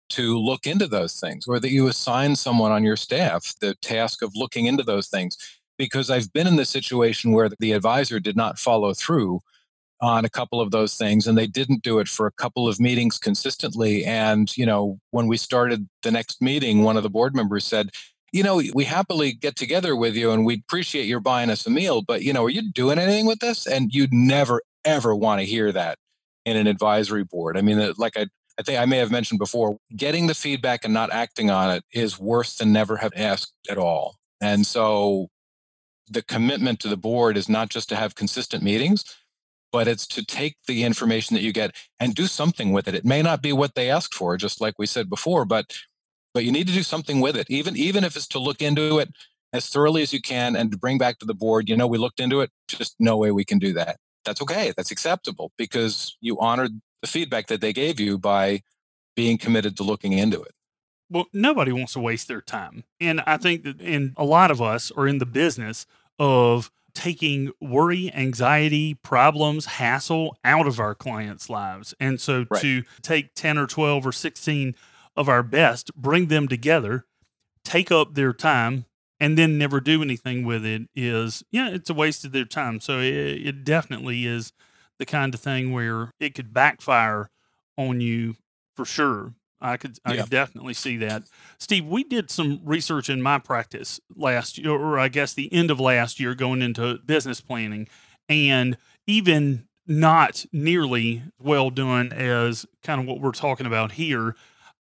to 0.09 0.37
look 0.39 0.65
into 0.65 0.87
those 0.87 1.19
things 1.19 1.45
or 1.47 1.59
that 1.59 1.69
you 1.69 1.87
assign 1.87 2.35
someone 2.35 2.71
on 2.71 2.83
your 2.83 2.95
staff 2.95 3.53
the 3.61 3.75
task 3.75 4.23
of 4.23 4.31
looking 4.35 4.65
into 4.65 4.83
those 4.83 5.07
things. 5.07 5.37
Because 5.77 6.09
I've 6.09 6.33
been 6.33 6.47
in 6.47 6.57
the 6.57 6.65
situation 6.65 7.31
where 7.31 7.49
the 7.59 7.71
advisor 7.71 8.19
did 8.19 8.35
not 8.35 8.59
follow 8.59 8.93
through 8.93 9.39
on 10.01 10.25
a 10.25 10.29
couple 10.29 10.61
of 10.61 10.71
those 10.71 10.95
things 10.95 11.27
and 11.27 11.37
they 11.37 11.47
didn't 11.47 11.83
do 11.83 11.99
it 11.99 12.07
for 12.07 12.25
a 12.25 12.31
couple 12.31 12.67
of 12.67 12.79
meetings 12.79 13.17
consistently 13.17 14.05
and 14.05 14.55
you 14.55 14.65
know 14.65 14.97
when 15.11 15.27
we 15.27 15.35
started 15.35 15.87
the 16.03 16.11
next 16.11 16.41
meeting 16.41 16.83
one 16.83 16.95
of 16.95 17.03
the 17.03 17.09
board 17.09 17.35
members 17.35 17.65
said 17.65 17.89
you 18.31 18.43
know 18.43 18.61
we 18.73 18.83
happily 18.83 19.31
get 19.31 19.55
together 19.55 19.95
with 19.95 20.15
you 20.15 20.31
and 20.31 20.45
we 20.45 20.55
appreciate 20.55 21.05
your 21.05 21.19
buying 21.19 21.49
us 21.49 21.65
a 21.65 21.69
meal 21.69 22.01
but 22.01 22.21
you 22.21 22.33
know 22.33 22.43
are 22.45 22.49
you 22.49 22.71
doing 22.71 22.99
anything 22.99 23.25
with 23.25 23.39
this 23.39 23.67
and 23.67 23.93
you'd 23.93 24.13
never 24.13 24.61
ever 24.85 25.15
want 25.15 25.39
to 25.39 25.45
hear 25.45 25.71
that 25.71 25.97
in 26.45 26.55
an 26.55 26.67
advisory 26.67 27.23
board 27.23 27.57
i 27.57 27.61
mean 27.61 27.79
uh, 27.79 27.93
like 27.97 28.17
i 28.17 28.25
I 28.59 28.61
think 28.61 28.77
I 28.77 28.85
may 28.85 28.97
have 28.97 29.09
mentioned 29.09 29.39
before, 29.39 29.77
getting 29.95 30.27
the 30.27 30.35
feedback 30.35 30.83
and 30.83 30.93
not 30.93 31.13
acting 31.13 31.49
on 31.49 31.71
it 31.71 31.85
is 31.93 32.19
worse 32.19 32.57
than 32.57 32.73
never 32.73 32.97
have 32.97 33.13
asked 33.15 33.53
at 33.69 33.77
all. 33.77 34.17
And 34.41 34.67
so 34.67 35.29
the 36.09 36.21
commitment 36.21 36.81
to 36.81 36.89
the 36.89 36.97
board 36.97 37.37
is 37.37 37.47
not 37.47 37.69
just 37.69 37.87
to 37.89 37.95
have 37.95 38.15
consistent 38.15 38.61
meetings, 38.61 39.05
but 39.71 39.87
it's 39.87 40.05
to 40.07 40.25
take 40.25 40.57
the 40.67 40.83
information 40.83 41.35
that 41.35 41.41
you 41.41 41.53
get 41.53 41.73
and 42.01 42.13
do 42.13 42.25
something 42.25 42.73
with 42.73 42.87
it. 42.87 42.95
It 42.95 43.05
may 43.05 43.21
not 43.21 43.41
be 43.41 43.53
what 43.53 43.75
they 43.75 43.89
asked 43.89 44.13
for, 44.13 44.35
just 44.35 44.59
like 44.59 44.73
we 44.77 44.85
said 44.85 45.09
before, 45.09 45.45
but 45.45 45.73
but 46.39 46.45
you 46.45 46.53
need 46.53 46.67
to 46.67 46.73
do 46.73 46.83
something 46.83 47.19
with 47.19 47.35
it, 47.35 47.47
even 47.49 47.75
even 47.75 48.05
if 48.05 48.15
it's 48.15 48.25
to 48.25 48.39
look 48.39 48.61
into 48.61 48.97
it 48.97 49.11
as 49.51 49.67
thoroughly 49.67 50.01
as 50.01 50.13
you 50.13 50.21
can 50.21 50.55
and 50.55 50.71
to 50.71 50.77
bring 50.77 50.97
back 50.97 51.19
to 51.19 51.25
the 51.25 51.33
board. 51.33 51.67
You 51.67 51.75
know, 51.75 51.85
we 51.85 51.97
looked 51.97 52.21
into 52.21 52.39
it. 52.39 52.49
Just 52.69 52.95
no 52.97 53.17
way 53.17 53.29
we 53.31 53.43
can 53.43 53.59
do 53.59 53.73
that. 53.73 53.97
That's 54.23 54.41
okay. 54.41 54.71
That's 54.77 54.89
acceptable 54.89 55.51
because 55.57 56.15
you 56.21 56.39
honored 56.39 56.79
the 57.01 57.09
feedback 57.09 57.47
that 57.47 57.59
they 57.59 57.73
gave 57.73 57.99
you 57.99 58.17
by 58.17 58.61
being 59.17 59.37
committed 59.37 59.75
to 59.75 59.83
looking 59.83 60.13
into 60.13 60.41
it. 60.41 60.53
Well, 61.09 61.25
nobody 61.33 61.73
wants 61.73 61.91
to 61.91 61.99
waste 61.99 62.29
their 62.29 62.39
time, 62.39 62.85
and 63.01 63.19
I 63.27 63.35
think 63.35 63.63
that, 63.63 63.81
and 63.81 64.13
a 64.15 64.23
lot 64.23 64.49
of 64.49 64.61
us 64.61 64.91
are 64.91 65.09
in 65.09 65.17
the 65.17 65.25
business 65.25 65.85
of 66.19 66.71
taking 66.93 67.51
worry, 67.59 68.13
anxiety, 68.13 68.93
problems, 68.93 69.65
hassle 69.65 70.37
out 70.45 70.67
of 70.67 70.79
our 70.79 70.95
clients' 70.95 71.49
lives. 71.49 71.93
And 71.99 72.21
so 72.21 72.45
right. 72.49 72.61
to 72.61 72.83
take 73.01 73.35
10 73.35 73.57
or 73.57 73.67
12 73.67 74.07
or 74.07 74.13
16 74.13 74.75
of 75.19 75.27
our 75.27 75.43
best, 75.43 75.93
bring 75.95 76.27
them 76.27 76.47
together, 76.47 77.05
take 77.65 77.91
up 77.91 78.15
their 78.15 78.31
time, 78.31 78.85
and 79.19 79.37
then 79.37 79.57
never 79.57 79.81
do 79.81 80.01
anything 80.01 80.45
with 80.45 80.65
it 80.65 80.83
is, 80.95 81.43
yeah, 81.51 81.69
it's 81.69 81.89
a 81.89 81.93
waste 81.93 82.23
of 82.23 82.31
their 82.31 82.45
time. 82.45 82.79
So 82.79 82.99
it, 82.99 83.13
it 83.13 83.63
definitely 83.65 84.25
is 84.25 84.53
the 84.97 85.05
kind 85.05 85.33
of 85.33 85.41
thing 85.41 85.73
where 85.73 86.11
it 86.21 86.35
could 86.35 86.53
backfire 86.53 87.29
on 87.77 87.99
you 87.99 88.37
for 88.77 88.85
sure. 88.85 89.33
I 89.59 89.75
could 89.75 89.99
I 90.05 90.13
yeah. 90.13 90.21
could 90.21 90.31
definitely 90.31 90.73
see 90.73 90.95
that. 90.97 91.23
Steve, 91.57 91.85
we 91.85 92.05
did 92.05 92.31
some 92.31 92.61
research 92.63 93.09
in 93.09 93.21
my 93.21 93.39
practice 93.39 93.99
last 94.15 94.57
year, 94.57 94.71
or 94.71 94.97
I 94.97 95.09
guess 95.09 95.33
the 95.33 95.51
end 95.51 95.69
of 95.69 95.81
last 95.81 96.17
year, 96.17 96.33
going 96.33 96.61
into 96.61 96.97
business 97.05 97.41
planning, 97.41 97.89
and 98.29 98.77
even 99.05 99.67
not 99.85 100.45
nearly 100.53 101.23
well 101.39 101.71
done 101.71 102.13
as 102.13 102.65
kind 102.83 103.01
of 103.01 103.07
what 103.07 103.19
we're 103.19 103.31
talking 103.31 103.65
about 103.65 103.93
here. 103.93 104.33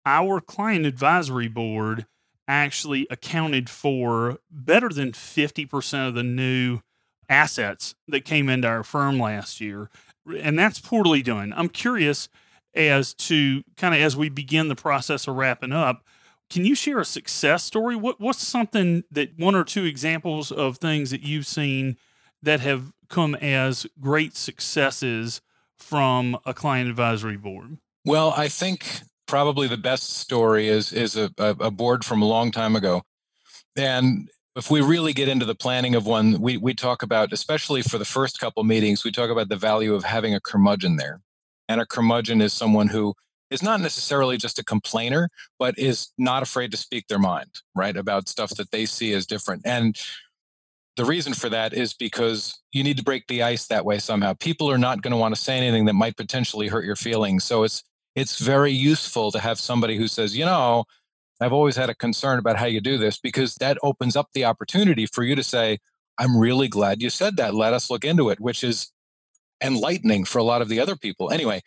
Our 0.07 0.39
client 0.39 0.85
advisory 0.85 1.49
board 1.49 2.05
actually 2.47 3.07
accounted 3.09 3.69
for 3.69 4.37
better 4.49 4.87
than 4.87 5.11
50% 5.11 6.07
of 6.07 6.13
the 6.13 6.23
new 6.23 6.79
assets 7.27 7.93
that 8.07 8.23
came 8.23 8.47
into 8.47 8.69
our 8.69 8.85
firm 8.85 9.19
last 9.19 9.59
year. 9.59 9.89
And 10.39 10.57
that's 10.57 10.79
poorly 10.79 11.21
done. 11.21 11.53
I'm 11.57 11.67
curious 11.67 12.29
as 12.73 13.13
to 13.15 13.63
kind 13.75 13.93
of 13.93 13.99
as 13.99 14.15
we 14.15 14.29
begin 14.29 14.69
the 14.69 14.75
process 14.75 15.27
of 15.27 15.35
wrapping 15.35 15.73
up 15.73 16.05
can 16.49 16.63
you 16.63 16.75
share 16.75 16.99
a 16.99 17.05
success 17.05 17.63
story 17.63 17.95
what 17.95 18.21
what's 18.21 18.45
something 18.45 19.03
that 19.09 19.31
one 19.37 19.55
or 19.55 19.63
two 19.63 19.83
examples 19.83 20.51
of 20.51 20.77
things 20.77 21.09
that 21.09 21.23
you've 21.23 21.47
seen 21.47 21.97
that 22.43 22.59
have 22.59 22.93
come 23.09 23.33
as 23.35 23.87
great 23.99 24.35
successes 24.35 25.41
from 25.75 26.37
a 26.45 26.53
client 26.53 26.87
advisory 26.87 27.37
board 27.37 27.77
well 28.05 28.31
i 28.37 28.47
think 28.47 29.01
probably 29.27 29.67
the 29.67 29.77
best 29.77 30.17
story 30.17 30.67
is 30.67 30.91
is 30.91 31.15
a, 31.15 31.31
a 31.37 31.71
board 31.71 32.03
from 32.03 32.21
a 32.21 32.27
long 32.27 32.51
time 32.51 32.75
ago 32.75 33.01
and 33.75 34.29
if 34.55 34.71
we 34.71 34.81
really 34.81 35.13
get 35.13 35.27
into 35.27 35.45
the 35.45 35.55
planning 35.55 35.93
of 35.95 36.05
one 36.05 36.39
we, 36.41 36.57
we 36.57 36.73
talk 36.73 37.03
about 37.03 37.31
especially 37.31 37.81
for 37.81 37.97
the 37.97 38.05
first 38.05 38.39
couple 38.39 38.63
meetings 38.63 39.03
we 39.03 39.11
talk 39.11 39.29
about 39.29 39.49
the 39.49 39.55
value 39.55 39.93
of 39.93 40.03
having 40.03 40.33
a 40.33 40.39
curmudgeon 40.39 40.95
there 40.95 41.21
and 41.69 41.81
a 41.81 41.85
curmudgeon 41.85 42.41
is 42.41 42.53
someone 42.53 42.87
who 42.87 43.13
is 43.49 43.63
not 43.63 43.81
necessarily 43.81 44.37
just 44.37 44.59
a 44.59 44.63
complainer, 44.63 45.29
but 45.57 45.77
is 45.79 46.09
not 46.17 46.43
afraid 46.43 46.71
to 46.71 46.77
speak 46.77 47.07
their 47.07 47.19
mind, 47.19 47.49
right, 47.75 47.95
about 47.95 48.27
stuff 48.27 48.51
that 48.51 48.71
they 48.71 48.85
see 48.85 49.13
as 49.13 49.25
different. 49.25 49.61
And 49.65 49.97
the 50.97 51.05
reason 51.05 51.33
for 51.33 51.49
that 51.49 51.73
is 51.73 51.93
because 51.93 52.59
you 52.73 52.83
need 52.83 52.97
to 52.97 53.03
break 53.03 53.27
the 53.27 53.43
ice 53.43 53.67
that 53.67 53.85
way 53.85 53.99
somehow. 53.99 54.33
People 54.33 54.69
are 54.69 54.77
not 54.77 55.01
going 55.01 55.11
to 55.11 55.17
want 55.17 55.35
to 55.35 55.41
say 55.41 55.55
anything 55.55 55.85
that 55.85 55.93
might 55.93 56.17
potentially 56.17 56.67
hurt 56.67 56.85
your 56.85 56.95
feelings. 56.95 57.43
So 57.43 57.63
it's 57.63 57.83
it's 58.17 58.39
very 58.39 58.71
useful 58.71 59.31
to 59.31 59.39
have 59.39 59.59
somebody 59.59 59.95
who 59.95 60.07
says, 60.07 60.35
you 60.35 60.43
know, 60.43 60.85
I've 61.39 61.53
always 61.53 61.75
had 61.75 61.91
a 61.91 61.95
concern 61.95 62.39
about 62.39 62.57
how 62.57 62.65
you 62.65 62.81
do 62.81 62.97
this 62.97 63.19
because 63.19 63.55
that 63.55 63.77
opens 63.83 64.15
up 64.15 64.29
the 64.33 64.45
opportunity 64.45 65.05
for 65.05 65.23
you 65.23 65.35
to 65.35 65.43
say, 65.43 65.77
I'm 66.17 66.35
really 66.35 66.67
glad 66.67 67.01
you 67.01 67.11
said 67.11 67.37
that. 67.37 67.53
Let 67.53 67.73
us 67.73 67.91
look 67.91 68.03
into 68.03 68.29
it, 68.31 68.39
which 68.39 68.63
is 68.63 68.91
enlightening 69.63 70.25
for 70.25 70.39
a 70.39 70.43
lot 70.43 70.63
of 70.63 70.69
the 70.69 70.79
other 70.79 70.95
people. 70.95 71.31
Anyway, 71.31 71.61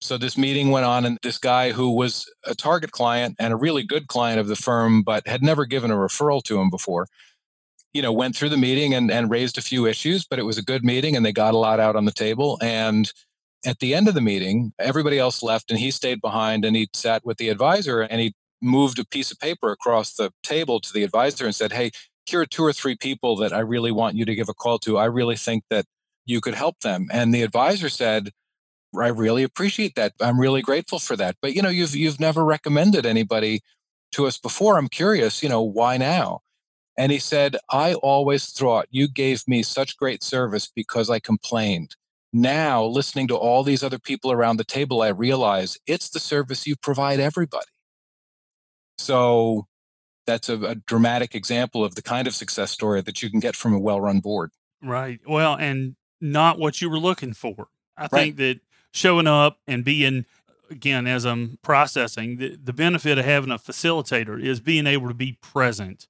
So 0.00 0.18
this 0.18 0.36
meeting 0.36 0.70
went 0.70 0.84
on, 0.84 1.06
and 1.06 1.18
this 1.22 1.38
guy 1.38 1.72
who 1.72 1.90
was 1.90 2.30
a 2.44 2.54
target 2.54 2.92
client 2.92 3.36
and 3.38 3.54
a 3.54 3.56
really 3.56 3.82
good 3.82 4.06
client 4.06 4.38
of 4.38 4.48
the 4.48 4.56
firm, 4.56 5.02
but 5.02 5.26
had 5.26 5.42
never 5.42 5.64
given 5.64 5.90
a 5.90 5.96
referral 5.96 6.42
to 6.44 6.60
him 6.60 6.68
before, 6.68 7.06
you 7.94 8.02
know, 8.02 8.12
went 8.12 8.36
through 8.36 8.50
the 8.50 8.58
meeting 8.58 8.92
and, 8.92 9.10
and 9.10 9.30
raised 9.30 9.56
a 9.56 9.62
few 9.62 9.86
issues, 9.86 10.26
but 10.26 10.38
it 10.38 10.44
was 10.44 10.58
a 10.58 10.62
good 10.62 10.84
meeting 10.84 11.16
and 11.16 11.24
they 11.24 11.32
got 11.32 11.54
a 11.54 11.58
lot 11.58 11.80
out 11.80 11.96
on 11.96 12.04
the 12.04 12.12
table. 12.12 12.58
And 12.60 13.10
at 13.64 13.78
the 13.78 13.94
end 13.94 14.08
of 14.08 14.14
the 14.14 14.20
meeting, 14.20 14.72
everybody 14.78 15.18
else 15.18 15.42
left 15.42 15.70
and 15.70 15.78
he 15.78 15.90
stayed 15.90 16.20
behind 16.20 16.64
and 16.64 16.76
he 16.76 16.88
sat 16.92 17.24
with 17.24 17.38
the 17.38 17.48
advisor 17.48 18.02
and 18.02 18.20
he 18.20 18.34
moved 18.62 18.98
a 18.98 19.06
piece 19.06 19.30
of 19.30 19.38
paper 19.38 19.70
across 19.70 20.14
the 20.14 20.30
table 20.42 20.80
to 20.80 20.92
the 20.92 21.02
advisor 21.02 21.44
and 21.44 21.54
said, 21.54 21.72
Hey, 21.72 21.90
here 22.26 22.40
are 22.40 22.46
two 22.46 22.64
or 22.64 22.72
three 22.72 22.96
people 22.96 23.36
that 23.36 23.52
I 23.52 23.60
really 23.60 23.92
want 23.92 24.16
you 24.16 24.24
to 24.24 24.34
give 24.34 24.48
a 24.48 24.54
call 24.54 24.78
to. 24.80 24.98
I 24.98 25.04
really 25.06 25.36
think 25.36 25.64
that 25.70 25.84
you 26.24 26.40
could 26.40 26.54
help 26.54 26.80
them. 26.80 27.08
And 27.12 27.34
the 27.34 27.42
advisor 27.42 27.88
said, 27.88 28.30
I 28.98 29.08
really 29.08 29.42
appreciate 29.42 29.94
that. 29.96 30.12
I'm 30.20 30.40
really 30.40 30.62
grateful 30.62 30.98
for 30.98 31.16
that. 31.16 31.36
But 31.42 31.54
you 31.54 31.62
know, 31.62 31.68
you've 31.68 31.94
you've 31.94 32.20
never 32.20 32.44
recommended 32.44 33.04
anybody 33.04 33.60
to 34.12 34.26
us 34.26 34.38
before. 34.38 34.78
I'm 34.78 34.88
curious, 34.88 35.42
you 35.42 35.48
know, 35.48 35.62
why 35.62 35.96
now? 35.96 36.40
And 36.96 37.10
he 37.10 37.18
said, 37.18 37.56
I 37.70 37.94
always 37.94 38.52
thought 38.52 38.86
you 38.90 39.08
gave 39.08 39.46
me 39.48 39.62
such 39.64 39.96
great 39.96 40.22
service 40.22 40.70
because 40.74 41.10
I 41.10 41.18
complained. 41.18 41.96
Now, 42.36 42.84
listening 42.84 43.28
to 43.28 43.36
all 43.36 43.62
these 43.62 43.84
other 43.84 44.00
people 44.00 44.32
around 44.32 44.56
the 44.56 44.64
table, 44.64 45.02
I 45.02 45.08
realize 45.08 45.78
it's 45.86 46.08
the 46.10 46.18
service 46.18 46.66
you 46.66 46.74
provide 46.74 47.20
everybody. 47.20 47.66
So 48.98 49.68
that's 50.26 50.48
a, 50.48 50.60
a 50.62 50.74
dramatic 50.74 51.36
example 51.36 51.84
of 51.84 51.94
the 51.94 52.02
kind 52.02 52.26
of 52.26 52.34
success 52.34 52.72
story 52.72 53.02
that 53.02 53.22
you 53.22 53.30
can 53.30 53.38
get 53.38 53.54
from 53.54 53.72
a 53.72 53.78
well 53.78 54.00
run 54.00 54.18
board. 54.18 54.50
Right. 54.82 55.20
Well, 55.24 55.54
and 55.54 55.94
not 56.20 56.58
what 56.58 56.80
you 56.82 56.90
were 56.90 56.98
looking 56.98 57.34
for. 57.34 57.68
I 57.96 58.02
Right. 58.02 58.10
think 58.10 58.36
that 58.38 58.60
showing 58.92 59.28
up 59.28 59.60
and 59.68 59.84
being, 59.84 60.24
again, 60.68 61.06
as 61.06 61.24
I'm 61.24 61.60
processing, 61.62 62.38
the, 62.38 62.56
the 62.56 62.72
benefit 62.72 63.16
of 63.16 63.24
having 63.24 63.52
a 63.52 63.58
facilitator 63.58 64.42
is 64.42 64.58
being 64.58 64.88
able 64.88 65.06
to 65.06 65.14
be 65.14 65.38
present 65.40 66.08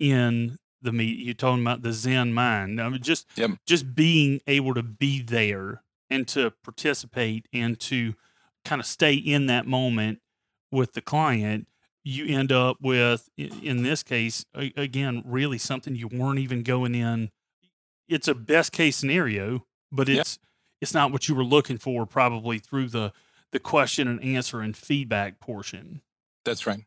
in 0.00 0.58
the 0.82 0.92
meet. 0.92 1.18
You're 1.18 1.34
talking 1.34 1.62
about 1.62 1.82
the 1.82 1.92
Zen 1.92 2.32
mind. 2.32 2.80
I 2.80 2.88
mean, 2.88 3.02
just 3.02 3.26
Yep. 3.36 3.52
just 3.66 3.94
being 3.94 4.40
able 4.46 4.74
to 4.74 4.82
be 4.82 5.22
there 5.22 5.82
and 6.08 6.26
to 6.28 6.50
participate 6.64 7.46
and 7.52 7.78
to 7.80 8.14
kind 8.64 8.80
of 8.80 8.86
stay 8.86 9.14
in 9.14 9.46
that 9.46 9.66
moment 9.66 10.20
with 10.70 10.92
the 10.94 11.00
client. 11.02 11.66
You 12.02 12.26
end 12.34 12.50
up 12.50 12.78
with, 12.80 13.28
in 13.36 13.82
this 13.82 14.02
case, 14.02 14.44
again, 14.54 15.22
really 15.26 15.58
something 15.58 15.94
you 15.94 16.08
weren't 16.08 16.38
even 16.38 16.62
going 16.62 16.94
in. 16.94 17.30
It's 18.08 18.26
a 18.26 18.34
best 18.34 18.72
case 18.72 18.96
scenario, 18.96 19.66
but 19.92 20.08
Yep. 20.08 20.20
it's 20.20 20.38
it's 20.80 20.94
not 20.94 21.12
what 21.12 21.28
you 21.28 21.34
were 21.34 21.44
looking 21.44 21.76
for 21.76 22.06
probably 22.06 22.58
through 22.58 22.88
the 22.88 23.12
the 23.52 23.60
question 23.60 24.08
and 24.08 24.22
answer 24.22 24.60
and 24.62 24.74
feedback 24.76 25.40
portion. 25.40 26.00
That's 26.44 26.66
right. 26.66 26.84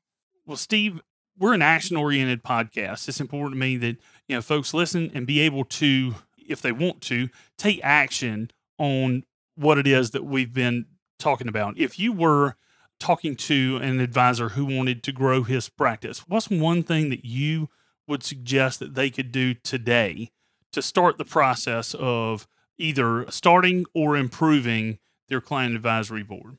Well, 0.48 0.58
Steve, 0.58 1.00
we're 1.38 1.54
an 1.54 1.62
action 1.62 1.98
oriented 1.98 2.44
podcast. 2.44 3.08
It's 3.08 3.20
important 3.20 3.54
to 3.54 3.60
me 3.60 3.78
that 3.78 3.98
you 4.28 4.36
know 4.36 4.42
folks 4.42 4.74
listen 4.74 5.12
and 5.14 5.26
be 5.28 5.40
able 5.42 5.66
to, 5.66 6.16
if 6.38 6.62
they 6.62 6.72
want 6.72 7.02
to, 7.02 7.30
take 7.58 7.80
action 7.84 8.52
on 8.78 9.24
what 9.56 9.78
it 9.78 9.88
is 9.88 10.12
that 10.12 10.26
we've 10.26 10.54
been 10.54 10.86
talking 11.20 11.48
about. 11.48 11.78
If 11.78 12.00
you 12.00 12.12
were 12.12 12.56
talking 13.00 13.36
to 13.36 13.80
an 13.82 14.00
advisor 14.00 14.50
who 14.50 14.66
wanted 14.66 15.04
to 15.04 15.12
grow 15.12 15.44
his 15.44 15.70
practice, 15.70 16.20
what's 16.28 16.50
one 16.50 16.84
thing 16.84 17.10
that 17.10 17.26
you 17.26 17.70
would 18.08 18.24
suggest 18.24 18.80
that 18.80 18.96
they 18.96 19.10
could 19.10 19.32
do 19.32 19.54
today 19.54 20.32
to 20.72 20.82
start 20.82 21.18
the 21.18 21.26
process 21.26 21.94
of 21.96 22.48
either 22.78 23.30
starting 23.30 23.86
or 23.94 24.18
improving 24.18 25.00
their 25.30 25.42
client 25.42 25.76
advisory 25.76 26.24
board? 26.24 26.58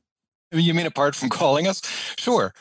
You 0.52 0.72
mean 0.74 0.86
apart 0.86 1.14
from 1.14 1.30
calling 1.30 1.66
us? 1.66 1.82
Sure. 2.16 2.54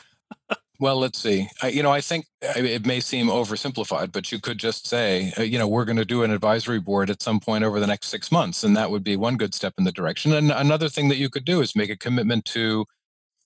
Well, 0.80 0.96
let's 0.98 1.20
see. 1.20 1.48
I, 1.62 1.68
you 1.68 1.84
know, 1.84 1.92
I 1.92 2.00
think 2.00 2.26
it 2.42 2.84
may 2.84 2.98
seem 2.98 3.28
oversimplified, 3.28 4.10
but 4.10 4.32
you 4.32 4.40
could 4.40 4.58
just 4.58 4.88
say, 4.88 5.32
uh, 5.38 5.42
you 5.42 5.56
know, 5.56 5.68
we're 5.68 5.84
going 5.84 5.98
to 5.98 6.04
do 6.04 6.24
an 6.24 6.32
advisory 6.32 6.80
board 6.80 7.10
at 7.10 7.22
some 7.22 7.38
point 7.38 7.62
over 7.62 7.78
the 7.78 7.86
next 7.86 8.08
six 8.08 8.32
months, 8.32 8.64
and 8.64 8.76
that 8.76 8.90
would 8.90 9.04
be 9.04 9.16
one 9.16 9.36
good 9.36 9.54
step 9.54 9.74
in 9.78 9.84
the 9.84 9.92
direction. 9.92 10.32
And 10.32 10.50
another 10.50 10.88
thing 10.88 11.08
that 11.10 11.16
you 11.16 11.30
could 11.30 11.44
do 11.44 11.60
is 11.60 11.76
make 11.76 11.90
a 11.90 11.96
commitment 11.96 12.44
to 12.46 12.86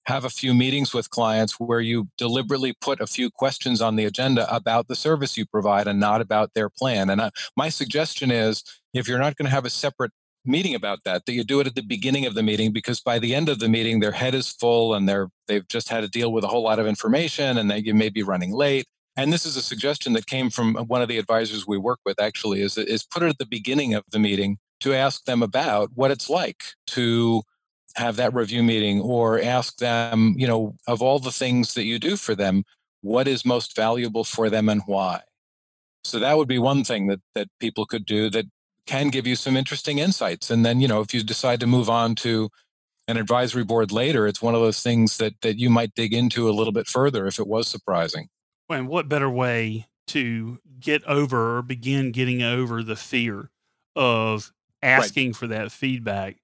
have 0.06 0.24
a 0.24 0.30
few 0.30 0.54
meetings 0.54 0.94
with 0.94 1.10
clients 1.10 1.60
where 1.60 1.80
you 1.80 2.08
deliberately 2.16 2.72
put 2.80 2.98
a 2.98 3.06
few 3.06 3.30
questions 3.30 3.82
on 3.82 3.96
the 3.96 4.06
agenda 4.06 4.50
about 4.54 4.88
the 4.88 4.96
service 4.96 5.36
you 5.36 5.44
provide 5.44 5.86
and 5.86 6.00
not 6.00 6.22
about 6.22 6.54
their 6.54 6.70
plan. 6.70 7.10
And 7.10 7.20
I, 7.20 7.30
my 7.58 7.68
suggestion 7.68 8.30
is, 8.30 8.64
if 8.94 9.06
you're 9.06 9.18
not 9.18 9.36
going 9.36 9.44
to 9.44 9.54
have 9.54 9.66
a 9.66 9.70
separate 9.70 10.12
meeting 10.48 10.74
about 10.74 11.04
that 11.04 11.26
that 11.26 11.32
you 11.32 11.44
do 11.44 11.60
it 11.60 11.66
at 11.66 11.74
the 11.74 11.82
beginning 11.82 12.26
of 12.26 12.34
the 12.34 12.42
meeting 12.42 12.72
because 12.72 13.00
by 13.00 13.18
the 13.18 13.34
end 13.34 13.48
of 13.48 13.58
the 13.58 13.68
meeting 13.68 14.00
their 14.00 14.12
head 14.12 14.34
is 14.34 14.50
full 14.50 14.94
and 14.94 15.08
they're 15.08 15.28
they've 15.46 15.68
just 15.68 15.88
had 15.88 16.00
to 16.00 16.08
deal 16.08 16.32
with 16.32 16.44
a 16.44 16.48
whole 16.48 16.62
lot 16.62 16.78
of 16.78 16.86
information 16.86 17.58
and 17.58 17.70
they 17.70 17.78
you 17.78 17.94
may 17.94 18.08
be 18.08 18.22
running 18.22 18.52
late. 18.52 18.86
And 19.16 19.32
this 19.32 19.44
is 19.44 19.56
a 19.56 19.62
suggestion 19.62 20.12
that 20.12 20.26
came 20.26 20.48
from 20.48 20.74
one 20.74 21.02
of 21.02 21.08
the 21.08 21.18
advisors 21.18 21.66
we 21.66 21.76
work 21.76 22.00
with 22.04 22.20
actually 22.20 22.62
is 22.62 22.78
is 22.78 23.04
put 23.04 23.22
it 23.22 23.28
at 23.28 23.38
the 23.38 23.46
beginning 23.46 23.94
of 23.94 24.04
the 24.10 24.18
meeting 24.18 24.58
to 24.80 24.94
ask 24.94 25.24
them 25.24 25.42
about 25.42 25.90
what 25.94 26.10
it's 26.10 26.30
like 26.30 26.62
to 26.88 27.42
have 27.96 28.16
that 28.16 28.32
review 28.32 28.62
meeting 28.62 29.00
or 29.00 29.40
ask 29.40 29.78
them 29.78 30.34
you 30.36 30.46
know 30.46 30.76
of 30.86 31.02
all 31.02 31.18
the 31.18 31.32
things 31.32 31.74
that 31.74 31.84
you 31.84 31.98
do 31.98 32.16
for 32.16 32.34
them 32.34 32.64
what 33.00 33.28
is 33.28 33.44
most 33.44 33.76
valuable 33.76 34.24
for 34.24 34.50
them 34.50 34.68
and 34.68 34.82
why? 34.86 35.20
So 36.04 36.18
that 36.18 36.36
would 36.36 36.48
be 36.48 36.58
one 36.58 36.84
thing 36.84 37.08
that 37.08 37.20
that 37.34 37.48
people 37.60 37.86
could 37.86 38.06
do 38.06 38.30
that 38.30 38.46
can 38.88 39.08
give 39.08 39.26
you 39.26 39.36
some 39.36 39.56
interesting 39.56 39.98
insights. 39.98 40.50
And 40.50 40.64
then, 40.64 40.80
you 40.80 40.88
know, 40.88 41.00
if 41.00 41.12
you 41.12 41.22
decide 41.22 41.60
to 41.60 41.66
move 41.66 41.90
on 41.90 42.14
to 42.16 42.48
an 43.06 43.18
advisory 43.18 43.62
board 43.62 43.92
later, 43.92 44.26
it's 44.26 44.42
one 44.42 44.54
of 44.54 44.62
those 44.62 44.82
things 44.82 45.18
that 45.18 45.40
that 45.42 45.58
you 45.58 45.70
might 45.70 45.94
dig 45.94 46.12
into 46.12 46.48
a 46.48 46.52
little 46.52 46.72
bit 46.72 46.86
further 46.88 47.26
if 47.26 47.38
it 47.38 47.46
was 47.46 47.68
surprising. 47.68 48.28
And 48.70 48.88
what 48.88 49.08
better 49.08 49.30
way 49.30 49.86
to 50.08 50.58
get 50.80 51.04
over 51.04 51.58
or 51.58 51.62
begin 51.62 52.12
getting 52.12 52.42
over 52.42 52.82
the 52.82 52.96
fear 52.96 53.50
of 53.94 54.52
asking 54.82 55.34
for 55.34 55.46
that 55.46 55.70
feedback 55.70 56.36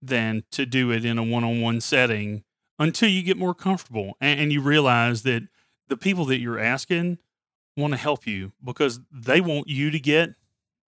than 0.00 0.44
to 0.52 0.64
do 0.64 0.92
it 0.92 1.04
in 1.04 1.18
a 1.18 1.22
one 1.22 1.42
on 1.42 1.60
one 1.60 1.80
setting 1.80 2.44
until 2.78 3.08
you 3.08 3.22
get 3.22 3.36
more 3.36 3.54
comfortable 3.54 4.16
and, 4.20 4.40
and 4.40 4.52
you 4.52 4.60
realize 4.60 5.22
that 5.22 5.42
the 5.88 5.96
people 5.96 6.24
that 6.26 6.38
you're 6.38 6.60
asking 6.60 7.18
want 7.76 7.92
to 7.92 7.96
help 7.96 8.26
you 8.26 8.52
because 8.62 9.00
they 9.10 9.40
want 9.40 9.68
you 9.68 9.90
to 9.90 9.98
get 9.98 10.34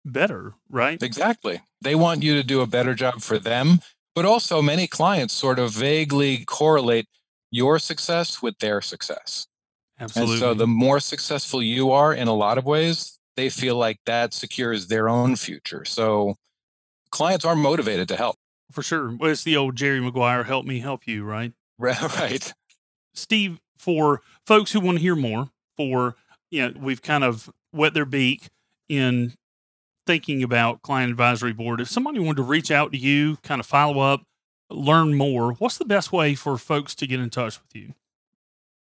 better, 0.06 0.54
right? 0.70 1.02
Exactly. 1.02 1.62
They 1.82 1.96
want 1.96 2.24
you 2.24 2.36
to 2.36 2.44
do 2.44 2.62
a 2.62 2.68
better 2.68 2.94
job 2.94 3.22
for 3.22 3.38
them, 3.40 3.80
but 4.16 4.26
also 4.26 4.62
many 4.62 4.88
clients 4.88 5.34
sort 5.34 5.60
of 5.60 5.72
vaguely 5.72 6.46
correlate 6.46 7.08
your 7.52 7.80
success 7.80 8.42
with 8.42 8.58
their 8.60 8.82
success. 8.82 9.48
Absolutely. 10.00 10.34
And 10.34 10.40
so 10.40 10.54
the 10.54 10.68
more 10.68 11.00
successful 11.00 11.62
you 11.62 11.92
are 11.92 12.14
in 12.14 12.28
a 12.28 12.34
lot 12.34 12.58
of 12.58 12.66
ways, 12.66 13.20
they 13.36 13.50
feel 13.50 13.76
like 13.76 14.00
that 14.06 14.34
secures 14.34 14.88
their 14.88 15.08
own 15.08 15.36
future. 15.36 15.86
So 15.86 16.36
clients 17.12 17.46
are 17.46 17.56
motivated 17.56 18.08
to 18.10 18.16
help. 18.16 18.38
For 18.72 18.82
sure. 18.82 19.16
Well, 19.16 19.32
it's 19.32 19.44
the 19.44 19.56
old 19.56 19.76
Jerry 19.76 20.02
Maguire, 20.02 20.44
help 20.44 20.66
me 20.66 20.80
help 20.80 21.08
you, 21.08 21.24
right? 21.24 21.54
Right. 21.80 22.54
Steve, 23.14 23.60
for 23.78 24.22
folks 24.46 24.72
who 24.72 24.80
want 24.80 24.98
to 24.98 25.02
hear 25.02 25.16
more, 25.16 25.50
for 25.76 26.16
you 26.50 26.62
know, 26.62 26.74
we've 26.80 27.02
kind 27.02 27.24
of 27.24 27.50
wet 27.74 27.94
their 27.94 28.06
beak 28.06 28.50
in 28.88 29.34
thinking 30.06 30.44
about 30.44 30.82
client 30.82 31.12
advisory 31.12 31.54
board. 31.54 31.82
If 31.82 31.90
somebody 31.90 32.20
wanted 32.20 32.38
to 32.38 32.44
reach 32.44 32.72
out 32.72 32.92
to 32.92 32.98
you, 32.98 33.38
kind 33.38 33.60
of 33.60 33.66
follow 33.66 34.00
up, 34.00 34.24
learn 34.70 35.16
more, 35.16 35.54
what's 35.54 35.78
the 35.78 35.86
best 35.86 36.12
way 36.12 36.36
for 36.36 36.58
folks 36.58 36.94
to 36.96 37.08
get 37.08 37.20
in 37.20 37.30
touch 37.30 37.60
with 37.62 37.76
you? 37.76 37.94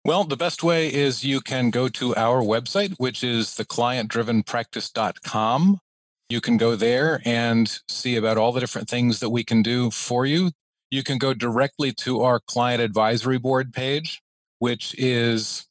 Well, 0.05 0.25
the 0.25 0.37
best 0.37 0.63
way 0.63 0.93
is 0.93 1.25
you 1.25 1.41
can 1.41 1.71
go 1.71 1.89
to 1.89 2.15
our 2.15 2.43
website, 2.43 2.95
which 2.99 3.25
is 3.25 3.49
theclientdrivenpractice.com. 3.49 5.81
You 6.29 6.41
can 6.41 6.57
go 6.57 6.77
there 6.77 7.21
and 7.25 7.81
see 7.89 8.15
about 8.17 8.37
all 8.37 8.53
the 8.53 8.61
different 8.61 8.89
things 8.89 9.21
that 9.21 9.31
we 9.31 9.45
can 9.45 9.63
do 9.63 9.91
for 9.91 10.27
you. 10.27 10.51
You 10.91 11.03
can 11.03 11.17
go 11.19 11.33
directly 11.33 11.93
to 11.93 12.21
our 12.21 12.41
client 12.41 12.83
advisory 12.83 13.39
board 13.39 13.73
page, 13.73 14.21
which 14.59 14.95
is 14.99 15.67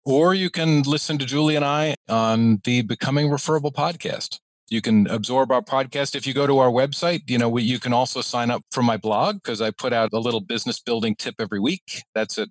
Or 0.06 0.34
you 0.34 0.50
can 0.50 0.82
listen 0.84 1.18
to 1.18 1.26
Julie 1.26 1.56
and 1.56 1.66
I 1.66 1.96
on 2.08 2.62
the 2.64 2.82
Becoming 2.82 3.30
Referable 3.30 3.72
podcast. 3.72 4.40
You 4.70 4.82
can 4.82 5.08
absorb 5.08 5.52
our 5.52 5.62
podcast 5.62 6.16
if 6.16 6.28
you 6.28 6.34
go 6.34 6.46
to 6.48 6.60
our 6.60 6.70
website. 6.70 7.22
You 7.28 7.38
know 7.38 7.50
we, 7.50 7.64
you 7.64 7.80
can 7.80 7.94
also 7.94 8.22
sign 8.22 8.52
up 8.52 8.64
for 8.72 8.84
my 8.84 8.98
blog 8.98 9.36
because 9.36 9.62
i 9.62 9.72
put 9.72 9.94
out 9.94 10.14
a 10.14 10.20
little 10.20 10.42
business 10.42 10.80
building 10.80 11.16
tip 11.16 11.36
every 11.40 11.60
week. 11.60 12.04
That's 12.14 12.38
at 12.38 12.50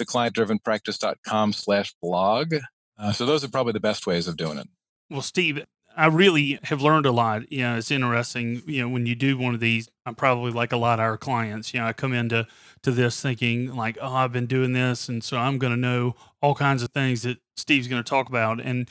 theclientdrivenpractice.com 0.00 1.52
slash 1.52 1.94
blog. 2.00 2.54
Uh, 2.98 3.12
so 3.12 3.26
those 3.26 3.44
are 3.44 3.48
probably 3.48 3.72
the 3.72 3.80
best 3.80 4.06
ways 4.06 4.26
of 4.26 4.36
doing 4.36 4.58
it. 4.58 4.68
Well, 5.10 5.22
Steve, 5.22 5.64
I 5.98 6.06
really 6.06 6.60
have 6.62 6.80
learned 6.80 7.06
a 7.06 7.10
lot. 7.10 7.50
You 7.50 7.62
know, 7.62 7.76
it's 7.76 7.90
interesting. 7.90 8.62
You 8.66 8.82
know, 8.82 8.88
when 8.88 9.04
you 9.04 9.16
do 9.16 9.36
one 9.36 9.52
of 9.52 9.58
these, 9.58 9.88
I'm 10.06 10.14
probably 10.14 10.52
like 10.52 10.70
a 10.70 10.76
lot 10.76 11.00
of 11.00 11.04
our 11.04 11.18
clients. 11.18 11.74
You 11.74 11.80
know, 11.80 11.86
I 11.86 11.92
come 11.92 12.12
into 12.12 12.46
to 12.82 12.92
this 12.92 13.20
thinking 13.20 13.74
like, 13.74 13.98
oh, 14.00 14.14
I've 14.14 14.32
been 14.32 14.46
doing 14.46 14.72
this, 14.72 15.08
and 15.08 15.24
so 15.24 15.36
I'm 15.36 15.58
going 15.58 15.72
to 15.72 15.76
know 15.76 16.14
all 16.40 16.54
kinds 16.54 16.84
of 16.84 16.90
things 16.92 17.22
that 17.22 17.38
Steve's 17.56 17.88
going 17.88 18.02
to 18.02 18.08
talk 18.08 18.28
about. 18.28 18.60
And 18.60 18.88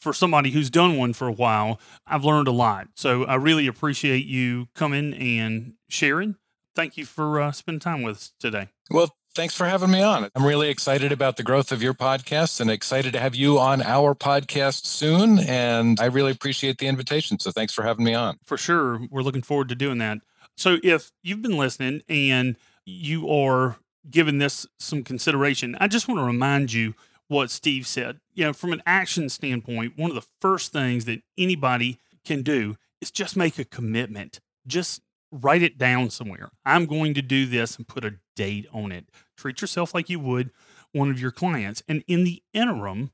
for 0.00 0.12
somebody 0.12 0.50
who's 0.50 0.68
done 0.68 0.98
one 0.98 1.14
for 1.14 1.28
a 1.28 1.32
while, 1.32 1.80
I've 2.06 2.24
learned 2.24 2.46
a 2.46 2.52
lot. 2.52 2.88
So 2.94 3.24
I 3.24 3.36
really 3.36 3.66
appreciate 3.66 4.26
you 4.26 4.68
coming 4.74 5.14
and 5.14 5.72
sharing. 5.88 6.36
Thank 6.76 6.98
you 6.98 7.06
for 7.06 7.40
uh, 7.40 7.52
spending 7.52 7.80
time 7.80 8.02
with 8.02 8.16
us 8.16 8.32
today. 8.38 8.68
Well, 8.90 9.14
thanks 9.34 9.54
for 9.54 9.66
having 9.66 9.90
me 9.90 10.02
on. 10.02 10.28
I'm 10.34 10.44
really 10.44 10.68
excited 10.68 11.12
about 11.12 11.36
the 11.36 11.42
growth 11.42 11.72
of 11.72 11.82
your 11.82 11.94
podcast 11.94 12.60
and 12.60 12.70
excited 12.70 13.12
to 13.12 13.20
have 13.20 13.34
you 13.34 13.58
on 13.58 13.82
our 13.82 14.14
podcast 14.14 14.86
soon. 14.86 15.38
And 15.38 15.98
I 16.00 16.06
really 16.06 16.32
appreciate 16.32 16.78
the 16.78 16.86
invitation. 16.86 17.38
So 17.38 17.50
thanks 17.50 17.72
for 17.72 17.82
having 17.82 18.04
me 18.04 18.14
on. 18.14 18.38
For 18.44 18.56
sure. 18.56 19.00
We're 19.10 19.22
looking 19.22 19.42
forward 19.42 19.68
to 19.68 19.74
doing 19.74 19.98
that. 19.98 20.18
So 20.56 20.78
if 20.82 21.12
you've 21.22 21.42
been 21.42 21.56
listening 21.56 22.02
and 22.08 22.56
you 22.84 23.30
are 23.30 23.76
giving 24.10 24.38
this 24.38 24.66
some 24.78 25.02
consideration, 25.02 25.76
I 25.80 25.88
just 25.88 26.08
want 26.08 26.18
to 26.20 26.24
remind 26.24 26.72
you 26.72 26.94
what 27.28 27.50
Steve 27.50 27.86
said. 27.86 28.18
You 28.34 28.46
know, 28.46 28.52
from 28.52 28.72
an 28.72 28.82
action 28.84 29.28
standpoint, 29.28 29.96
one 29.96 30.10
of 30.10 30.16
the 30.16 30.26
first 30.40 30.72
things 30.72 31.04
that 31.04 31.22
anybody 31.38 31.98
can 32.24 32.42
do 32.42 32.76
is 33.00 33.10
just 33.10 33.36
make 33.36 33.58
a 33.58 33.64
commitment. 33.64 34.40
Just 34.66 35.00
write 35.32 35.62
it 35.62 35.78
down 35.78 36.10
somewhere. 36.10 36.50
I'm 36.64 36.86
going 36.86 37.14
to 37.14 37.22
do 37.22 37.46
this 37.46 37.76
and 37.76 37.86
put 37.86 38.04
a 38.04 38.16
date 38.36 38.66
on 38.72 38.92
it. 38.92 39.06
Treat 39.36 39.60
yourself 39.60 39.94
like 39.94 40.10
you 40.10 40.20
would 40.20 40.50
one 40.92 41.10
of 41.10 41.20
your 41.20 41.30
clients. 41.30 41.82
And 41.88 42.02
in 42.06 42.24
the 42.24 42.42
interim, 42.52 43.12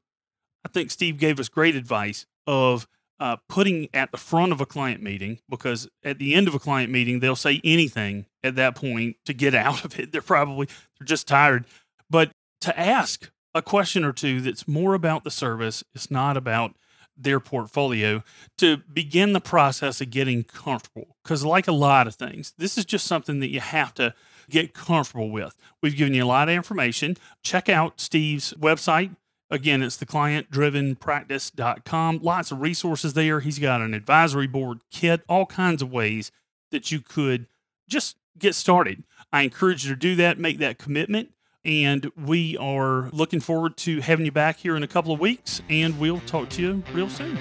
I 0.64 0.69
think 0.69 0.91
Steve 0.91 1.19
gave 1.19 1.39
us 1.39 1.49
great 1.49 1.77
advice 1.77 2.27
of 2.47 2.89
uh, 3.19 3.37
putting 3.49 3.89
at 3.95 4.12
the 4.12 4.19
front 4.19 4.53
of 4.53 4.61
a 4.61 4.67
client 4.67 5.03
meeting 5.03 5.39
because 5.49 5.89
at 6.05 6.19
the 6.19 6.35
end 6.35 6.49
of 6.49 6.55
a 6.55 6.59
client 6.59 6.93
meeting 6.93 7.21
they'll 7.21 7.35
say 7.37 7.61
anything 7.64 8.27
at 8.45 8.57
that 8.57 8.75
point 8.75 9.17
to 9.25 9.33
get 9.33 9.55
out 9.55 9.85
of 9.85 9.99
it 9.99 10.12
they're 10.12 10.21
probably 10.21 10.67
they're 10.99 11.07
just 11.07 11.27
tired 11.27 11.64
but 12.11 12.31
to 12.61 12.79
ask 12.79 13.31
a 13.55 13.62
question 13.62 14.05
or 14.05 14.12
two 14.12 14.43
that's 14.43 14.69
more 14.69 14.93
about 14.93 15.25
the 15.25 15.31
service 15.31 15.83
it's 15.95 16.11
not 16.11 16.37
about 16.37 16.77
their 17.17 17.41
portfolio 17.41 18.23
to 18.59 18.79
begin 18.93 19.33
the 19.33 19.41
process 19.41 20.01
of 20.01 20.11
getting 20.11 20.45
comfortable 20.45 21.17
because 21.23 21.45
like 21.45 21.67
a 21.67 21.73
lot 21.73 22.07
of 22.07 22.14
things 22.14 22.53
this 22.59 22.77
is 22.77 22.85
just 22.85 23.07
something 23.07 23.41
that 23.41 23.51
you 23.51 23.61
have 23.61 23.95
to 23.95 24.14
get 24.51 24.75
comfortable 24.75 25.31
with 25.31 25.57
we've 25.83 25.97
given 25.97 26.14
you 26.14 26.25
a 26.25 26.27
lot 26.27 26.49
of 26.49 26.55
information 26.55 27.17
check 27.43 27.69
out 27.69 28.01
steve's 28.01 28.53
website 28.55 29.14
Again, 29.49 29.81
it's 29.83 29.97
the 29.97 30.07
client-driven-practice.com. 30.07 32.19
Lots 32.23 32.51
of 32.51 32.61
resources 32.61 33.14
there. 33.14 33.39
He's 33.41 33.61
got 33.61 33.81
an 33.81 33.95
advisory 33.95 34.49
board 34.49 34.81
kit, 34.91 35.23
all 35.29 35.47
kinds 35.47 35.83
of 35.83 35.93
ways 35.93 36.33
that 36.73 36.91
you 36.91 37.01
could 37.01 37.47
just 37.89 38.17
get 38.39 38.57
started. 38.57 39.05
I 39.33 39.43
encourage 39.43 39.85
you 39.85 39.95
to 39.95 39.99
do 39.99 40.17
that, 40.17 40.39
make 40.39 40.59
that 40.59 40.79
commitment. 40.79 41.31
And 41.67 42.11
we 42.25 42.57
are 42.59 43.11
looking 43.11 43.41
forward 43.41 43.77
to 43.79 44.01
having 44.01 44.25
you 44.25 44.31
back 44.31 44.59
here 44.59 44.77
in 44.77 44.85
a 44.85 44.89
couple 44.89 45.12
of 45.12 45.19
weeks, 45.19 45.61
and 45.69 45.99
we'll 45.99 46.21
talk 46.21 46.49
to 46.51 46.62
you 46.62 46.85
real 46.95 47.11
soon. 47.11 47.37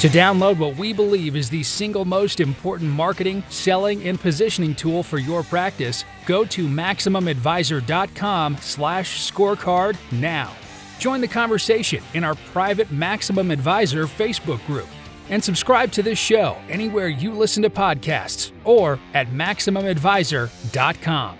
To 0.00 0.08
download 0.10 0.58
what 0.58 0.76
we 0.76 0.92
believe 0.92 1.34
is 1.34 1.48
the 1.48 1.62
single 1.62 2.04
most 2.04 2.38
important 2.38 2.90
marketing, 2.90 3.42
selling, 3.48 4.06
and 4.06 4.20
positioning 4.20 4.74
tool 4.74 5.02
for 5.02 5.18
your 5.18 5.42
practice, 5.42 6.04
go 6.26 6.44
to 6.44 6.68
MaximumAdvisor.com 6.68 8.58
slash 8.60 9.30
scorecard 9.30 9.96
now. 10.12 10.52
Join 10.98 11.20
the 11.20 11.28
conversation 11.28 12.02
in 12.12 12.22
our 12.22 12.34
private 12.52 12.92
Maximum 12.92 13.50
Advisor 13.50 14.04
Facebook 14.04 14.64
group 14.66 14.88
and 15.30 15.42
subscribe 15.42 15.90
to 15.92 16.02
this 16.02 16.18
show 16.18 16.58
anywhere 16.68 17.08
you 17.08 17.32
listen 17.32 17.62
to 17.62 17.70
podcasts 17.70 18.52
or 18.64 18.98
at 19.14 19.28
MaximumAdvisor.com. 19.28 21.38